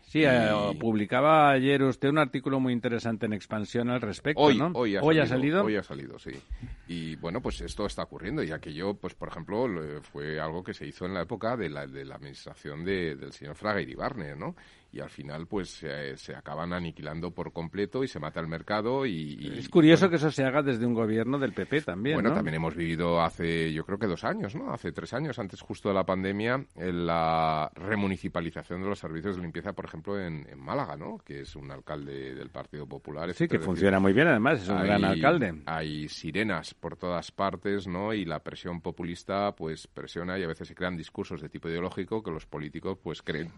Sí, 0.08 0.24
eh, 0.24 0.50
publicaba 0.80 1.52
ayer 1.52 1.84
usted 1.84 2.08
un 2.08 2.18
artículo 2.18 2.62
muy 2.62 2.72
interesante 2.72 3.26
en 3.26 3.34
Expansión 3.34 3.90
al 3.90 4.00
respecto, 4.00 4.42
hoy, 4.42 4.58
¿no? 4.58 4.72
Hoy 4.74 4.96
ha, 4.96 5.26
salido, 5.26 5.66
Hoy 5.66 5.76
ha 5.76 5.84
salido, 5.84 6.18
sí. 6.18 6.32
Y 6.88 7.18
bueno, 7.18 7.42
pues 7.42 7.60
esto 7.60 7.86
está 7.86 8.04
ocurriendo 8.04 8.42
y 8.42 8.52
aquello, 8.52 8.94
pues 8.94 9.16
por 9.16 9.28
ejemplo, 9.28 9.68
fue 10.04 10.40
algo 10.40 10.64
que 10.64 10.74
se 10.74 10.88
hizo 10.88 11.06
en 11.06 11.14
la 11.14 11.24
época 11.24 11.58
de 11.58 11.70
la, 11.70 11.86
de 11.88 12.06
la 12.06 12.16
administración 12.16 12.86
de, 12.86 13.18
del 13.18 13.34
señor 13.34 13.56
Fraga 13.56 13.82
y 13.82 13.94
Barner, 13.96 14.38
¿no? 14.38 14.56
Y 14.92 15.00
al 15.00 15.10
final 15.10 15.48
pues 15.48 15.70
se, 15.70 16.36
acaban 16.36 16.74
aniquilando 16.74 17.32
por 17.32 17.52
completo 17.52 18.04
y 18.04 18.08
se 18.08 18.20
mata 18.20 18.40
el 18.40 18.48
mercado 18.48 19.06
y, 19.06 19.54
es 19.58 19.70
curioso 19.70 20.10
que 20.10 20.16
eso 20.16 20.32
se 20.32 20.44
haga 20.44 20.62
desde 20.62 20.86
un 20.86 20.94
gobierno 20.94 21.38
del 21.40 21.54
PP 21.54 21.82
también 21.82 22.16
bueno 22.16 22.34
también 22.34 22.56
hemos 22.56 22.76
vivido 22.76 23.22
hace 23.22 23.74
yo 23.74 23.86
creo 23.86 23.98
que 23.98 24.08
dos 24.08 24.24
años 24.24 24.56
no 24.56 24.72
hace 24.72 24.92
tres 24.92 25.14
años 25.14 25.40
antes 25.40 25.62
justo 25.62 25.90
de 25.90 25.96
la 25.96 26.06
pandemia 26.06 26.66
la 26.76 27.70
remunicipalización 27.76 28.82
de 28.82 28.90
los 28.90 29.00
servicios 29.00 29.36
de 29.36 29.42
limpieza 29.42 29.74
por 29.74 29.86
ejemplo 29.86 30.20
en, 30.20 30.48
Málaga 30.58 30.98
no 30.98 31.18
que 31.20 31.42
es 31.42 31.56
un 31.56 31.72
alcalde 31.72 32.34
del 32.34 32.50
Partido 32.50 32.88
Popular 32.88 33.34
sí 33.34 33.48
que 33.48 33.60
funciona 33.60 34.00
muy 34.00 34.14
bien 34.14 34.28
además 34.28 34.62
es 34.62 34.70
un 34.70 34.82
gran 34.82 35.04
alcalde. 35.04 35.62
hay 35.66 36.08
sirenas 36.08 36.74
por 36.74 36.98
todas 36.98 37.32
partes 37.32 37.88
no 37.88 38.14
y 38.14 38.26
la 38.26 38.40
presión 38.40 38.82
populista 38.82 39.56
pues 39.56 39.88
presiona 39.88 40.38
y 40.40 40.44
a 40.44 40.48
veces 40.48 40.68
se 40.68 40.76
crean 40.76 40.98
discursos 40.98 41.42
de 41.42 41.50
tipo 41.50 41.70
ideológico 41.70 42.24
que 42.24 42.32
los 42.32 42.46
políticos 42.46 42.98
pues 43.02 43.22
creen 43.22 43.52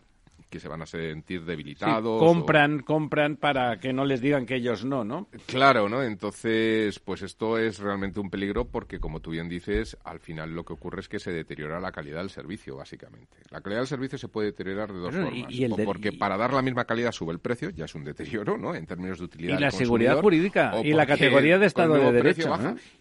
que 0.50 0.60
se 0.60 0.68
van 0.68 0.82
a 0.82 0.86
sentir 0.86 1.46
debilitados. 1.46 2.20
compran, 2.20 2.80
compran 2.82 3.36
para 3.38 3.80
que 3.80 3.94
no 3.94 4.06
les 4.06 4.22
digan 4.22 4.46
que 4.46 4.56
ellos 4.56 4.84
no, 4.84 5.04
¿no? 5.04 5.28
Claro, 5.46 5.88
¿no? 5.88 6.04
Entonces, 6.04 7.00
pues 7.00 7.22
esto 7.22 7.58
es 7.58 7.80
realmente 7.80 8.20
un 8.20 8.30
peligro 8.30 8.66
porque, 8.66 9.00
como 9.00 9.20
tú 9.20 9.32
bien 9.32 9.48
dices, 9.48 9.98
al 10.04 10.20
final 10.20 10.54
lo 10.54 10.66
que 10.66 10.74
ocurre 10.74 11.02
es 11.02 11.10
que 11.10 11.20
se 11.20 11.32
deteriora 11.32 11.80
la 11.80 11.92
calidad 11.92 12.20
del 12.20 12.30
servicio, 12.30 12.76
básicamente. 12.76 13.38
La 13.52 13.62
calidad 13.62 13.82
del 13.82 13.88
servicio 13.88 14.18
se 14.18 14.28
puede 14.28 14.48
deteriorar 14.48 14.92
de 14.92 15.00
dos 15.00 15.14
formas. 15.14 15.54
porque 15.86 16.12
para 16.12 16.38
dar 16.38 16.54
la 16.54 16.62
misma 16.62 16.86
calidad 16.86 17.12
sube 17.12 17.32
el 17.34 17.40
precio, 17.40 17.70
ya 17.70 17.86
es 17.86 17.96
un 17.96 18.04
deterioro, 18.04 18.58
¿no? 18.58 18.74
En 18.74 18.86
términos 18.86 19.20
de 19.20 19.26
utilidad. 19.26 19.58
Y 19.58 19.62
la 19.62 19.72
seguridad 19.72 20.20
jurídica 20.20 20.74
y 20.84 20.94
la 20.94 21.06
categoría 21.06 21.60
de 21.60 21.66
Estado 21.68 21.94
de 21.94 22.12
Derecho. 22.12 22.56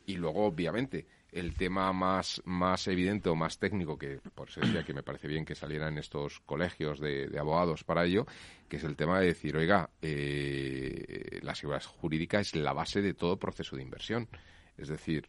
Y 0.07 0.17
luego, 0.17 0.45
obviamente, 0.45 1.07
el 1.33 1.55
tema 1.55 1.93
más, 1.93 2.41
más 2.45 2.87
evidente 2.88 3.29
o 3.29 3.35
más 3.35 3.59
técnico, 3.59 3.99
que 3.99 4.21
por 4.35 4.49
eso 4.49 4.61
decía 4.61 4.83
que 4.83 4.95
me 4.95 5.03
parece 5.03 5.29
bien 5.29 5.45
que 5.45 5.55
salieran 5.55 5.99
estos 5.99 6.41
colegios 6.41 7.01
de, 7.01 7.31
abogados 7.38 7.85
para 7.85 8.05
ello, 8.05 8.27
que 8.69 8.77
es 8.77 8.85
el 8.85 8.97
tema 8.97 9.21
de 9.21 9.27
decir, 9.27 9.57
oiga, 9.57 9.91
eh, 10.01 11.38
la 11.43 11.55
seguridad 11.55 11.85
jurídica 11.85 12.41
es 12.41 12.55
la 12.55 12.73
base 12.73 13.03
de 13.03 13.14
todo 13.14 13.37
proceso 13.37 13.77
de 13.77 13.83
inversión. 13.83 14.29
Es 14.77 14.88
decir, 14.88 15.27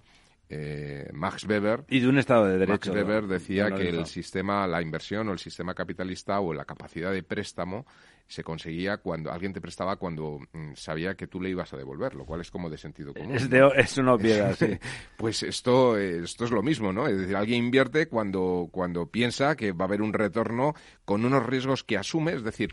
eh, 0.50 1.10
Max 1.14 1.46
Weber. 1.46 1.86
Y 1.90 2.00
de 2.00 2.08
un 2.08 2.18
Estado 2.18 2.46
de 2.46 2.58
Derecho. 2.58 2.72
Max 2.72 2.88
Weber 2.90 3.28
decía 3.28 3.70
que 3.72 3.90
el 3.90 4.06
sistema, 4.06 4.66
la 4.68 4.82
inversión 4.82 5.30
o 5.30 5.34
el 5.34 5.40
sistema 5.40 5.74
capitalista 5.74 6.40
o 6.40 6.54
la 6.54 6.66
capacidad 6.66 7.12
de 7.12 7.24
préstamo 7.24 7.86
se 8.30 8.44
conseguía 8.44 8.98
cuando 8.98 9.32
alguien 9.32 9.54
te 9.54 9.60
prestaba 9.60 9.96
cuando 9.96 10.40
mm, 10.54 10.74
sabía 10.76 11.16
que 11.16 11.26
tú 11.26 11.42
le 11.42 11.50
ibas 11.50 11.74
a 11.74 11.78
devolver, 11.78 12.14
lo 12.14 12.26
cual 12.26 12.42
es 12.42 12.52
como 12.52 12.70
de 12.70 12.78
sentido 12.78 13.12
común. 13.14 13.36
Es, 13.36 13.50
de, 13.50 13.68
es 13.76 13.98
una 13.98 14.14
obviedad, 14.14 14.56
sí. 14.56 14.78
pues 15.18 15.42
esto, 15.42 15.98
esto 15.98 16.46
es 16.46 16.52
lo 16.52 16.62
mismo, 16.62 16.94
¿no? 16.94 17.08
Es 17.08 17.18
decir, 17.18 17.36
alguien 17.36 17.66
invierte 17.66 18.08
cuando, 18.08 18.70
cuando 18.72 19.08
piensa 19.08 19.56
que 19.56 19.72
va 19.72 19.86
a 19.86 19.88
haber 19.88 20.04
un 20.04 20.14
retorno 20.14 20.76
con 21.06 21.26
unos 21.26 21.44
riesgos 21.44 21.84
que 21.84 21.98
asume, 21.98 22.34
es 22.34 22.44
decir, 22.44 22.72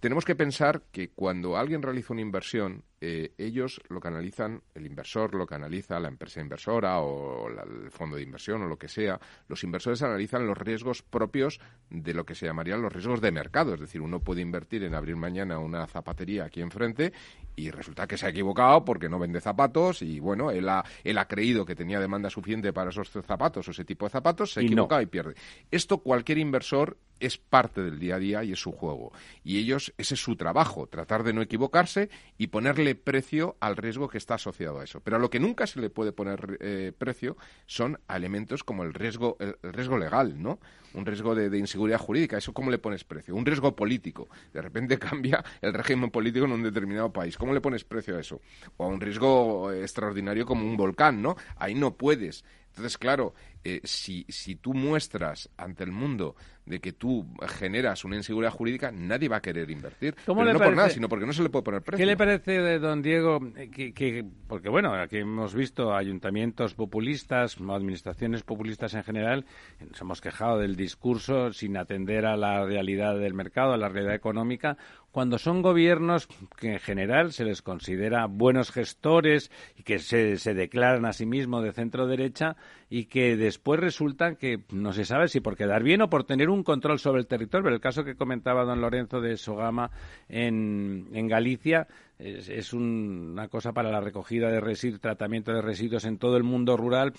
tenemos 0.00 0.24
que 0.24 0.34
pensar 0.34 0.82
que 0.90 1.10
cuando 1.10 1.56
alguien 1.56 1.82
realiza 1.82 2.12
una 2.12 2.22
inversión, 2.22 2.82
eh, 3.00 3.34
ellos 3.36 3.80
lo 3.88 4.00
que 4.00 4.08
analizan, 4.08 4.62
el 4.74 4.86
inversor 4.86 5.34
lo 5.34 5.46
que 5.46 5.54
analiza, 5.54 6.00
la 6.00 6.08
empresa 6.08 6.40
inversora 6.40 7.00
o 7.00 7.48
el 7.48 7.90
fondo 7.90 8.16
de 8.16 8.22
inversión 8.22 8.62
o 8.62 8.66
lo 8.66 8.78
que 8.78 8.88
sea, 8.88 9.20
los 9.48 9.62
inversores 9.64 10.02
analizan 10.02 10.46
los 10.46 10.56
riesgos 10.56 11.02
propios 11.02 11.60
de 11.90 12.14
lo 12.14 12.24
que 12.24 12.34
se 12.34 12.46
llamarían 12.46 12.80
los 12.80 12.92
riesgos 12.92 13.20
de 13.20 13.32
mercado. 13.32 13.74
Es 13.74 13.80
decir, 13.80 14.00
uno 14.00 14.20
puede 14.20 14.40
invertir 14.40 14.82
en 14.84 14.94
abrir 14.94 15.16
mañana 15.16 15.58
una 15.58 15.86
zapatería 15.86 16.44
aquí 16.44 16.62
enfrente 16.62 17.12
y 17.54 17.70
resulta 17.70 18.06
que 18.06 18.16
se 18.16 18.26
ha 18.26 18.30
equivocado 18.30 18.84
porque 18.84 19.08
no 19.08 19.18
vende 19.18 19.40
zapatos 19.40 20.00
y 20.02 20.18
bueno, 20.18 20.50
él 20.50 20.68
ha, 20.68 20.84
él 21.04 21.18
ha 21.18 21.28
creído 21.28 21.66
que 21.66 21.74
tenía 21.74 22.00
demanda 22.00 22.30
suficiente 22.30 22.72
para 22.72 22.90
esos 22.90 23.10
zapatos 23.10 23.68
o 23.68 23.70
ese 23.70 23.84
tipo 23.84 24.06
de 24.06 24.10
zapatos, 24.10 24.52
se 24.52 24.60
ha 24.60 24.62
equivocado 24.62 25.02
y 25.02 25.06
pierde. 25.06 25.34
Esto 25.70 25.98
cualquier 25.98 26.38
inversor 26.38 26.96
es 27.20 27.38
parte 27.38 27.82
del 27.82 27.98
día 27.98 28.16
a 28.16 28.18
día 28.18 28.44
y 28.44 28.52
es 28.52 28.60
su 28.60 28.72
juego. 28.72 29.12
Y 29.42 29.58
ellos, 29.58 29.92
ese 29.96 30.14
es 30.14 30.20
su 30.20 30.36
trabajo, 30.36 30.86
tratar 30.86 31.22
de 31.22 31.32
no 31.32 31.42
equivocarse 31.42 32.10
y 32.36 32.48
ponerle 32.48 32.85
precio 32.94 33.56
al 33.60 33.76
riesgo 33.76 34.08
que 34.08 34.18
está 34.18 34.34
asociado 34.34 34.80
a 34.80 34.84
eso. 34.84 35.00
Pero 35.00 35.16
a 35.16 35.20
lo 35.20 35.30
que 35.30 35.40
nunca 35.40 35.66
se 35.66 35.80
le 35.80 35.90
puede 35.90 36.12
poner 36.12 36.58
eh, 36.60 36.92
precio 36.96 37.36
son 37.66 37.98
elementos 38.08 38.64
como 38.64 38.84
el 38.84 38.94
riesgo, 38.94 39.36
el, 39.40 39.56
riesgo 39.72 39.98
legal, 39.98 40.42
¿no? 40.42 40.58
Un 40.96 41.06
riesgo 41.06 41.34
de, 41.34 41.56
inseguridad 41.56 41.98
jurídica. 41.98 42.38
¿Eso 42.38 42.52
cómo 42.52 42.70
le 42.70 42.78
pones 42.78 43.04
precio? 43.04 43.34
Un 43.34 43.46
riesgo 43.46 43.76
político. 43.76 44.28
De 44.52 44.60
repente 44.60 44.98
cambia 44.98 45.44
el 45.60 45.72
régimen 45.72 46.10
político 46.10 46.46
en 46.46 46.52
un 46.52 46.62
determinado 46.62 47.12
país. 47.12 47.36
¿Cómo 47.36 47.54
le 47.54 47.60
pones 47.60 47.84
precio 47.84 48.16
a 48.16 48.20
eso? 48.20 48.40
O 48.76 48.84
a 48.84 48.88
un 48.88 49.00
riesgo 49.00 49.72
extraordinario 49.72 50.44
como 50.44 50.66
un 50.66 50.76
volcán, 50.76 51.22
¿no? 51.22 51.36
Ahí 51.56 51.74
no 51.74 51.96
puedes. 51.96 52.44
Entonces, 52.68 52.98
claro, 52.98 53.32
eh, 53.64 53.80
si, 53.84 54.26
si 54.28 54.56
tú 54.56 54.74
muestras 54.74 55.48
ante 55.56 55.82
el 55.82 55.92
mundo 55.92 56.36
de 56.66 56.80
que 56.80 56.92
tú 56.92 57.26
generas 57.48 58.04
una 58.04 58.16
inseguridad 58.16 58.52
jurídica, 58.52 58.92
nadie 58.92 59.28
va 59.28 59.36
a 59.36 59.40
querer 59.40 59.70
invertir. 59.70 60.14
Pero 60.26 60.44
no 60.44 60.58
por 60.58 60.76
nada, 60.76 60.90
sino 60.90 61.08
porque 61.08 61.24
no 61.24 61.32
se 61.32 61.42
le 61.42 61.48
puede 61.48 61.62
poner 61.62 61.82
precio. 61.82 62.02
¿Qué 62.02 62.06
le 62.06 62.16
parece, 62.16 62.60
de 62.60 62.78
don 62.78 63.00
Diego, 63.00 63.40
eh, 63.56 63.70
que, 63.70 64.24
porque 64.46 64.68
bueno, 64.68 64.92
aquí 64.92 65.18
hemos 65.18 65.54
visto 65.54 65.94
ayuntamientos 65.94 66.74
populistas, 66.74 67.56
administraciones 67.60 68.42
populistas 68.42 68.94
en 68.94 69.04
general, 69.04 69.46
nos 69.88 70.00
hemos 70.00 70.20
quejado 70.20 70.58
del 70.58 70.76
discurso 70.86 71.52
sin 71.52 71.76
atender 71.76 72.26
a 72.26 72.36
la 72.36 72.64
realidad 72.64 73.18
del 73.18 73.34
mercado, 73.34 73.72
a 73.72 73.76
la 73.76 73.88
realidad 73.88 74.14
económica, 74.14 74.76
cuando 75.10 75.36
son 75.36 75.60
gobiernos 75.60 76.28
que 76.60 76.74
en 76.74 76.78
general 76.78 77.32
se 77.32 77.44
les 77.44 77.60
considera 77.60 78.26
buenos 78.26 78.70
gestores 78.70 79.50
y 79.76 79.82
que 79.82 79.98
se, 79.98 80.36
se 80.36 80.54
declaran 80.54 81.04
a 81.06 81.12
sí 81.12 81.26
mismos 81.26 81.64
de 81.64 81.72
centro 81.72 82.06
derecha 82.06 82.56
y 82.88 83.06
que 83.06 83.36
después 83.36 83.80
resulta 83.80 84.36
que 84.36 84.60
no 84.70 84.92
se 84.92 85.04
sabe 85.04 85.26
si 85.26 85.40
por 85.40 85.56
quedar 85.56 85.82
bien 85.82 86.02
o 86.02 86.10
por 86.10 86.24
tener 86.24 86.50
un 86.50 86.62
control 86.62 87.00
sobre 87.00 87.20
el 87.20 87.26
territorio. 87.26 87.64
Pero 87.64 87.74
el 87.74 87.80
caso 87.80 88.04
que 88.04 88.14
comentaba 88.14 88.64
don 88.64 88.80
Lorenzo 88.80 89.20
de 89.20 89.36
Sogama 89.36 89.90
en, 90.28 91.08
en 91.12 91.26
Galicia 91.26 91.88
es, 92.18 92.72
una 92.72 93.48
cosa 93.48 93.72
para 93.72 93.90
la 93.90 94.00
recogida 94.00 94.50
de 94.50 94.60
residuos, 94.60 95.00
tratamiento 95.00 95.52
de 95.52 95.62
residuos 95.62 96.04
en 96.04 96.18
todo 96.18 96.36
el 96.36 96.44
mundo 96.44 96.76
rural 96.76 97.12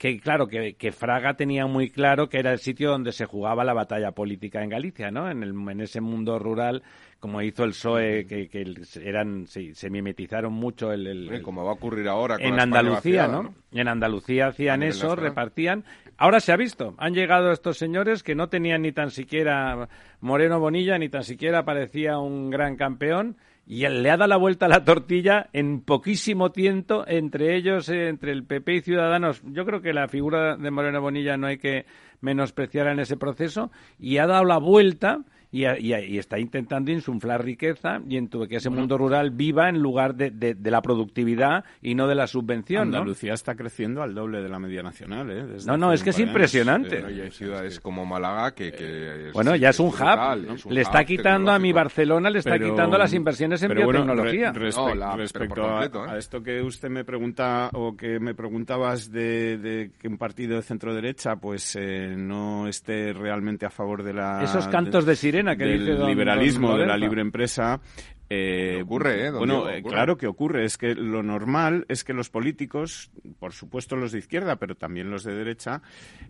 que 0.00 0.18
claro, 0.18 0.48
que, 0.48 0.92
Fraga 0.92 1.34
tenía 1.34 1.66
muy 1.66 1.90
claro 1.90 2.30
que 2.30 2.38
era 2.38 2.52
el 2.52 2.58
sitio 2.58 2.88
donde 2.88 3.12
se 3.12 3.26
jugaba 3.26 3.64
la 3.64 3.74
batalla 3.74 4.12
política 4.12 4.62
en 4.62 4.70
Galicia, 4.70 5.10
¿no? 5.10 5.30
En, 5.30 5.42
el, 5.42 5.50
en 5.50 5.80
ese 5.82 6.00
mundo 6.00 6.38
rural, 6.38 6.82
como 7.18 7.42
hizo 7.42 7.64
el 7.64 7.72
PSOE, 7.72 8.26
que, 8.26 8.48
eran, 9.04 9.46
se 9.46 9.90
mimetizaron 9.90 10.54
mucho 10.54 10.90
el... 10.90 11.42
como 11.42 11.64
va 11.64 11.72
a 11.72 11.74
ocurrir 11.74 12.08
ahora 12.08 12.36
En 12.40 12.58
Andalucía, 12.58 13.28
¿no? 13.28 13.54
En 13.72 13.88
Andalucía 13.88 14.46
hacían 14.46 14.82
eso, 14.82 15.16
repartían. 15.16 15.84
Ahora 16.16 16.40
se 16.40 16.52
ha 16.52 16.56
visto, 16.56 16.94
han 16.96 17.12
llegado 17.12 17.52
estos 17.52 17.76
señores 17.76 18.22
que 18.22 18.34
no 18.34 18.48
tenían 18.48 18.80
ni 18.80 18.92
tan 18.92 19.10
siquiera 19.10 19.90
Moreno 20.22 20.60
Bonilla, 20.60 20.96
ni 20.96 21.10
tan 21.10 21.24
siquiera 21.24 21.66
parecía 21.66 22.18
un 22.18 22.48
gran 22.48 22.76
campeón, 22.76 23.36
y 23.70 23.86
le 23.86 24.10
ha 24.10 24.16
dado 24.16 24.26
la 24.26 24.36
vuelta 24.36 24.66
a 24.66 24.68
la 24.68 24.82
tortilla 24.82 25.48
en 25.52 25.82
poquísimo 25.82 26.50
tiempo 26.50 27.04
entre 27.06 27.54
ellos, 27.54 27.88
eh, 27.88 28.08
entre 28.08 28.32
el 28.32 28.42
PP 28.42 28.74
y 28.74 28.80
Ciudadanos. 28.80 29.42
Yo 29.44 29.64
creo 29.64 29.80
que 29.80 29.92
la 29.92 30.08
figura 30.08 30.56
de 30.56 30.72
Moreno 30.72 31.00
Bonilla 31.00 31.36
no 31.36 31.46
hay 31.46 31.58
que 31.58 31.86
menospreciar 32.20 32.88
en 32.88 32.98
ese 32.98 33.16
proceso 33.16 33.70
y 33.96 34.18
ha 34.18 34.26
dado 34.26 34.44
la 34.44 34.58
vuelta 34.58 35.20
y, 35.52 36.18
está 36.18 36.38
intentando 36.38 36.90
insuflar 36.92 37.44
riqueza 37.44 38.00
y 38.08 38.16
en 38.16 38.28
que 38.28 38.56
ese 38.56 38.70
mundo 38.70 38.96
rural 38.96 39.30
viva 39.30 39.68
en 39.68 39.80
lugar 39.80 40.14
de, 40.14 40.30
de, 40.30 40.70
la 40.70 40.80
productividad 40.80 41.64
y 41.82 41.94
no 41.94 42.06
de 42.06 42.14
la 42.14 42.26
subvención. 42.26 42.82
Andalucía 42.82 43.34
está 43.34 43.56
creciendo 43.56 44.02
al 44.02 44.14
doble 44.14 44.42
de 44.42 44.48
la 44.48 44.58
media 44.58 44.82
nacional. 44.82 45.30
¿eh? 45.30 45.56
no, 45.66 45.76
no, 45.76 45.92
es 45.92 46.04
que 46.04 46.10
es 46.10 46.18
impresionante. 46.20 47.04
hay 47.04 47.30
ciudades 47.30 47.80
como 47.80 48.06
Málaga 48.06 48.52
que... 48.54 49.30
bueno, 49.32 49.56
ya 49.56 49.70
es 49.70 49.80
un 49.80 49.88
hub. 49.88 50.70
le 50.70 50.80
está 50.80 51.04
quitando 51.04 51.50
a 51.50 51.58
mi 51.58 51.72
Barcelona, 51.72 52.30
le 52.30 52.38
está 52.38 52.58
quitando 52.58 52.96
las 52.96 53.12
inversiones 53.12 53.62
en 53.62 53.74
biotecnología. 53.74 54.52
respecto 54.52 55.82
¿eh? 55.82 55.90
a, 56.08 56.16
esto 56.16 56.42
que 56.42 56.62
usted 56.62 56.88
me 56.88 57.04
pregunta 57.04 57.70
o 57.72 57.96
que 57.96 58.20
me 58.20 58.34
preguntabas 58.34 59.10
de, 59.10 59.90
que 59.98 60.06
un 60.06 60.18
partido 60.18 60.56
de 60.56 60.62
centro 60.62 60.94
derecha 60.94 61.36
pues 61.36 61.76
eh, 61.76 62.14
no 62.16 62.68
esté 62.68 63.12
realmente 63.12 63.66
a 63.66 63.70
favor 63.70 64.02
de 64.04 64.12
la... 64.12 64.42
Esos 64.44 64.68
cantos 64.68 65.04
de, 65.04 65.16
sirena 65.40 65.54
del 65.54 66.06
liberalismo, 66.06 66.76
de 66.76 66.86
la 66.86 66.96
libre 66.96 67.20
empresa, 67.20 67.80
eh, 68.32 68.82
ocurre, 68.84 69.26
¿eh? 69.26 69.30
Bueno, 69.32 69.68
eh, 69.68 69.82
claro 69.82 70.16
que 70.16 70.28
ocurre. 70.28 70.64
Es 70.64 70.78
que 70.78 70.94
lo 70.94 71.20
normal 71.24 71.84
es 71.88 72.04
que 72.04 72.12
los 72.12 72.30
políticos, 72.30 73.10
por 73.40 73.52
supuesto 73.52 73.96
los 73.96 74.12
de 74.12 74.20
izquierda, 74.20 74.54
pero 74.54 74.76
también 74.76 75.10
los 75.10 75.24
de 75.24 75.34
derecha, 75.34 75.82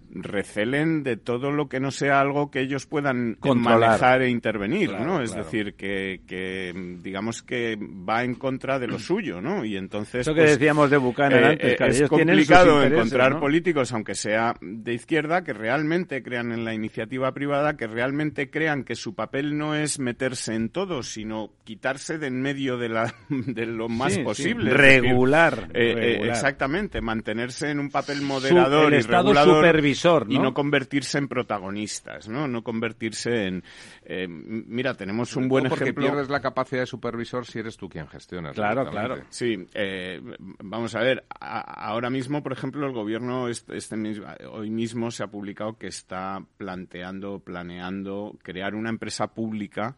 recelen 0.08 1.02
de 1.02 1.18
todo 1.18 1.50
lo 1.50 1.68
que 1.68 1.78
no 1.78 1.90
sea 1.90 2.22
algo 2.22 2.50
que 2.50 2.62
ellos 2.62 2.86
puedan 2.86 3.36
manejar 3.42 4.22
e 4.22 4.30
intervenir, 4.30 4.92
¿no? 4.92 5.20
Es 5.20 5.34
decir, 5.34 5.74
que, 5.74 6.72
digamos 7.02 7.42
que 7.42 7.76
va 7.78 8.24
en 8.24 8.34
contra 8.34 8.78
de 8.78 8.86
lo 8.86 8.98
suyo, 8.98 9.42
¿no? 9.42 9.62
Y 9.62 9.76
entonces... 9.76 10.22
Eso 10.22 10.32
que 10.32 10.40
pues, 10.40 10.58
decíamos 10.58 10.88
de 10.88 10.96
Buchanan 10.96 11.44
antes, 11.44 11.76
que 11.76 11.86
Es 11.86 12.08
complicado 12.08 12.82
encontrar 12.82 13.38
políticos, 13.38 13.92
aunque 13.92 14.14
sea 14.14 14.54
de 14.62 14.94
izquierda, 14.94 15.44
que 15.44 15.52
realmente 15.52 16.22
crean 16.22 16.50
en 16.52 16.64
la 16.64 16.72
iniciativa 16.72 17.32
privada, 17.34 17.76
que 17.76 17.86
realmente 17.86 18.48
crean 18.48 18.84
que 18.84 18.94
su 18.94 19.14
papel 19.14 19.58
no 19.58 19.74
es 19.74 19.98
meterse 19.98 20.54
en 20.54 20.70
todo, 20.70 21.02
sino 21.02 21.52
quitar 21.64 21.89
de 21.90 22.26
en 22.26 22.40
medio 22.40 22.78
de, 22.78 22.88
la, 22.88 23.14
de 23.28 23.66
lo 23.66 23.88
más 23.88 24.16
posible. 24.18 24.72
Regular, 24.72 25.70
eh, 25.74 25.94
eh, 25.96 26.28
exactamente, 26.28 27.00
mantenerse 27.00 27.70
en 27.70 27.80
un 27.80 27.90
papel 27.90 28.22
moderador 28.22 28.94
y 28.94 29.02
supervisor, 29.02 30.26
y 30.28 30.38
no 30.38 30.54
convertirse 30.54 31.18
en 31.18 31.28
protagonistas, 31.28 32.28
¿no? 32.28 32.46
No 32.46 32.62
convertirse 32.62 33.46
en... 33.46 33.64
Eh, 34.04 34.26
mira, 34.28 34.94
tenemos 34.94 35.34
un 35.36 35.48
buen 35.48 35.68
porque 35.68 35.84
ejemplo... 35.84 36.06
pierdes 36.06 36.30
la 36.30 36.40
capacidad 36.40 36.82
de 36.82 36.86
supervisor 36.86 37.44
si 37.44 37.58
eres 37.58 37.76
tú 37.76 37.88
quien 37.88 38.06
gestiona. 38.06 38.52
Claro, 38.52 38.88
claro. 38.88 39.22
Sí, 39.28 39.66
vamos 40.60 40.94
a 40.94 41.00
ver, 41.00 41.24
ahora 41.40 42.10
mismo, 42.10 42.42
por 42.42 42.52
ejemplo, 42.52 42.86
el 42.86 42.92
gobierno 42.92 43.48
este, 43.48 43.76
este 43.76 43.96
hoy 44.46 44.70
mismo 44.70 45.10
se 45.10 45.24
ha 45.24 45.26
publicado 45.26 45.76
que 45.76 45.88
está 45.88 46.42
planteando, 46.56 47.40
planeando 47.40 48.36
crear 48.42 48.74
una 48.74 48.90
empresa 48.90 49.28
pública 49.28 49.96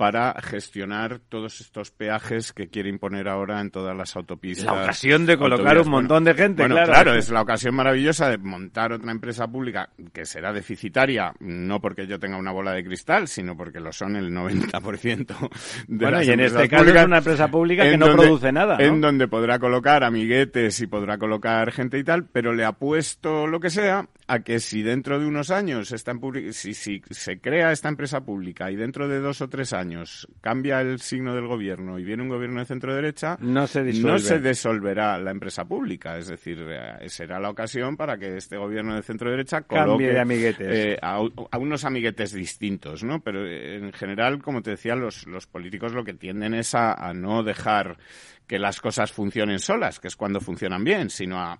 para 0.00 0.34
gestionar 0.40 1.20
todos 1.28 1.60
estos 1.60 1.90
peajes 1.90 2.54
que 2.54 2.68
quiere 2.68 2.88
imponer 2.88 3.28
ahora 3.28 3.60
en 3.60 3.70
todas 3.70 3.94
las 3.94 4.16
autopistas. 4.16 4.64
La 4.64 4.84
ocasión 4.84 5.26
de 5.26 5.36
colocar 5.36 5.78
un 5.78 5.90
montón 5.90 6.24
de 6.24 6.32
gente, 6.32 6.62
bueno, 6.62 6.82
claro. 6.86 7.12
es 7.12 7.28
la 7.28 7.42
ocasión 7.42 7.74
maravillosa 7.74 8.30
de 8.30 8.38
montar 8.38 8.94
otra 8.94 9.12
empresa 9.12 9.46
pública 9.46 9.90
que 10.14 10.24
será 10.24 10.54
deficitaria, 10.54 11.34
no 11.40 11.82
porque 11.82 12.06
yo 12.06 12.18
tenga 12.18 12.38
una 12.38 12.50
bola 12.50 12.72
de 12.72 12.82
cristal, 12.82 13.28
sino 13.28 13.58
porque 13.58 13.78
lo 13.78 13.92
son 13.92 14.16
el 14.16 14.32
90% 14.32 15.50
de 15.88 16.04
bueno, 16.06 16.22
y 16.22 16.30
en 16.30 16.40
este 16.40 16.66
caso 16.70 16.88
es 16.88 17.04
una 17.04 17.18
empresa 17.18 17.48
pública 17.48 17.82
que 17.82 17.98
no 17.98 18.10
produce 18.16 18.52
nada, 18.52 18.78
¿no? 18.78 18.82
En 18.82 19.02
donde 19.02 19.28
podrá 19.28 19.58
colocar 19.58 20.02
amiguetes 20.02 20.80
y 20.80 20.86
podrá 20.86 21.18
colocar 21.18 21.72
gente 21.72 21.98
y 21.98 22.04
tal, 22.04 22.24
pero 22.24 22.54
le 22.54 22.64
apuesto 22.64 23.46
lo 23.46 23.60
que 23.60 23.68
sea 23.68 24.08
a 24.30 24.44
que 24.44 24.60
si 24.60 24.82
dentro 24.82 25.18
de 25.18 25.26
unos 25.26 25.50
años 25.50 25.90
está 25.90 26.12
en 26.12 26.52
si, 26.52 26.72
si 26.72 27.02
se 27.10 27.40
crea 27.40 27.72
esta 27.72 27.88
empresa 27.88 28.20
pública 28.20 28.70
y 28.70 28.76
dentro 28.76 29.08
de 29.08 29.18
dos 29.18 29.40
o 29.40 29.48
tres 29.48 29.72
años 29.72 30.28
cambia 30.40 30.80
el 30.82 31.00
signo 31.00 31.34
del 31.34 31.48
gobierno 31.48 31.98
y 31.98 32.04
viene 32.04 32.22
un 32.22 32.28
gobierno 32.28 32.60
de 32.60 32.66
centro 32.66 32.94
derecha, 32.94 33.36
no 33.40 33.66
se, 33.66 33.82
no 33.94 34.20
se 34.20 34.38
disolverá 34.38 35.18
la 35.18 35.32
empresa 35.32 35.64
pública. 35.64 36.16
Es 36.16 36.28
decir, 36.28 36.64
eh, 36.68 37.08
será 37.08 37.40
la 37.40 37.50
ocasión 37.50 37.96
para 37.96 38.18
que 38.18 38.36
este 38.36 38.56
gobierno 38.56 38.94
de 38.94 39.02
centro 39.02 39.32
derecha 39.32 39.62
coloque 39.62 40.14
eh, 40.60 40.96
a, 41.02 41.20
unos 41.58 41.84
amiguetes 41.84 42.32
distintos, 42.32 43.02
¿no? 43.02 43.18
Pero 43.20 43.44
eh, 43.44 43.78
en 43.78 43.92
general, 43.92 44.40
como 44.40 44.62
te 44.62 44.70
decía, 44.70 44.94
los, 44.94 45.26
los 45.26 45.48
políticos 45.48 45.92
lo 45.92 46.04
que 46.04 46.14
tienden 46.14 46.54
es 46.54 46.76
a 46.76 47.12
no 47.14 47.42
dejar 47.42 47.98
que 48.46 48.60
las 48.60 48.80
cosas 48.80 49.10
funcionen 49.10 49.58
solas, 49.58 49.98
que 49.98 50.06
es 50.06 50.14
cuando 50.14 50.40
funcionan 50.40 50.84
bien, 50.84 51.10
sino 51.10 51.40
a 51.40 51.58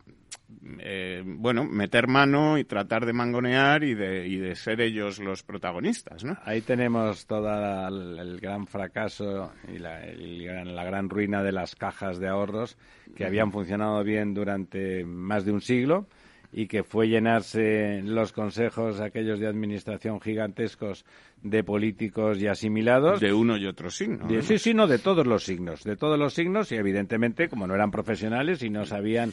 eh, 0.81 1.23
bueno, 1.25 1.65
meter 1.65 2.07
mano 2.07 2.59
y 2.59 2.65
tratar 2.65 3.07
de 3.07 3.13
mangonear 3.13 3.83
y 3.85 3.95
de, 3.95 4.27
y 4.27 4.37
de 4.37 4.55
ser 4.55 4.81
ellos 4.81 5.19
los 5.19 5.43
protagonistas, 5.43 6.25
¿no? 6.25 6.37
Ahí 6.45 6.61
tenemos 6.61 7.27
todo 7.27 7.49
el, 7.89 8.39
gran 8.41 8.67
fracaso 8.67 9.53
y 9.73 9.79
la, 9.79 10.05
la, 10.07 10.85
gran 10.85 11.09
ruina 11.09 11.43
de 11.43 11.53
las 11.53 11.75
cajas 11.75 12.19
de 12.19 12.29
ahorros 12.29 12.77
que 13.17 13.25
habían 13.25 13.53
funcionado 13.53 14.03
bien 14.05 14.35
durante 14.35 15.05
más 15.05 15.45
de 15.45 15.53
un 15.53 15.61
siglo 15.61 16.07
y 16.53 16.67
que 16.67 16.83
fue 16.83 17.09
llenarse 17.09 18.03
los 18.03 18.33
consejos 18.33 19.01
aquellos 19.01 19.39
de 19.39 19.47
administración 19.47 20.21
gigantescos 20.21 21.05
de 21.43 21.63
políticos 21.63 22.41
y 22.41 22.49
asimilados. 22.49 23.21
De 23.21 23.33
uno 23.33 23.57
y 23.57 23.67
otro 23.67 23.91
signo. 23.91 24.29
sí, 24.43 24.59
sí, 24.59 24.75
no, 24.75 24.87
de 24.87 24.99
todos 24.99 25.27
los 25.27 25.45
signos, 25.45 25.85
de 25.85 25.97
todos 25.97 26.19
los 26.19 26.35
signos 26.35 26.73
y 26.73 26.77
evidentemente 26.77 27.49
como 27.49 27.67
no 27.67 27.75
eran 27.75 27.91
profesionales 27.91 28.63
y 28.63 28.71
no 28.71 28.85
sabían 28.85 29.33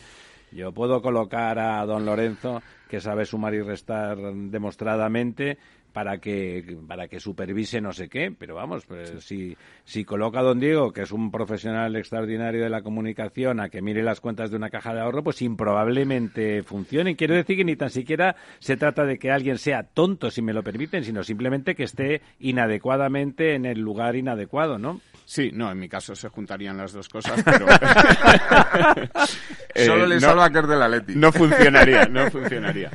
yo 0.52 0.72
puedo 0.72 1.02
colocar 1.02 1.60
a 1.60 1.86
don 1.86 2.06
Lorenzo, 2.06 2.62
que 2.90 3.00
sabe 3.00 3.26
sumar 3.26 3.54
y 3.54 3.62
restar 3.62 4.18
demostradamente, 4.18 5.58
para 5.98 6.20
que 6.20 6.78
para 6.88 7.08
que 7.08 7.20
supervise 7.20 7.82
no 7.82 7.92
sé 7.92 8.08
qué, 8.08 8.32
pero 8.32 8.54
vamos, 8.54 8.86
pues, 8.86 9.24
si, 9.26 9.58
si 9.84 10.06
coloca 10.06 10.42
a 10.42 10.44
don 10.44 10.60
Diego, 10.60 10.94
que 10.94 11.02
es 11.02 11.12
un 11.12 11.32
profesional 11.32 11.96
extraordinario 11.96 12.62
de 12.62 12.70
la 12.70 12.84
comunicación, 12.84 13.60
a 13.60 13.70
que 13.70 13.82
mire 13.82 14.04
las 14.04 14.22
cuentas 14.22 14.52
de 14.52 14.58
una 14.58 14.70
caja 14.70 14.94
de 14.94 15.02
ahorro, 15.02 15.24
pues 15.24 15.42
improbablemente 15.42 16.62
funcione. 16.62 17.16
Quiero 17.16 17.34
decir 17.34 17.58
que 17.58 17.66
ni 17.66 17.76
tan 17.76 17.90
siquiera 17.90 18.36
se 18.60 18.78
trata 18.78 19.06
de 19.06 19.18
que 19.18 19.32
alguien 19.32 19.58
sea 19.58 19.82
tonto, 19.82 20.30
si 20.30 20.44
me 20.44 20.54
lo 20.54 20.62
permiten, 20.62 21.04
sino 21.04 21.24
simplemente 21.24 21.74
que 21.74 21.86
esté 21.86 22.22
inadecuadamente 22.40 23.56
en 23.56 23.66
el 23.66 23.80
lugar 23.80 24.16
inadecuado, 24.16 24.78
¿no? 24.78 25.02
Sí, 25.28 25.52
no, 25.54 25.70
en 25.70 25.78
mi 25.78 25.90
caso 25.90 26.16
se 26.16 26.30
juntarían 26.30 26.78
las 26.78 26.94
dos 26.94 27.10
cosas, 27.10 27.42
pero... 27.44 27.68
Solo 29.76 30.08
le 30.08 30.16
eh, 30.16 30.22
salva 30.22 30.50
que 30.50 30.60
es 30.60 30.68
de 30.70 30.76
la 30.78 30.88
Leti. 30.88 31.16
No 31.16 31.34
funcionaría, 31.34 32.06
no 32.06 32.28
funcionaría. 32.32 32.90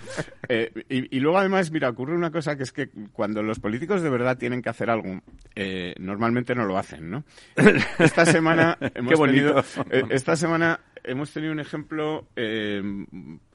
Eh, 0.49 0.73
y, 0.89 1.21
luego 1.21 1.39
además, 1.39 1.71
mira, 1.71 1.91
ocurre 1.91 2.17
una 2.17 2.31
cosa 2.31 2.57
que 2.57 2.63
es 2.63 2.73
que 2.73 2.89
cuando 3.13 3.43
los 3.43 3.61
políticos 3.61 4.01
de 4.01 4.09
verdad 4.09 4.39
tienen 4.39 4.63
que 4.63 4.71
hacer 4.71 4.89
algo, 4.89 5.21
eh, 5.55 5.95
normalmente 5.99 6.55
no 6.55 6.65
lo 6.65 6.79
hacen, 6.79 7.11
¿no? 7.11 7.25
Esta 7.99 8.25
semana 8.25 8.79
hemos 8.81 9.21
tenido... 9.21 9.63
esta 10.09 10.35
semana 10.35 10.81
hemos 11.05 11.31
tenido 11.33 11.53
un 11.53 11.61
ejemplo... 11.61 12.29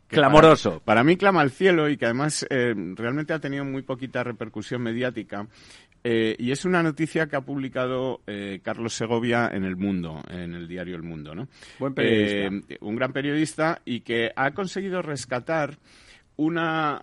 Clamoroso. 0.07 0.82
Para, 0.86 1.03
mí 1.03 1.17
clama 1.17 1.41
al 1.41 1.51
cielo 1.51 1.89
y 1.89 1.97
que 1.97 2.05
además 2.05 2.45
realmente 2.49 3.34
ha 3.34 3.39
tenido 3.39 3.65
muy 3.65 3.82
poquita 3.82 4.23
repercusión 4.23 4.82
mediática 4.82 5.47
eh, 6.03 6.35
y 6.39 6.51
es 6.51 6.65
una 6.65 6.83
noticia 6.83 7.27
que 7.27 7.35
ha 7.35 7.41
publicado 7.41 8.21
eh, 8.27 8.59
Carlos 8.63 8.93
Segovia 8.93 9.49
en 9.53 9.63
El 9.63 9.75
Mundo, 9.75 10.21
en 10.29 10.53
el 10.53 10.67
diario 10.67 10.95
El 10.95 11.03
Mundo, 11.03 11.35
¿no? 11.35 11.47
Buen 11.79 11.93
periodista. 11.93 12.73
Eh, 12.73 12.77
un 12.81 12.95
gran 12.95 13.11
periodista 13.11 13.81
y 13.83 14.01
que 14.01 14.31
ha 14.35 14.51
conseguido 14.51 15.01
rescatar 15.01 15.77
una 16.37 17.01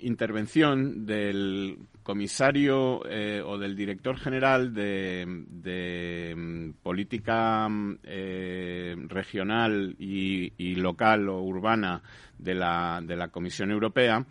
intervención 0.00 1.06
del 1.06 1.78
comisario 2.02 2.98
o 2.98 3.58
del 3.58 3.76
director 3.76 4.16
general 4.16 4.74
de, 4.74 6.34
mm, 6.36 6.70
política 6.82 7.68
regional 9.06 9.94
y, 10.00 10.52
y, 10.58 10.74
local 10.74 11.28
o 11.28 11.42
urbana 11.42 12.02
de 12.36 12.54
la, 12.54 13.00
de 13.04 13.14
la 13.14 13.28
Comisión 13.28 13.70
Europea 13.70 14.26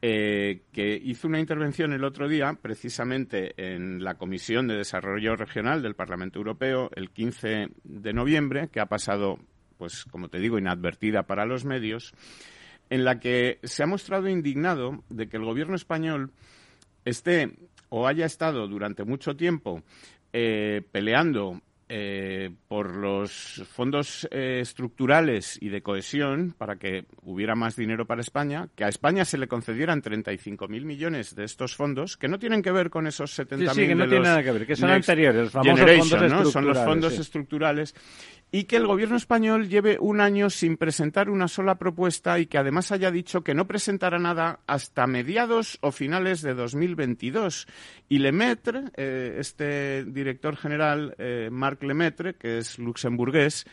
eh, 0.00 0.62
que 0.72 0.94
hizo 0.94 1.26
una 1.26 1.40
intervención 1.40 1.92
el 1.92 2.04
otro 2.04 2.28
día, 2.28 2.56
precisamente 2.60 3.52
en 3.56 4.04
la 4.04 4.14
Comisión 4.14 4.68
de 4.68 4.76
Desarrollo 4.76 5.34
Regional 5.34 5.82
del 5.82 5.96
Parlamento 5.96 6.38
Europeo, 6.38 6.90
el 6.94 7.10
15 7.10 7.68
de 7.82 8.12
noviembre, 8.12 8.68
que 8.68 8.80
ha 8.80 8.86
pasado, 8.86 9.38
pues 9.76 10.04
como 10.04 10.28
te 10.28 10.38
digo, 10.38 10.58
inadvertida 10.58 11.24
para 11.24 11.46
los 11.46 11.64
medios, 11.64 12.12
en 12.90 13.04
la 13.04 13.18
que 13.18 13.58
se 13.64 13.82
ha 13.82 13.86
mostrado 13.86 14.28
indignado 14.28 15.02
de 15.08 15.28
que 15.28 15.36
el 15.36 15.44
gobierno 15.44 15.74
español 15.74 16.30
esté 17.04 17.56
o 17.88 18.06
haya 18.06 18.26
estado 18.26 18.68
durante 18.68 19.04
mucho 19.04 19.36
tiempo 19.36 19.82
eh, 20.32 20.82
peleando 20.92 21.60
eh, 21.88 22.50
por 22.68 22.94
los 22.94 23.62
fondos 23.72 24.28
eh, 24.30 24.60
estructurales 24.60 25.58
y 25.60 25.68
de 25.68 25.82
cohesión 25.82 26.54
para 26.56 26.76
que 26.76 27.06
hubiera 27.22 27.54
más 27.54 27.76
dinero 27.76 28.06
para 28.06 28.20
España, 28.20 28.68
que 28.74 28.84
a 28.84 28.88
España 28.88 29.24
se 29.24 29.38
le 29.38 29.48
concedieran 29.48 30.02
35.000 30.02 30.84
millones 30.84 31.34
de 31.34 31.44
estos 31.44 31.74
fondos, 31.76 32.16
que 32.16 32.28
no 32.28 32.38
tienen 32.38 32.62
que 32.62 32.72
ver 32.72 32.90
con 32.90 33.06
esos 33.06 33.38
70.000 33.38 33.68
sí, 33.70 33.74
sí, 33.74 33.86
que 33.86 33.94
no 33.94 34.06
tienen 34.06 34.22
nada 34.22 34.42
que 34.42 34.52
ver, 34.52 34.66
que 34.66 34.76
son 34.76 34.90
anteriores, 34.90 35.44
los 35.44 35.52
famosos 35.52 35.78
fondos 35.80 36.12
estructurales. 36.12 36.52
Son 36.52 36.66
los 36.66 36.78
fondos 36.78 37.18
estructurales 37.18 37.94
y 38.50 38.64
que 38.64 38.76
el 38.76 38.86
gobierno 38.86 39.16
español 39.16 39.68
lleve 39.68 39.98
un 40.00 40.20
año 40.20 40.48
sin 40.48 40.78
presentar 40.78 41.28
una 41.28 41.48
sola 41.48 41.74
propuesta 41.76 42.38
y 42.38 42.46
que 42.46 42.56
además 42.56 42.92
haya 42.92 43.10
dicho 43.10 43.42
que 43.42 43.54
no 43.54 43.66
presentará 43.66 44.18
nada 44.18 44.60
hasta 44.66 45.06
mediados 45.06 45.78
o 45.82 45.92
finales 45.92 46.40
de 46.40 46.54
2022. 46.54 47.66
Y 48.08 48.18
Lemaitre, 48.18 48.84
eh, 48.96 49.36
este 49.38 50.04
director 50.04 50.56
general, 50.56 51.14
eh, 51.18 51.50
Marc 51.78 51.82
Lemaitre, 51.82 52.34
que 52.34 52.58
es 52.58 52.78
luxemburgués, 52.78 53.64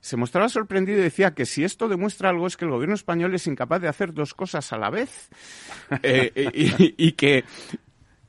se 0.00 0.16
mostraba 0.16 0.50
sorprendido 0.50 0.98
y 0.98 1.04
decía 1.04 1.34
que 1.34 1.46
si 1.46 1.64
esto 1.64 1.88
demuestra 1.88 2.28
algo 2.28 2.46
es 2.46 2.58
que 2.58 2.66
el 2.66 2.70
gobierno 2.70 2.94
español 2.94 3.34
es 3.34 3.46
incapaz 3.46 3.80
de 3.80 3.88
hacer 3.88 4.12
dos 4.12 4.34
cosas 4.34 4.70
a 4.72 4.78
la 4.78 4.90
vez. 4.90 5.30
Eh, 6.02 6.50
y, 6.96 7.12
que 7.12 7.44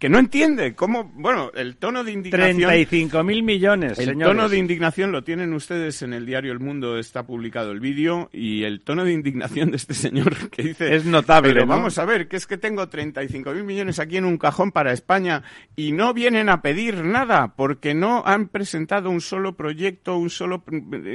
que 0.06 0.10
no 0.10 0.20
entiende 0.20 0.76
cómo, 0.76 1.06
bueno, 1.16 1.50
el 1.56 1.78
tono 1.78 2.04
de 2.04 2.12
indignación... 2.12 2.70
35.000 2.70 3.42
millones, 3.42 3.98
El 3.98 4.20
tono 4.20 4.48
de 4.48 4.60
indignación 4.60 5.12
lo 5.12 5.24
tienen 5.24 5.52
ustedes 5.52 6.04
en 6.04 6.14
el 6.14 6.28
diario 6.28 6.52
El 6.52 6.60
Mundo, 6.60 7.00
está 7.00 7.26
publicado 7.26 7.72
el 7.72 7.80
vídeo, 7.80 8.30
y 8.32 8.66
el 8.66 8.82
tono 8.82 9.04
de 9.04 9.14
indignación 9.14 9.72
de 9.72 9.78
este 9.78 9.96
señor 9.96 10.50
que 10.52 10.62
dice... 10.62 10.96
Es 10.96 11.06
notable, 11.06 11.54
Pero 11.54 11.66
vamos 11.66 11.98
a 11.98 12.06
ver, 12.06 12.28
que 12.28 12.38
es 12.38 12.46
que 12.46 12.60
tengo 12.60 12.88
35.000 12.88 13.64
millones 13.64 13.98
aquí 13.98 14.18
en 14.18 14.26
un 14.26 14.38
cajón 14.38 14.72
para 14.72 14.94
España 14.94 15.42
y 15.76 15.92
no 15.92 16.14
vienen 16.14 16.50
a 16.50 16.62
pedir 16.62 17.04
nada, 17.04 17.56
porque 17.56 17.96
no 17.96 18.22
han 18.28 18.50
presentado 18.50 19.10
un 19.10 19.22
solo 19.22 19.58
proyecto, 19.58 20.18
un 20.18 20.30
solo... 20.30 20.64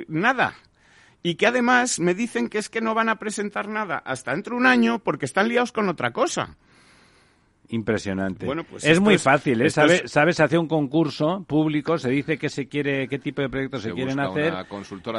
nada. 0.09 0.57
Y 1.23 1.37
que 1.37 1.47
además 1.47 2.01
me 2.01 2.15
dicen 2.15 2.49
que 2.49 2.59
es 2.59 2.69
que 2.69 2.81
no 2.81 2.95
van 2.95 3.09
a 3.09 3.21
presentar 3.21 3.69
nada 3.69 3.99
hasta 3.99 4.33
dentro 4.33 4.57
de 4.57 4.63
un 4.63 4.67
año 4.67 4.99
porque 4.99 5.27
están 5.27 5.47
liados 5.47 5.71
con 5.71 5.89
otra 5.89 6.13
cosa. 6.13 6.57
Impresionante. 7.71 8.47
Bueno, 8.47 8.65
pues 8.65 8.85
es 8.85 8.99
muy 8.99 9.17
fácil, 9.17 9.63
¿eh? 9.63 9.71
¿Sabes? 9.71 10.03
Se 10.11 10.43
hace 10.43 10.59
un 10.59 10.67
concurso 10.67 11.45
público, 11.47 11.99
se 11.99 12.11
dice 12.11 12.37
qué 12.37 12.49
se 12.49 12.67
quiere, 12.67 13.07
qué 13.07 13.19
tipo 13.21 13.43
de 13.43 13.49
proyectos 13.49 13.83
se, 13.83 13.93
quieren 13.93 14.19
hacer 14.19 14.55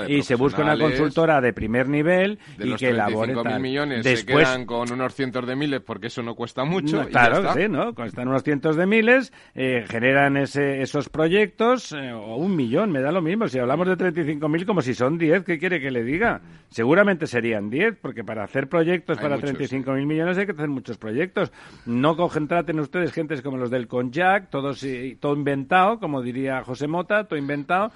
y 0.10 0.22
se 0.24 0.36
busca 0.36 0.62
una 0.62 0.78
consultora 0.78 1.40
de 1.40 1.54
primer 1.54 1.88
nivel 1.88 2.40
y 2.60 2.76
que 2.76 2.90
elabore 2.90 3.34
tal. 3.34 3.62
millones 3.62 4.04
Después, 4.04 4.48
se 4.48 4.54
quedan 4.54 4.66
con 4.66 4.92
unos 4.92 5.16
cientos 5.16 5.48
de 5.48 5.56
miles 5.56 5.82
porque 5.82 6.08
eso 6.08 6.22
no 6.24 6.36
cuesta 6.36 6.66
mucho. 6.66 7.08
claro, 7.08 7.54
sí, 7.54 7.70
¿no? 7.70 7.96
Cuestan 7.96 8.28
unos 8.28 8.44
cientos 8.44 8.76
de 8.76 8.86
miles, 8.86 9.32
eh, 9.56 9.86
generan 9.88 10.36
ese, 10.36 10.82
esos 10.82 11.08
proyectos 11.08 11.94
eh, 11.94 12.12
o 12.12 12.36
un 12.36 12.56
millón, 12.56 12.92
me 12.92 13.00
da 13.00 13.12
lo 13.12 13.22
mismo. 13.22 13.48
Si 13.48 13.60
hablamos 13.60 13.88
de 13.88 13.98
35.000 13.98 14.66
como 14.66 14.82
si 14.82 14.94
son 14.94 15.18
10, 15.18 15.44
¿qué 15.44 15.58
quiere 15.58 15.80
que 15.80 15.92
le 15.92 16.04
diga? 16.04 16.42
Seguramente 16.70 17.28
serían 17.28 17.70
10 17.70 17.98
porque 18.02 18.24
para 18.24 18.44
hacer 18.44 18.68
proyectos 18.68 19.18
para 19.18 19.38
35.000 19.38 20.06
millones 20.06 20.38
hay 20.38 20.46
que 20.46 20.52
hacer 20.52 20.68
muchos 20.68 20.98
proyectos. 20.98 21.52
No 21.86 22.18
cogen 22.18 22.41
traten 22.48 22.80
ustedes 22.80 23.12
gentes 23.12 23.42
como 23.42 23.58
los 23.58 23.70
del 23.70 23.88
Conjac, 23.88 24.50
todos, 24.50 24.86
todo 25.20 25.36
inventado, 25.36 26.00
como 26.00 26.22
diría 26.22 26.64
José 26.64 26.88
Mota, 26.88 27.26
todo 27.26 27.40
inventado, 27.40 27.92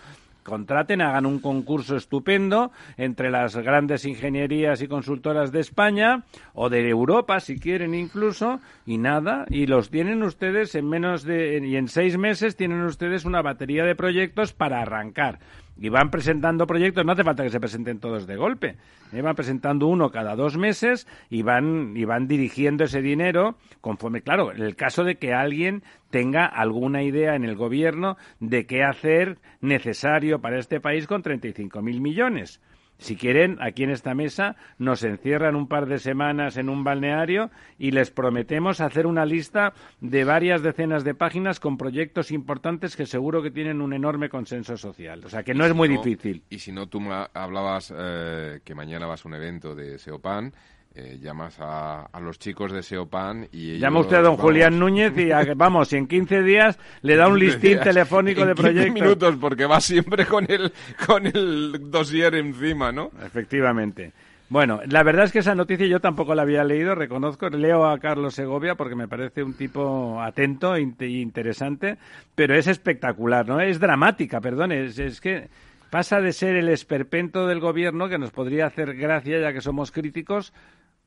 contraten, 0.46 1.02
hagan 1.02 1.26
un 1.26 1.40
concurso 1.40 1.98
estupendo 1.98 2.72
entre 2.98 3.32
las 3.32 3.58
grandes 3.58 4.06
ingenierías 4.06 4.82
y 4.82 4.88
consultoras 4.88 5.52
de 5.52 5.60
España 5.60 6.24
o 6.54 6.70
de 6.70 6.88
Europa, 6.88 7.40
si 7.40 7.60
quieren 7.60 7.96
incluso, 7.96 8.60
y 8.86 9.00
nada, 9.00 9.46
y 9.50 9.66
los 9.66 9.90
tienen 9.90 10.22
ustedes 10.24 10.76
en 10.76 10.88
menos 10.88 11.24
de, 11.24 11.66
y 11.66 11.76
en 11.76 11.88
seis 11.88 12.18
meses 12.18 12.56
tienen 12.56 12.82
ustedes 12.84 13.26
una 13.26 13.42
batería 13.42 13.84
de 13.84 13.96
proyectos 13.96 14.54
para 14.54 14.82
arrancar 14.82 15.40
y 15.78 15.90
van 15.90 16.10
presentando 16.10 16.66
proyectos, 16.68 17.06
no 17.06 17.12
hace 17.12 17.24
falta 17.24 17.44
que 17.44 17.50
se 17.50 17.60
presenten 17.60 18.00
todos 18.00 18.28
de 18.28 18.36
golpe, 18.36 18.78
¿eh? 19.12 19.22
van 19.22 19.36
presentando 19.36 19.88
uno 19.88 20.10
cada 20.10 20.36
dos 20.36 20.58
meses 20.58 21.08
y 21.30 21.42
van, 21.42 21.96
y 21.96 22.06
van 22.06 22.28
dirigiendo 22.28 22.86
ese 22.86 23.02
dinero 23.02 23.56
conforme, 23.82 24.22
claro, 24.22 24.52
en 24.54 24.62
el 24.62 24.76
caso 24.76 25.04
de 25.04 25.16
que 25.16 25.34
alguien 25.34 25.84
tenga 26.10 26.46
alguna 26.46 27.04
idea 27.04 27.36
en 27.36 27.44
el 27.44 27.56
gobierno 27.56 28.18
de 28.40 28.66
qué 28.66 28.84
hacer 28.84 29.38
necesario 29.60 30.40
para 30.40 30.60
este 30.60 30.80
país 30.80 31.08
con 31.08 31.24
35.000 31.24 32.00
millones. 32.00 32.62
Si 32.98 33.18
quieren, 33.18 33.58
aquí 33.62 33.84
en 33.84 33.90
esta 33.90 34.14
mesa 34.14 34.56
nos 34.78 35.04
encierran 35.04 35.56
un 35.56 35.68
par 35.68 35.86
de 35.86 36.00
semanas 36.00 36.58
en 36.58 36.70
un 36.70 36.84
balneario 36.84 37.52
y 37.78 37.92
les 37.92 38.10
prometemos 38.10 38.80
hacer 38.80 39.06
una 39.06 39.26
lista 39.26 39.74
de 40.00 40.24
varias 40.24 40.64
decenas 40.64 41.04
de 41.04 41.14
páginas 41.14 41.60
con 41.60 41.78
proyectos 41.78 42.32
importantes 42.32 42.96
que 42.96 43.06
seguro 43.06 43.44
que 43.44 43.52
tienen 43.52 43.82
un 43.82 43.94
enorme 43.94 44.30
consenso 44.30 44.78
social. 44.78 45.24
O 45.26 45.30
sea 45.30 45.44
que 45.44 45.54
no 45.54 45.66
es 45.66 45.74
muy 45.74 45.90
difícil. 45.90 46.44
Y 46.50 46.60
si 46.60 46.72
no, 46.72 46.88
tú 46.88 47.02
hablabas 47.34 47.94
eh, 47.96 48.62
que 48.64 48.76
mañana 48.76 49.08
vas 49.08 49.26
a 49.26 49.28
un 49.28 49.36
evento 49.36 49.76
de 49.76 49.98
SEOPAN 49.98 50.54
eh, 50.96 51.20
llamas 51.22 51.58
a, 51.60 52.08
los 52.22 52.40
chicos 52.40 52.72
de 52.72 52.82
Seopan 52.82 53.50
y 53.52 53.78
Llama 53.78 54.00
usted 54.00 54.16
a 54.16 54.22
don 54.22 54.38
Julián 54.38 54.80
Núñez 54.80 55.12
y 55.18 55.30
vamos, 55.56 55.92
y 55.92 55.98
en 55.98 56.08
15 56.08 56.42
días 56.42 56.80
le 57.02 57.18
da 57.18 57.28
un 57.28 57.38
listín 57.38 57.80
telefónico 57.82 58.46
de 58.46 58.56
proyectos. 58.56 58.94
minutos, 58.94 59.36
porque 59.40 59.66
va 59.66 59.82
siempre 59.82 60.26
con 60.26 60.50
el, 60.50 60.72
con 61.06 61.28
el 61.28 61.92
dossier 61.92 62.36
encima, 62.36 62.94
¿no? 62.94 63.12
Efectivamente. 63.26 64.14
Bueno, 64.48 64.80
la 64.88 65.04
verdad 65.04 65.26
es 65.26 65.32
que 65.32 65.40
esa 65.40 65.56
noticia 65.56 65.88
yo 65.88 66.00
tampoco 66.00 66.34
la 66.34 66.44
había 66.44 66.64
leído, 66.64 66.96
reconozco, 66.96 67.50
leo 67.50 67.88
a 67.88 68.00
Carlos 68.00 68.36
Segovia 68.36 68.76
porque 68.76 68.96
me 68.96 69.08
parece 69.08 69.44
un 69.44 69.56
tipo 69.56 70.22
atento 70.22 70.76
e 70.76 70.82
interesante, 70.82 71.98
pero 72.36 72.56
es 72.56 72.68
espectacular, 72.68 73.48
¿no? 73.48 73.60
Es 73.60 73.80
dramática, 73.80 74.40
perdón, 74.40 74.72
es, 74.72 75.00
es 75.00 75.20
que 75.20 75.50
pasa 75.90 76.22
de 76.22 76.32
ser 76.32 76.56
el 76.56 76.70
esperpento 76.70 77.48
del 77.48 77.60
gobierno, 77.60 78.08
que 78.08 78.20
nos 78.20 78.32
podría 78.32 78.68
hacer 78.68 78.96
gracia 78.96 79.40
ya 79.40 79.52
que 79.52 79.62
somos 79.62 79.92
críticos, 79.92 80.54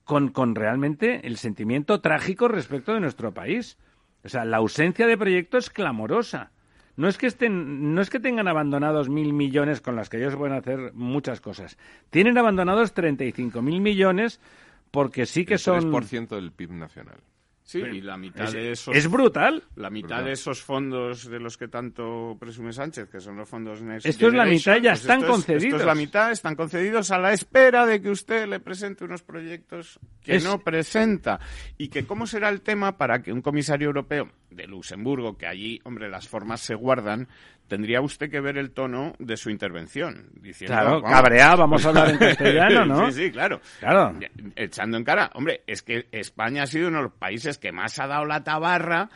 con, 0.08 0.30
con 0.30 0.54
realmente 0.54 1.26
el 1.26 1.36
sentimiento 1.36 2.00
trágico 2.00 2.48
respecto 2.48 2.94
de 2.94 3.00
nuestro 3.00 3.34
país. 3.34 3.76
O 4.24 4.28
sea, 4.30 4.46
la 4.46 4.56
ausencia 4.56 5.06
de 5.06 5.18
proyecto 5.18 5.58
es 5.58 5.68
clamorosa. 5.68 6.50
No 6.96 7.08
es 7.08 7.18
que 7.18 7.26
estén, 7.26 7.94
no 7.94 8.00
es 8.00 8.08
que 8.08 8.18
tengan 8.18 8.48
abandonados 8.48 9.10
mil 9.10 9.34
millones 9.34 9.82
con 9.82 9.96
las 9.96 10.08
que 10.08 10.16
ellos 10.16 10.34
pueden 10.34 10.56
hacer 10.56 10.94
muchas 10.94 11.42
cosas. 11.42 11.76
Tienen 12.08 12.38
abandonados 12.38 12.94
35 12.94 13.60
mil 13.60 13.82
millones 13.82 14.40
porque 14.90 15.26
sí 15.26 15.44
que 15.44 15.54
El 15.54 15.60
son 15.60 15.92
3% 15.92 16.28
del 16.28 16.52
PIB 16.52 16.72
nacional. 16.72 17.18
Sí, 17.70 17.80
y 17.80 18.00
la 18.00 18.16
mitad 18.16 18.46
es- 18.46 18.52
de 18.54 18.72
esos... 18.72 18.96
es 18.96 19.10
brutal. 19.10 19.62
La 19.76 19.90
mitad 19.90 20.08
Brutal. 20.08 20.24
de 20.24 20.32
esos 20.32 20.62
fondos 20.62 21.28
de 21.28 21.38
los 21.38 21.58
que 21.58 21.68
tanto 21.68 22.34
presume 22.40 22.72
Sánchez, 22.72 23.10
que 23.10 23.20
son 23.20 23.36
los 23.36 23.46
fondos 23.46 23.82
Next 23.82 24.06
Esto 24.06 24.28
es 24.28 24.32
la 24.32 24.46
mitad, 24.46 24.76
ya 24.76 24.92
pues 24.92 25.00
están 25.02 25.18
esto 25.20 25.32
es- 25.32 25.38
Esto 25.40 25.52
concedidos. 25.52 25.80
es 25.82 25.86
la 25.86 25.94
mitad, 25.94 26.32
están 26.32 26.56
concedidos 26.56 27.10
a 27.10 27.18
la 27.18 27.34
espera 27.34 27.84
de 27.84 28.00
que 28.00 28.08
usted 28.08 28.48
le 28.48 28.58
presente 28.60 29.04
unos 29.04 29.22
proyectos 29.22 30.00
que 30.22 30.36
Es- 30.36 30.44
no 30.44 30.60
presenta. 30.60 31.40
Y 31.76 31.88
que 31.88 32.06
cómo 32.06 32.26
será 32.26 32.48
el 32.48 32.62
tema 32.62 32.96
para 32.96 33.22
que 33.22 33.34
un 33.34 33.42
comisario 33.42 33.88
europeo 33.88 34.30
de 34.50 34.66
Luxemburgo, 34.66 35.36
que 35.36 35.46
allí, 35.46 35.80
hombre, 35.84 36.08
las 36.08 36.28
formas 36.28 36.60
se 36.60 36.74
guardan, 36.74 37.28
tendría 37.68 38.00
usted 38.00 38.30
que 38.30 38.40
ver 38.40 38.56
el 38.58 38.70
tono 38.70 39.12
de 39.18 39.36
su 39.36 39.50
intervención. 39.50 40.28
Diciendo, 40.40 40.74
Claro, 40.74 41.02
vamos, 41.02 41.10
cabreado, 41.10 41.56
vamos 41.58 41.84
a 41.84 41.88
hablar 41.90 42.10
en 42.10 42.18
castellano, 42.18 42.84
¿no? 42.86 43.10
sí, 43.10 43.24
sí, 43.24 43.30
claro. 43.30 43.60
Claro. 43.80 44.18
Echando 44.56 44.96
en 44.96 45.04
cara, 45.04 45.30
hombre, 45.34 45.62
es 45.66 45.82
que 45.82 46.06
España 46.12 46.62
ha 46.62 46.66
sido 46.66 46.88
uno 46.88 46.98
de 46.98 47.04
los 47.04 47.12
países 47.12 47.58
que 47.58 47.72
más 47.72 47.98
ha 47.98 48.06
dado 48.06 48.24
la 48.24 48.42
tabarra 48.42 49.10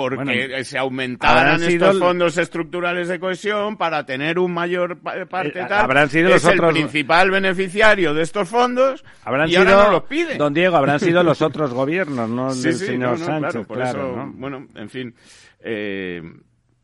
porque 0.00 0.16
Bueno, 0.16 0.32
eh, 0.32 0.64
se 0.64 0.78
aumentaran 0.78 1.62
estos 1.62 1.94
el- 1.94 1.98
fondos 2.00 2.36
estructurales 2.38 3.08
de 3.08 3.18
cohesión 3.18 3.76
para 3.76 4.04
tener 4.06 4.38
un 4.38 4.52
mayor 4.52 4.98
pa- 4.98 5.24
parte 5.26 5.60
Eh, 5.60 5.66
tal. 5.68 5.80
habrán 5.84 6.10
sido 6.10 6.28
es 6.28 6.42
los 6.42 6.52
el 6.52 6.58
otros- 6.60 6.72
principal 6.74 7.30
beneficiario 7.30 8.14
de 8.14 8.22
estos 8.22 8.48
fondos 8.48 9.04
Habrán 9.24 9.48
y 9.48 9.52
sido, 9.52 9.62
ahora 9.62 9.84
no 9.86 9.92
los 9.92 10.02
pide. 10.04 10.36
don 10.36 10.52
Diego, 10.54 10.76
habrán 10.76 11.00
sido 11.00 11.22
los 11.22 11.40
otros 11.42 11.72
gobiernos, 11.72 12.28
no 12.28 12.48
el 12.50 12.54
Sí, 12.54 12.62
del 12.64 12.74
sí, 12.74 12.86
señor 12.86 13.12
no, 13.12 13.18
no, 13.18 13.24
Sánchez, 13.24 13.50
claro, 13.52 13.66
por 13.66 13.76
claro, 13.76 13.98
eso, 14.08 14.16
¿no? 14.16 14.32
bueno, 14.36 14.66
en 14.74 14.90
fin, 14.90 15.14
eh, 15.60 16.22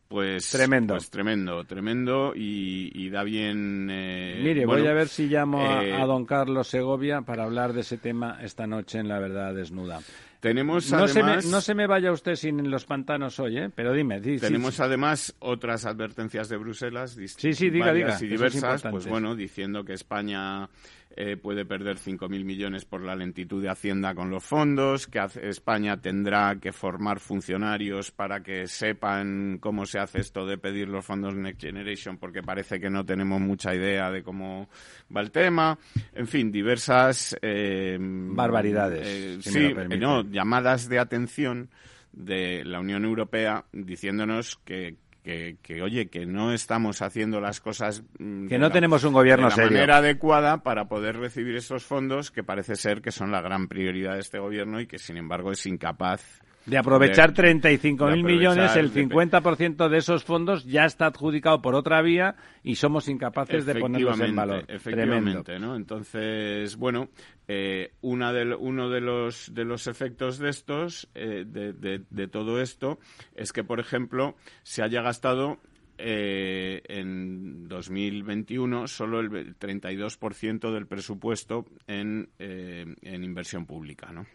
pues 0.07 0.49
Tremendo. 0.51 0.93
pues 0.93 1.09
tremendo, 1.09 1.63
tremendo 1.65 2.33
y, 2.35 2.91
y 2.93 3.09
da 3.09 3.23
bien. 3.23 3.87
eh, 3.89 4.39
Mire, 4.43 4.65
bueno, 4.67 4.83
voy 4.83 4.91
a 4.91 4.93
ver 4.93 5.07
si 5.07 5.25
llamo 5.27 5.59
a- 5.67 5.83
eh, 5.83 5.93
a, 5.93 6.05
don 6.05 6.25
Carlos 6.25 6.67
Segovia 6.67 7.21
para 7.21 7.43
hablar 7.45 7.73
de 7.73 7.81
ese 7.81 7.97
tema 7.97 8.37
esta 8.43 8.67
noche 8.67 8.99
en 8.99 9.07
La 9.07 9.17
Verdad 9.17 9.55
Desnuda. 9.55 10.01
Tenemos 10.43 10.91
no, 10.91 11.07
se 11.07 11.23
me, 11.23 11.29
además- 11.29 11.45
no 11.45 11.61
se 11.61 11.73
me 11.73 11.87
vaya 11.87 12.11
usted 12.11 12.35
sin 12.35 12.69
los 12.69 12.83
pantanos 12.83 13.39
hoy, 13.39 13.57
¿eh? 13.59 13.69
Pero 13.73 13.93
dime, 13.93 14.19
di- 14.19 14.39
Tenemos 14.39 14.75
sí. 14.75 14.81
además 14.81 15.33
otras 15.39 15.85
advertencias 15.85 16.49
de 16.49 16.57
Bruselas, 16.57 17.11
Sí, 17.37 17.53
sí, 17.53 17.69
diga, 17.69 17.93
diga, 17.93 18.17
y 18.21 18.27
diversas, 18.27 18.81
pues 18.81 19.07
bueno, 19.07 19.35
diciendo 19.37 19.85
que 19.85 19.93
España 19.93 20.67
eh, 21.15 21.37
puede 21.37 21.65
perder 21.65 21.97
5.000 21.97 22.43
millones 22.43 22.85
por 22.85 23.01
la 23.01 23.15
lentitud 23.15 23.61
de 23.61 23.69
Hacienda 23.69 24.15
con 24.15 24.29
los 24.29 24.43
fondos, 24.43 25.07
que 25.07 25.21
España 25.43 26.01
tendrá 26.01 26.55
que 26.59 26.71
formar 26.71 27.19
funcionarios 27.19 28.11
para 28.11 28.41
que 28.41 28.67
sepan 28.67 29.59
cómo 29.59 29.85
se 29.85 29.99
hace 29.99 30.19
esto 30.21 30.45
de 30.45 30.57
pedir 30.57 30.87
los 30.87 31.05
fondos 31.05 31.35
Next 31.35 31.61
Generation, 31.61 32.17
porque 32.17 32.41
parece 32.41 32.79
que 32.79 32.89
no 32.89 33.05
tenemos 33.05 33.39
mucha 33.39 33.75
idea 33.75 34.09
de 34.09 34.23
cómo 34.23 34.69
va 35.15 35.21
el 35.21 35.31
tema. 35.31 35.77
En 36.13 36.27
fin, 36.27 36.51
diversas... 36.51 37.37
eh, 37.41 37.97
Barbaridades, 37.99 39.05
eh, 39.07 39.37
si 39.41 39.49
sí, 39.51 39.73
permite. 39.73 39.97
no, 39.99 40.23
llamadas 40.23 40.89
de 40.89 40.99
atención 40.99 41.69
de 42.11 42.63
la 42.63 42.79
Unión 42.79 43.05
Europea 43.05 43.65
diciéndonos 43.71 44.59
que, 44.63 44.95
que, 45.23 45.55
que, 45.63 45.81
oye, 45.81 46.07
que 46.09 46.25
no 46.25 46.51
estamos 46.53 47.01
haciendo 47.01 47.39
las 47.39 47.61
cosas 47.61 48.03
mm, 48.19 48.47
Que 48.47 48.57
no 48.57 48.67
la- 48.67 48.73
tenemos 48.73 49.03
un 49.05 49.13
gobierno 49.13 49.45
de 49.45 49.49
la 49.51 49.55
serio. 49.55 49.71
manera 49.71 49.97
adecuada 49.97 50.63
para 50.63 50.87
poder 50.89 51.17
recibir 51.17 51.55
esos 51.55 51.83
fondos 51.83 52.29
que 52.29 52.43
parece 52.43 52.75
ser 52.75 53.01
que 53.01 53.11
son 53.11 53.31
la 53.31 53.41
gran 53.41 53.67
prioridad 53.67 54.15
de 54.15 54.19
este 54.19 54.37
gobierno 54.39 54.81
y 54.81 54.87
que 54.87 54.99
sin 54.99 55.17
embargo 55.17 55.51
es 55.51 55.65
incapaz 55.65 56.41
De 56.65 56.77
aprovechar 56.77 57.33
de- 57.33 57.35
35.000 57.35 58.15
de 58.15 58.23
millones, 58.23 58.75
el 58.75 58.85
aprovechar, 58.87 58.93
de- 58.93 59.15
50% 59.15 59.89
de 59.89 59.97
esos 59.97 60.23
fondos 60.23 60.63
ya 60.65 60.85
está 60.85 61.07
adjudicado 61.07 61.61
por 61.61 61.75
otra 61.75 62.01
vía 62.01 62.35
y 62.63 62.75
somos 62.75 63.07
incapaces 63.09 63.65
de 63.65 63.73
ponerlos 63.81 64.19
en 64.21 64.35
valor. 64.35 64.65
Tremendo. 64.65 64.73
Efectivamente, 64.77 65.59
¿no? 65.59 65.75
Entonces, 65.75 66.77
bueno, 66.77 67.09
eh, 67.47 67.91
una 68.01 68.31
del- 68.31 68.53
uno 68.57 68.89
de 68.89 69.01
los, 69.01 69.53
de 69.53 69.65
los 69.65 69.87
efectos 69.87 70.37
de 70.39 70.49
estos, 70.49 71.09
eh, 71.15 71.43
de, 71.45 71.73
de- 71.73 72.01
de 72.09 72.27
todo 72.27 72.61
esto, 72.61 72.97
es 73.35 73.51
que, 73.51 73.63
por 73.65 73.79
ejemplo, 73.81 74.35
se 74.63 74.83
haya 74.83 75.01
gastado 75.01 75.59
eh, 75.97 76.81
en 76.87 77.67
2021 77.67 78.87
solo 78.87 79.19
el 79.19 79.29
ve- 79.29 79.53
32% 79.59 80.71
del 80.73 80.87
presupuesto 80.87 81.65
en, 81.87 82.29
eh, 82.39 82.85
en 83.03 83.23
inversión 83.23 83.65
pública, 83.67 84.11
¿no? 84.11 84.25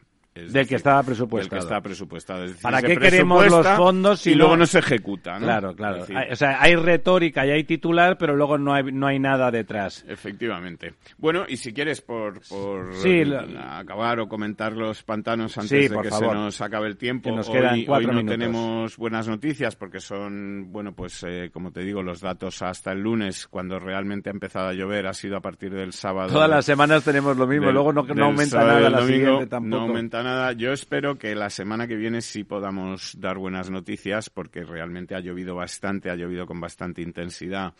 Es 0.47 0.53
Del 0.53 0.67
que 0.67 0.77
estaba 0.77 1.03
presupuestado. 1.03 1.51
Del 1.57 1.59
que 1.61 1.65
está 1.75 1.81
presupuestado. 1.81 2.45
Es 2.45 2.51
decir, 2.51 2.63
¿Para 2.63 2.83
qué 2.83 2.97
queremos 2.97 3.47
los 3.51 3.67
fondos 3.69 4.21
si 4.21 4.31
y 4.33 4.35
luego 4.35 4.53
no- 4.53 4.59
no 4.59 4.67
se 4.67 4.79
ejecuta, 4.79 5.39
¿no? 5.39 5.47
Claro, 5.47 5.75
claro. 5.75 5.97
Decir, 5.99 6.17
Hay- 6.17 6.33
o 6.33 6.37
sea, 6.37 6.63
hay 6.63 6.75
retórica 6.77 7.47
y 7.47 7.51
hay 7.51 7.65
titular, 7.65 8.17
pero 8.19 8.37
luego 8.37 8.59
no 8.59 8.73
hay, 8.75 8.85
no 8.93 9.07
hay 9.07 9.19
nada 9.19 9.51
detrás. 9.51 10.05
Efectivamente. 10.09 10.95
Bueno, 11.17 11.45
y 11.49 11.57
si 11.57 11.73
quieres, 11.73 12.01
por, 12.01 12.41
por 12.49 12.95
Sí, 12.97 13.23
acabar 13.59 14.21
o 14.21 14.29
comentar 14.29 14.73
los 14.73 15.03
pantanos 15.03 15.57
antes 15.59 15.71
Sí, 15.71 15.89
de 15.89 15.95
por 15.95 16.03
que 16.05 16.11
favor. 16.11 16.29
se 16.29 16.35
nos 16.35 16.61
acabe 16.61 16.87
el 16.89 16.97
tiempo, 16.97 17.31
Que 17.31 17.37
nos 17.37 17.49
hoy, 17.49 17.55
quedan 17.55 17.75
hoy 17.75 18.07
no 18.07 18.13
minutos. 18.13 18.31
tenemos 18.39 18.97
buenas 18.97 19.29
noticias 19.29 19.77
porque 19.77 20.01
son, 20.01 20.69
bueno, 20.71 20.93
pues 20.93 21.25
eh, 21.27 21.51
como 21.53 21.71
te 21.73 21.81
digo, 21.81 22.03
los 22.03 22.21
datos 22.21 22.63
hasta 22.63 22.93
el 22.93 23.01
lunes, 23.01 23.47
cuando 23.49 23.79
realmente 23.79 24.31
ha 24.31 24.33
empezado 24.33 24.69
a 24.69 24.73
llover, 24.73 25.07
ha 25.07 25.15
sido 25.15 25.37
a 25.37 25.41
partir 25.41 25.73
del 25.73 25.93
sábado. 25.93 26.33
Todas 26.33 26.49
las 26.51 26.65
semanas 26.65 27.05
tenemos 27.05 27.37
lo 27.37 27.47
mismo, 27.47 27.67
del- 27.67 27.75
luego 27.75 27.93
no, 27.93 28.03
no 28.03 28.25
aumenta 28.27 28.59
nada 28.59 28.81
la 28.91 29.01
domingo, 29.01 29.07
siguiente 29.07 29.47
tampoco. 29.47 29.77
No 29.77 29.89
aumenta 29.89 30.23
nada. 30.23 30.28
Yo 30.57 30.73
espero 30.73 31.19
que 31.19 31.35
la 31.35 31.51
semana 31.51 31.87
que 31.87 31.97
viene 31.97 32.21
sí 32.21 32.45
podamos 32.45 33.19
dar 33.21 33.39
buenas 33.39 33.71
noticias 33.71 34.31
porque 34.31 34.65
realmente 34.65 35.15
ha 35.15 35.21
llovido 35.21 35.55
bastante, 35.55 36.11
ha 36.11 36.17
llovido 36.17 36.47
con 36.47 36.61
bastante 36.61 37.03
intensidad 37.03 37.75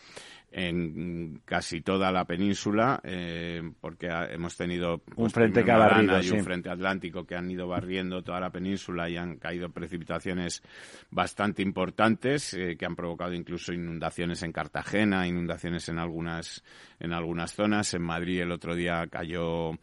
en 0.51 1.41
casi 1.45 1.81
toda 1.81 2.11
la 2.11 2.25
península 2.25 2.99
eh, 3.03 3.61
porque 3.79 4.09
ha- 4.09 4.25
hemos 4.31 4.57
tenido 4.57 4.97
pues, 4.97 5.31
frente 5.31 5.63
que 5.63 5.71
ha 5.71 5.77
barrido, 5.77 6.19
y 6.19 6.23
sí. 6.23 6.33
un 6.33 6.43
frente 6.43 6.69
atlántico 6.69 7.25
que 7.25 7.35
han 7.35 7.49
ido 7.51 7.67
barriendo 7.67 8.23
toda 8.23 8.39
la 8.39 8.49
península 8.49 9.09
y 9.09 9.17
han 9.17 9.37
caído 9.37 9.69
precipitaciones 9.69 10.63
bastante 11.11 11.61
importantes 11.61 12.53
eh, 12.55 12.75
que 12.77 12.85
han 12.85 12.95
provocado 12.95 13.33
incluso 13.33 13.73
inundaciones 13.73 14.41
en 14.43 14.51
Cartagena, 14.51 15.27
inundaciones 15.27 15.87
en 15.89 15.99
algunas 15.99 16.63
en 16.99 17.13
algunas 17.13 17.53
zonas. 17.53 17.93
En 17.93 18.01
Madrid 18.01 18.41
el 18.41 18.51
otro 18.51 18.75
día 18.75 19.05
cayó 19.07 19.73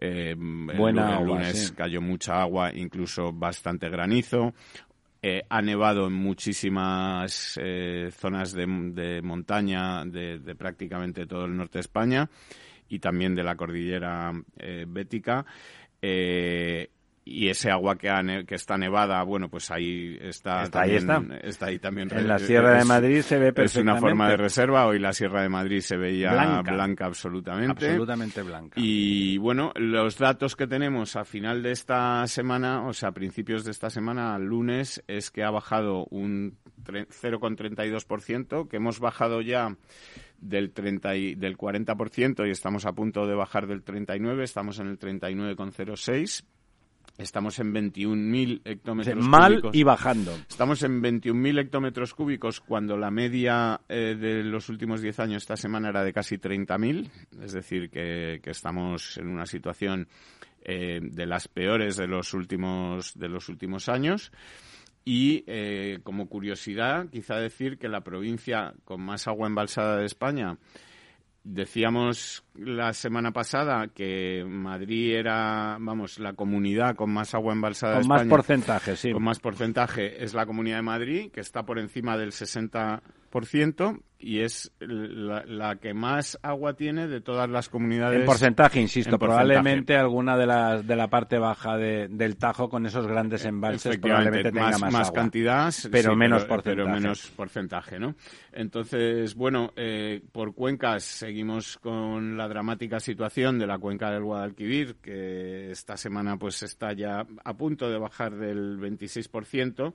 eh, 0.00 0.30
el 0.30 0.76
Buena 0.76 1.16
agua, 1.16 1.26
lunes 1.26 1.68
sí. 1.68 1.74
cayó 1.74 2.00
mucha 2.00 2.40
agua, 2.40 2.70
incluso 2.74 3.32
bastante 3.32 3.88
granizo. 3.90 4.54
Eh, 5.24 5.44
ha 5.48 5.62
nevado 5.62 6.08
en 6.08 6.14
muchísimas 6.14 7.56
eh, 7.62 8.10
zonas 8.10 8.52
de, 8.52 8.66
de 8.92 9.22
montaña 9.22 10.04
de, 10.04 10.40
de 10.40 10.54
prácticamente 10.56 11.26
todo 11.26 11.44
el 11.44 11.56
norte 11.56 11.78
de 11.78 11.82
España 11.82 12.28
y 12.88 12.98
también 12.98 13.36
de 13.36 13.44
la 13.44 13.54
cordillera 13.54 14.32
eh, 14.58 14.84
bética. 14.88 15.46
Y 17.24 17.48
ese 17.48 17.70
agua 17.70 17.96
que, 17.96 18.10
ha 18.10 18.20
ne- 18.20 18.44
que 18.44 18.56
está 18.56 18.76
nevada, 18.76 19.22
bueno, 19.22 19.48
pues 19.48 19.70
ahí 19.70 20.18
está, 20.20 20.64
Está 20.64 20.80
ahí 20.82 20.98
también, 21.06 21.40
está. 21.44 21.66
ahí 21.66 21.78
también. 21.78 22.08
En 22.12 22.26
la 22.26 22.40
Sierra 22.40 22.72
de 22.72 22.80
Es- 22.80 22.86
Madrid 22.86 23.20
se 23.22 23.38
ve 23.38 23.46
Es 23.46 23.52
una 23.52 23.54
perfectamente. 23.54 24.00
forma 24.00 24.28
de 24.30 24.36
reserva. 24.36 24.86
Hoy 24.86 24.98
la 24.98 25.12
Sierra 25.12 25.42
de 25.42 25.48
Madrid 25.48 25.78
se 25.82 25.96
veía 25.96 26.32
Blanca. 26.32 26.72
blanca, 26.72 27.06
absolutamente. 27.06 27.86
Absolutamente 27.86 28.42
blanca. 28.42 28.74
Y 28.80 29.38
bueno, 29.38 29.72
los 29.76 30.18
datos 30.18 30.56
que 30.56 30.66
tenemos 30.66 31.14
a 31.14 31.24
final 31.24 31.62
de 31.62 31.70
esta 31.70 32.26
semana, 32.26 32.84
o 32.88 32.92
sea, 32.92 33.10
a 33.10 33.12
principios 33.12 33.64
de 33.64 33.70
esta 33.70 33.88
semana, 33.88 34.34
al 34.34 34.42
lunes, 34.44 35.04
es 35.06 35.30
que 35.30 35.44
ha 35.44 35.50
bajado 35.50 36.06
un 36.10 36.58
tre- 36.82 37.06
0,32%, 37.08 38.68
que 38.68 38.78
hemos 38.78 38.98
bajado 38.98 39.40
ya 39.42 39.76
del 40.38 40.72
30 40.72 41.14
y, 41.14 41.34
del 41.36 41.56
40% 41.56 42.44
y 42.46 42.50
estamos 42.50 42.84
a 42.84 42.92
punto 42.94 43.28
de 43.28 43.34
bajar 43.36 43.68
del 43.68 43.84
39, 43.84 44.42
estamos 44.42 44.80
en 44.80 44.88
el 44.88 44.98
39,06. 44.98 46.44
Estamos 47.18 47.58
en 47.58 47.74
21.000 47.74 48.62
hectómetros 48.64 49.24
Mal 49.24 49.52
cúbicos. 49.52 49.76
y 49.76 49.82
bajando. 49.82 50.34
Estamos 50.48 50.82
en 50.82 51.02
21.000 51.02 51.60
hectómetros 51.60 52.14
cúbicos 52.14 52.60
cuando 52.60 52.96
la 52.96 53.10
media 53.10 53.80
eh, 53.88 54.16
de 54.18 54.42
los 54.42 54.68
últimos 54.68 55.02
10 55.02 55.20
años 55.20 55.42
esta 55.42 55.56
semana 55.56 55.90
era 55.90 56.02
de 56.02 56.12
casi 56.12 56.36
30.000. 56.38 57.10
Es 57.42 57.52
decir, 57.52 57.90
que, 57.90 58.40
que 58.42 58.50
estamos 58.50 59.18
en 59.18 59.28
una 59.28 59.46
situación 59.46 60.08
eh, 60.64 61.00
de 61.02 61.26
las 61.26 61.48
peores 61.48 61.96
de 61.96 62.06
los 62.06 62.34
últimos, 62.34 63.18
de 63.18 63.28
los 63.28 63.48
últimos 63.48 63.88
años. 63.88 64.32
Y 65.04 65.42
eh, 65.48 65.98
como 66.04 66.28
curiosidad, 66.28 67.08
quizá 67.10 67.36
decir 67.36 67.78
que 67.78 67.88
la 67.88 68.02
provincia 68.02 68.72
con 68.84 69.00
más 69.00 69.26
agua 69.26 69.48
embalsada 69.48 69.96
de 69.96 70.06
España 70.06 70.58
Decíamos 71.44 72.44
la 72.54 72.92
semana 72.92 73.32
pasada 73.32 73.88
que 73.88 74.44
Madrid 74.46 75.14
era, 75.14 75.76
vamos, 75.80 76.20
la 76.20 76.34
comunidad 76.34 76.94
con 76.94 77.10
más 77.10 77.34
agua 77.34 77.52
embalsada 77.52 77.94
Con 77.94 78.02
de 78.02 78.08
más 78.08 78.24
porcentaje, 78.26 78.94
sí. 78.94 79.10
Con 79.10 79.24
más 79.24 79.40
porcentaje 79.40 80.22
es 80.22 80.34
la 80.34 80.46
Comunidad 80.46 80.76
de 80.76 80.82
Madrid, 80.82 81.30
que 81.32 81.40
está 81.40 81.64
por 81.64 81.80
encima 81.80 82.16
del 82.16 82.30
60%, 82.30 84.00
y 84.22 84.40
es 84.40 84.72
la, 84.78 85.44
la, 85.46 85.76
que 85.76 85.92
más 85.94 86.38
agua 86.42 86.74
tiene 86.74 87.08
de 87.08 87.20
todas 87.20 87.50
las 87.50 87.68
comunidades. 87.68 88.20
En 88.20 88.26
porcentaje, 88.26 88.80
insisto, 88.80 89.18
probablemente 89.18 89.96
alguna 89.96 90.36
de 90.36 90.46
las 90.46 90.86
de 90.86 90.96
la 90.96 91.08
parte 91.08 91.38
baja 91.38 91.76
de, 91.76 92.08
del 92.08 92.36
Tajo 92.36 92.68
con 92.68 92.86
esos 92.86 93.06
grandes 93.06 93.44
embalses 93.44 93.98
probablemente 93.98 94.52
tenga 94.52 94.78
más, 94.78 94.92
más, 94.92 95.10
cantidad, 95.10 95.72
pero 95.90 96.14
menos 96.16 96.44
porcentaje. 96.44 96.76
Pero 96.76 96.88
menos 96.88 97.30
porcentaje, 97.36 97.98
¿no? 97.98 98.14
Entonces, 98.52 99.34
bueno, 99.34 99.72
eh, 99.76 100.22
por 100.30 100.54
cuencas 100.54 101.02
seguimos 101.02 101.78
con 101.78 102.36
la 102.36 102.48
dramática 102.48 103.00
situación 103.00 103.58
de 103.58 103.66
la 103.66 103.78
cuenca 103.78 104.10
del 104.10 104.22
Guadalquivir, 104.22 104.96
que 104.96 105.70
esta 105.70 105.96
semana 105.96 106.36
pues 106.36 106.62
está 106.62 106.92
ya 106.92 107.26
a 107.44 107.54
punto 107.54 107.90
de 107.90 107.98
bajar 107.98 108.34
del 108.36 108.78
26%. 108.78 109.92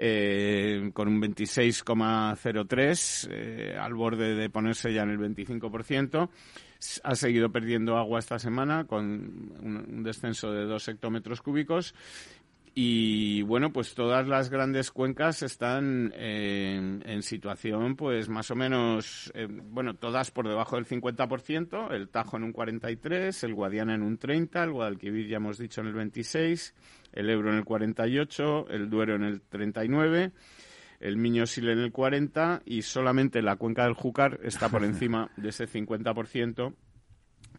Eh, 0.00 0.92
con 0.94 1.08
un 1.08 1.20
26,03 1.20 3.28
eh, 3.32 3.76
al 3.76 3.94
borde 3.94 4.36
de 4.36 4.48
ponerse 4.48 4.92
ya 4.92 5.02
en 5.02 5.10
el 5.10 5.18
25%. 5.18 6.28
Ha 7.02 7.14
seguido 7.16 7.50
perdiendo 7.50 7.96
agua 7.96 8.20
esta 8.20 8.38
semana 8.38 8.86
con 8.86 9.56
un, 9.60 10.04
descenso 10.04 10.52
de 10.52 10.66
dos 10.66 10.86
hectómetros 10.86 11.42
cúbicos 11.42 11.96
y 12.76 13.42
bueno, 13.42 13.72
pues 13.72 13.96
todas 13.96 14.28
las 14.28 14.50
grandes 14.50 14.92
cuencas 14.92 15.42
están 15.42 16.12
en, 16.14 17.20
situación, 17.24 17.96
pues 17.96 18.28
más 18.28 18.52
o 18.52 18.54
menos, 18.54 19.32
eh, 19.34 19.48
bueno, 19.50 19.94
todas 19.94 20.30
por 20.30 20.46
debajo 20.46 20.76
del 20.76 20.86
50%, 20.86 21.90
el 21.90 22.08
Tajo 22.08 22.36
en 22.36 22.44
un 22.44 22.52
43%, 22.52 23.42
el 23.42 23.54
Guadiana 23.54 23.96
en 23.96 24.02
un 24.02 24.16
30%, 24.16 24.62
el 24.62 24.70
Guadalquivir 24.70 25.26
ya 25.26 25.38
hemos 25.38 25.58
dicho 25.58 25.80
en 25.80 25.88
el 25.88 25.94
26%, 25.94 26.72
el 27.12 27.30
Ebro 27.30 27.50
en 27.50 27.58
el 27.58 27.64
48%, 27.64 28.66
el 28.70 28.90
Duero 28.90 29.14
en 29.16 29.24
el 29.24 29.42
39%, 29.48 30.32
el 31.00 31.16
Miño-Sil 31.16 31.68
en 31.68 31.78
el 31.78 31.92
40% 31.92 32.62
y 32.64 32.82
solamente 32.82 33.42
la 33.42 33.56
cuenca 33.56 33.84
del 33.84 33.94
Júcar 33.94 34.40
está 34.42 34.68
por 34.68 34.84
encima 34.84 35.30
de 35.36 35.50
ese 35.50 35.68
50% 35.68 36.74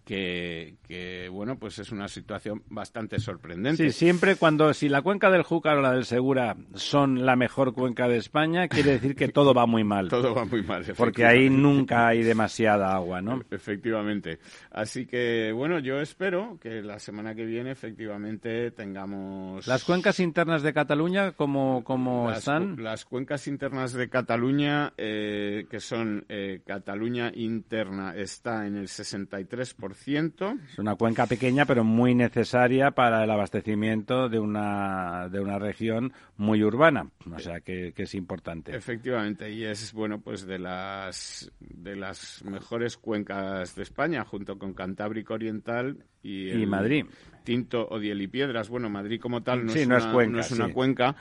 que, 0.10 1.30
bueno, 1.32 1.60
pues 1.60 1.78
es 1.78 1.91
una 1.91 2.07
situación 2.07 2.64
bastante 2.68 3.20
sorprendente. 3.20 3.91
Sí, 3.91 3.97
siempre 3.97 4.38
cuando, 4.38 4.74
si 4.74 4.89
la 4.89 5.03
cuenca 5.03 5.30
del 5.30 5.43
Júcar 5.43 5.78
o 5.78 5.82
la 5.82 5.93
del 5.93 6.05
Segura 6.05 6.57
son 6.74 7.28
la 7.28 7.36
mejor 7.36 7.74
cuenca 7.74 8.07
de 8.07 8.18
España, 8.18 8.68
quiere 8.68 8.93
decir 8.93 9.16
que 9.16 9.28
todo 9.28 9.53
va 9.53 9.68
muy 9.68 9.84
mal. 9.84 10.07
todo 10.10 10.34
va 10.34 10.45
muy 10.45 10.64
mal, 10.64 10.84
Porque 10.97 11.26
ahí 11.26 11.51
nunca 11.51 12.07
hay 12.07 12.24
demasiada 12.24 12.95
agua, 12.95 13.22
¿no? 13.22 13.43
Efectivamente. 13.51 14.39
Así 14.72 15.05
que, 15.05 15.51
bueno, 15.53 15.78
yo 15.78 15.99
espero 15.99 16.57
que 16.60 16.82
la 16.82 16.97
semana 16.97 17.36
que 17.36 17.45
viene 17.45 17.70
efectivamente 17.72 18.72
tengamos... 18.72 19.68
¿Las 19.68 19.84
cuencas 19.84 20.20
internas 20.20 20.64
de 20.64 20.74
Cataluña 20.74 21.34
cómo, 21.34 21.84
cómo 21.84 22.32
están? 22.32 22.82
Las 22.82 23.05
cuencas 23.05 23.47
internas 23.47 23.93
de 23.93 24.10
Cataluña, 24.10 24.93
eh, 24.97 25.68
que 25.70 25.80
son 25.80 26.26
eh, 26.30 26.62
Cataluña 26.66 27.32
interna, 27.36 28.16
está 28.16 28.66
en 28.66 28.76
el 28.76 28.88
63%, 28.88 29.99
es 30.08 30.80
una 30.80 30.95
cuenca 30.95 31.28
pequeña, 31.28 31.66
pero 31.66 31.84
muy 31.84 32.16
necesaria 32.16 32.91
para 32.91 33.24
el 33.24 33.30
abastecimiento 33.30 34.30
de 34.30 34.39
una, 34.39 35.30
de 35.30 35.39
una 35.39 35.60
región 35.60 36.14
muy 36.38 36.64
urbana. 36.64 37.10
O 37.32 37.39
sea, 37.39 37.60
que, 37.60 37.93
es 37.95 38.16
importante. 38.16 38.76
Efectivamente, 38.76 39.52
y 39.52 39.66
es, 39.66 39.93
bueno, 39.93 40.20
pues 40.22 40.45
de 40.47 40.58
las, 40.58 41.52
de 41.60 41.95
las 41.95 42.43
mejores 42.43 42.97
cuencas 42.97 43.76
de 43.76 43.84
España, 43.84 44.24
junto 44.26 44.58
con 44.58 44.74
Cantábrico 44.74 45.34
Oriental 45.36 46.04
y, 46.24 46.66
Madrid. 46.66 47.06
Tinto, 47.43 47.88
Odiel 47.88 48.22
y 48.22 48.28
Piedras. 48.28 48.70
Bueno, 48.70 48.89
Madrid 48.89 49.20
como 49.20 49.41
tal 49.41 49.66
no, 49.66 49.74
es, 49.74 49.86
una, 49.86 50.12
cuenca, 50.12 50.39
es 50.39 50.52
una 50.52 50.74
cuenca. 50.74 51.16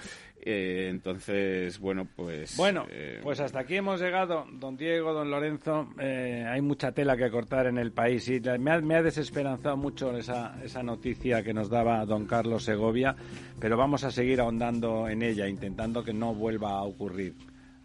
Eh, 0.51 0.88
entonces, 0.88 1.78
bueno, 1.78 2.09
pues... 2.16 2.57
Bueno, 2.57 2.86
eh, 2.90 3.20
pues 3.22 3.38
hasta 3.38 3.61
aquí 3.61 3.76
hemos 3.76 4.01
llegado, 4.01 4.46
don 4.51 4.78
Diego, 4.78 5.12
don 5.12 5.30
Lorenzo. 5.30 5.90
Eh, 6.01 6.42
hay 6.49 6.62
mucha 6.62 6.92
tela 6.92 7.18
que 7.18 7.30
cortar 7.30 7.66
en 7.66 7.76
el 7.76 7.92
país 7.92 8.26
y 8.30 8.40
me 8.59 8.70
ha, 8.70 8.80
me 8.80 8.94
ha 8.94 9.03
desesperanzado 9.03 9.76
mucho 9.76 10.16
esa, 10.16 10.59
esa 10.64 10.82
noticia 10.82 11.42
que 11.42 11.53
nos 11.53 11.68
daba 11.68 12.07
don 12.07 12.24
Carlos 12.24 12.64
Segovia, 12.64 13.14
pero 13.61 13.76
vamos 13.76 14.05
a 14.05 14.11
seguir 14.11 14.40
ahondando 14.40 15.07
en 15.11 15.22
ella, 15.22 15.46
intentando 15.49 16.03
que 16.03 16.14
no 16.14 16.32
vuelva 16.32 16.70
a 16.70 16.82
ocurrir. 16.82 17.34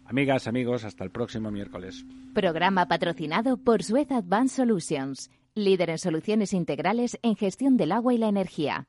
Amigas, 0.06 0.46
amigos, 0.46 0.84
hasta 0.84 1.04
el 1.04 1.10
próximo 1.10 1.50
miércoles. 1.50 2.06
Programa 2.32 2.88
patrocinado 2.88 3.58
por 3.58 3.82
Suez 3.82 4.10
Advanced 4.10 4.56
Solutions 4.56 5.28
líder 5.54 5.90
en 5.90 5.98
soluciones 5.98 6.52
integrales 6.52 7.18
en 7.22 7.36
gestión 7.36 7.76
del 7.76 7.92
agua 7.92 8.12
y 8.14 8.18
la 8.18 8.28
energía. 8.28 8.88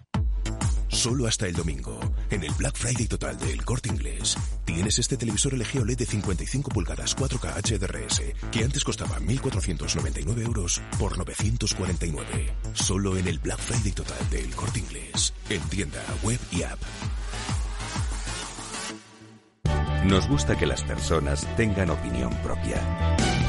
Solo 1.01 1.25
hasta 1.25 1.47
el 1.47 1.53
domingo, 1.53 1.99
en 2.29 2.43
el 2.43 2.53
Black 2.53 2.75
Friday 2.77 3.07
total 3.07 3.35
del 3.39 3.65
Corte 3.65 3.89
Inglés, 3.89 4.37
tienes 4.65 4.99
este 4.99 5.17
televisor 5.17 5.57
LG 5.57 5.81
OLED 5.81 5.97
de 5.97 6.05
55 6.05 6.69
pulgadas 6.69 7.17
4K 7.17 7.55
HDRS, 7.55 8.21
que 8.51 8.63
antes 8.63 8.83
costaba 8.83 9.17
1.499 9.19 10.45
euros 10.45 10.79
por 10.99 11.17
949. 11.17 12.53
Solo 12.73 13.17
en 13.17 13.27
el 13.27 13.39
Black 13.39 13.57
Friday 13.57 13.93
total 13.93 14.29
del 14.29 14.53
Corte 14.53 14.77
Inglés, 14.77 15.33
en 15.49 15.61
tienda, 15.69 16.03
web 16.21 16.39
y 16.51 16.61
app. 16.61 16.79
Nos 20.05 20.27
gusta 20.27 20.55
que 20.55 20.67
las 20.67 20.83
personas 20.83 21.47
tengan 21.57 21.89
opinión 21.89 22.31
propia. 22.43 22.79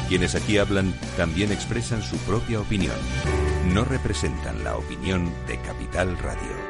Quienes 0.08 0.34
aquí 0.34 0.56
hablan 0.56 0.98
también 1.18 1.52
expresan 1.52 2.02
su 2.02 2.16
propia 2.20 2.60
opinión. 2.60 2.96
No 3.74 3.84
representan 3.84 4.64
la 4.64 4.74
opinión 4.78 5.30
de 5.46 5.60
Capital 5.60 6.16
Radio. 6.16 6.61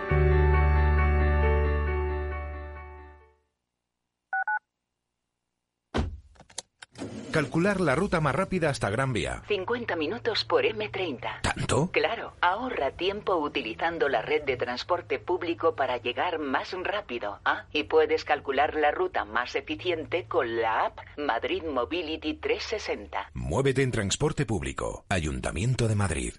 Calcular 7.32 7.80
la 7.80 7.94
ruta 7.94 8.20
más 8.20 8.34
rápida 8.34 8.68
hasta 8.68 8.90
Gran 8.90 9.14
Vía. 9.14 9.42
50 9.48 9.96
minutos 9.96 10.44
por 10.44 10.64
M30. 10.64 11.40
¿Tanto? 11.40 11.90
Claro, 11.90 12.34
ahorra 12.42 12.90
tiempo 12.90 13.36
utilizando 13.36 14.10
la 14.10 14.20
red 14.20 14.42
de 14.42 14.58
transporte 14.58 15.18
público 15.18 15.74
para 15.74 15.96
llegar 15.96 16.38
más 16.38 16.74
rápido. 16.84 17.40
¿ah? 17.46 17.64
Y 17.72 17.84
puedes 17.84 18.26
calcular 18.26 18.74
la 18.74 18.90
ruta 18.90 19.24
más 19.24 19.54
eficiente 19.54 20.26
con 20.28 20.60
la 20.60 20.84
app 20.84 20.98
Madrid 21.16 21.62
Mobility 21.64 22.34
360. 22.34 23.30
Muévete 23.32 23.80
en 23.80 23.92
transporte 23.92 24.44
público. 24.44 25.06
Ayuntamiento 25.08 25.88
de 25.88 25.94
Madrid. 25.94 26.34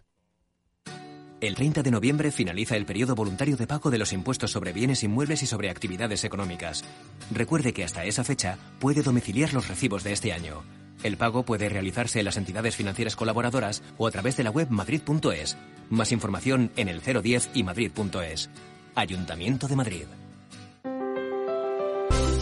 El 1.41 1.55
30 1.55 1.81
de 1.81 1.91
noviembre 1.91 2.31
finaliza 2.31 2.77
el 2.77 2.85
periodo 2.85 3.15
voluntario 3.15 3.57
de 3.57 3.65
pago 3.65 3.89
de 3.89 3.97
los 3.97 4.13
impuestos 4.13 4.51
sobre 4.51 4.73
bienes 4.73 5.03
inmuebles 5.03 5.41
y 5.41 5.47
sobre 5.47 5.71
actividades 5.71 6.23
económicas. 6.23 6.85
Recuerde 7.31 7.73
que 7.73 7.83
hasta 7.83 8.05
esa 8.05 8.23
fecha 8.23 8.59
puede 8.79 9.01
domiciliar 9.01 9.55
los 9.55 9.67
recibos 9.67 10.03
de 10.03 10.13
este 10.13 10.31
año. 10.31 10.63
El 11.03 11.17
pago 11.17 11.43
puede 11.43 11.69
realizarse 11.69 12.19
en 12.19 12.25
las 12.25 12.37
entidades 12.37 12.75
financieras 12.75 13.15
colaboradoras 13.15 13.83
o 13.97 14.07
a 14.07 14.11
través 14.11 14.37
de 14.37 14.43
la 14.43 14.51
web 14.51 14.69
madrid.es. 14.69 15.57
Más 15.89 16.11
información 16.11 16.71
en 16.77 16.87
el 16.87 17.01
010 17.01 17.49
y 17.53 17.63
madrid.es. 17.63 18.49
Ayuntamiento 18.95 19.67
de 19.67 19.75
Madrid. 19.75 20.05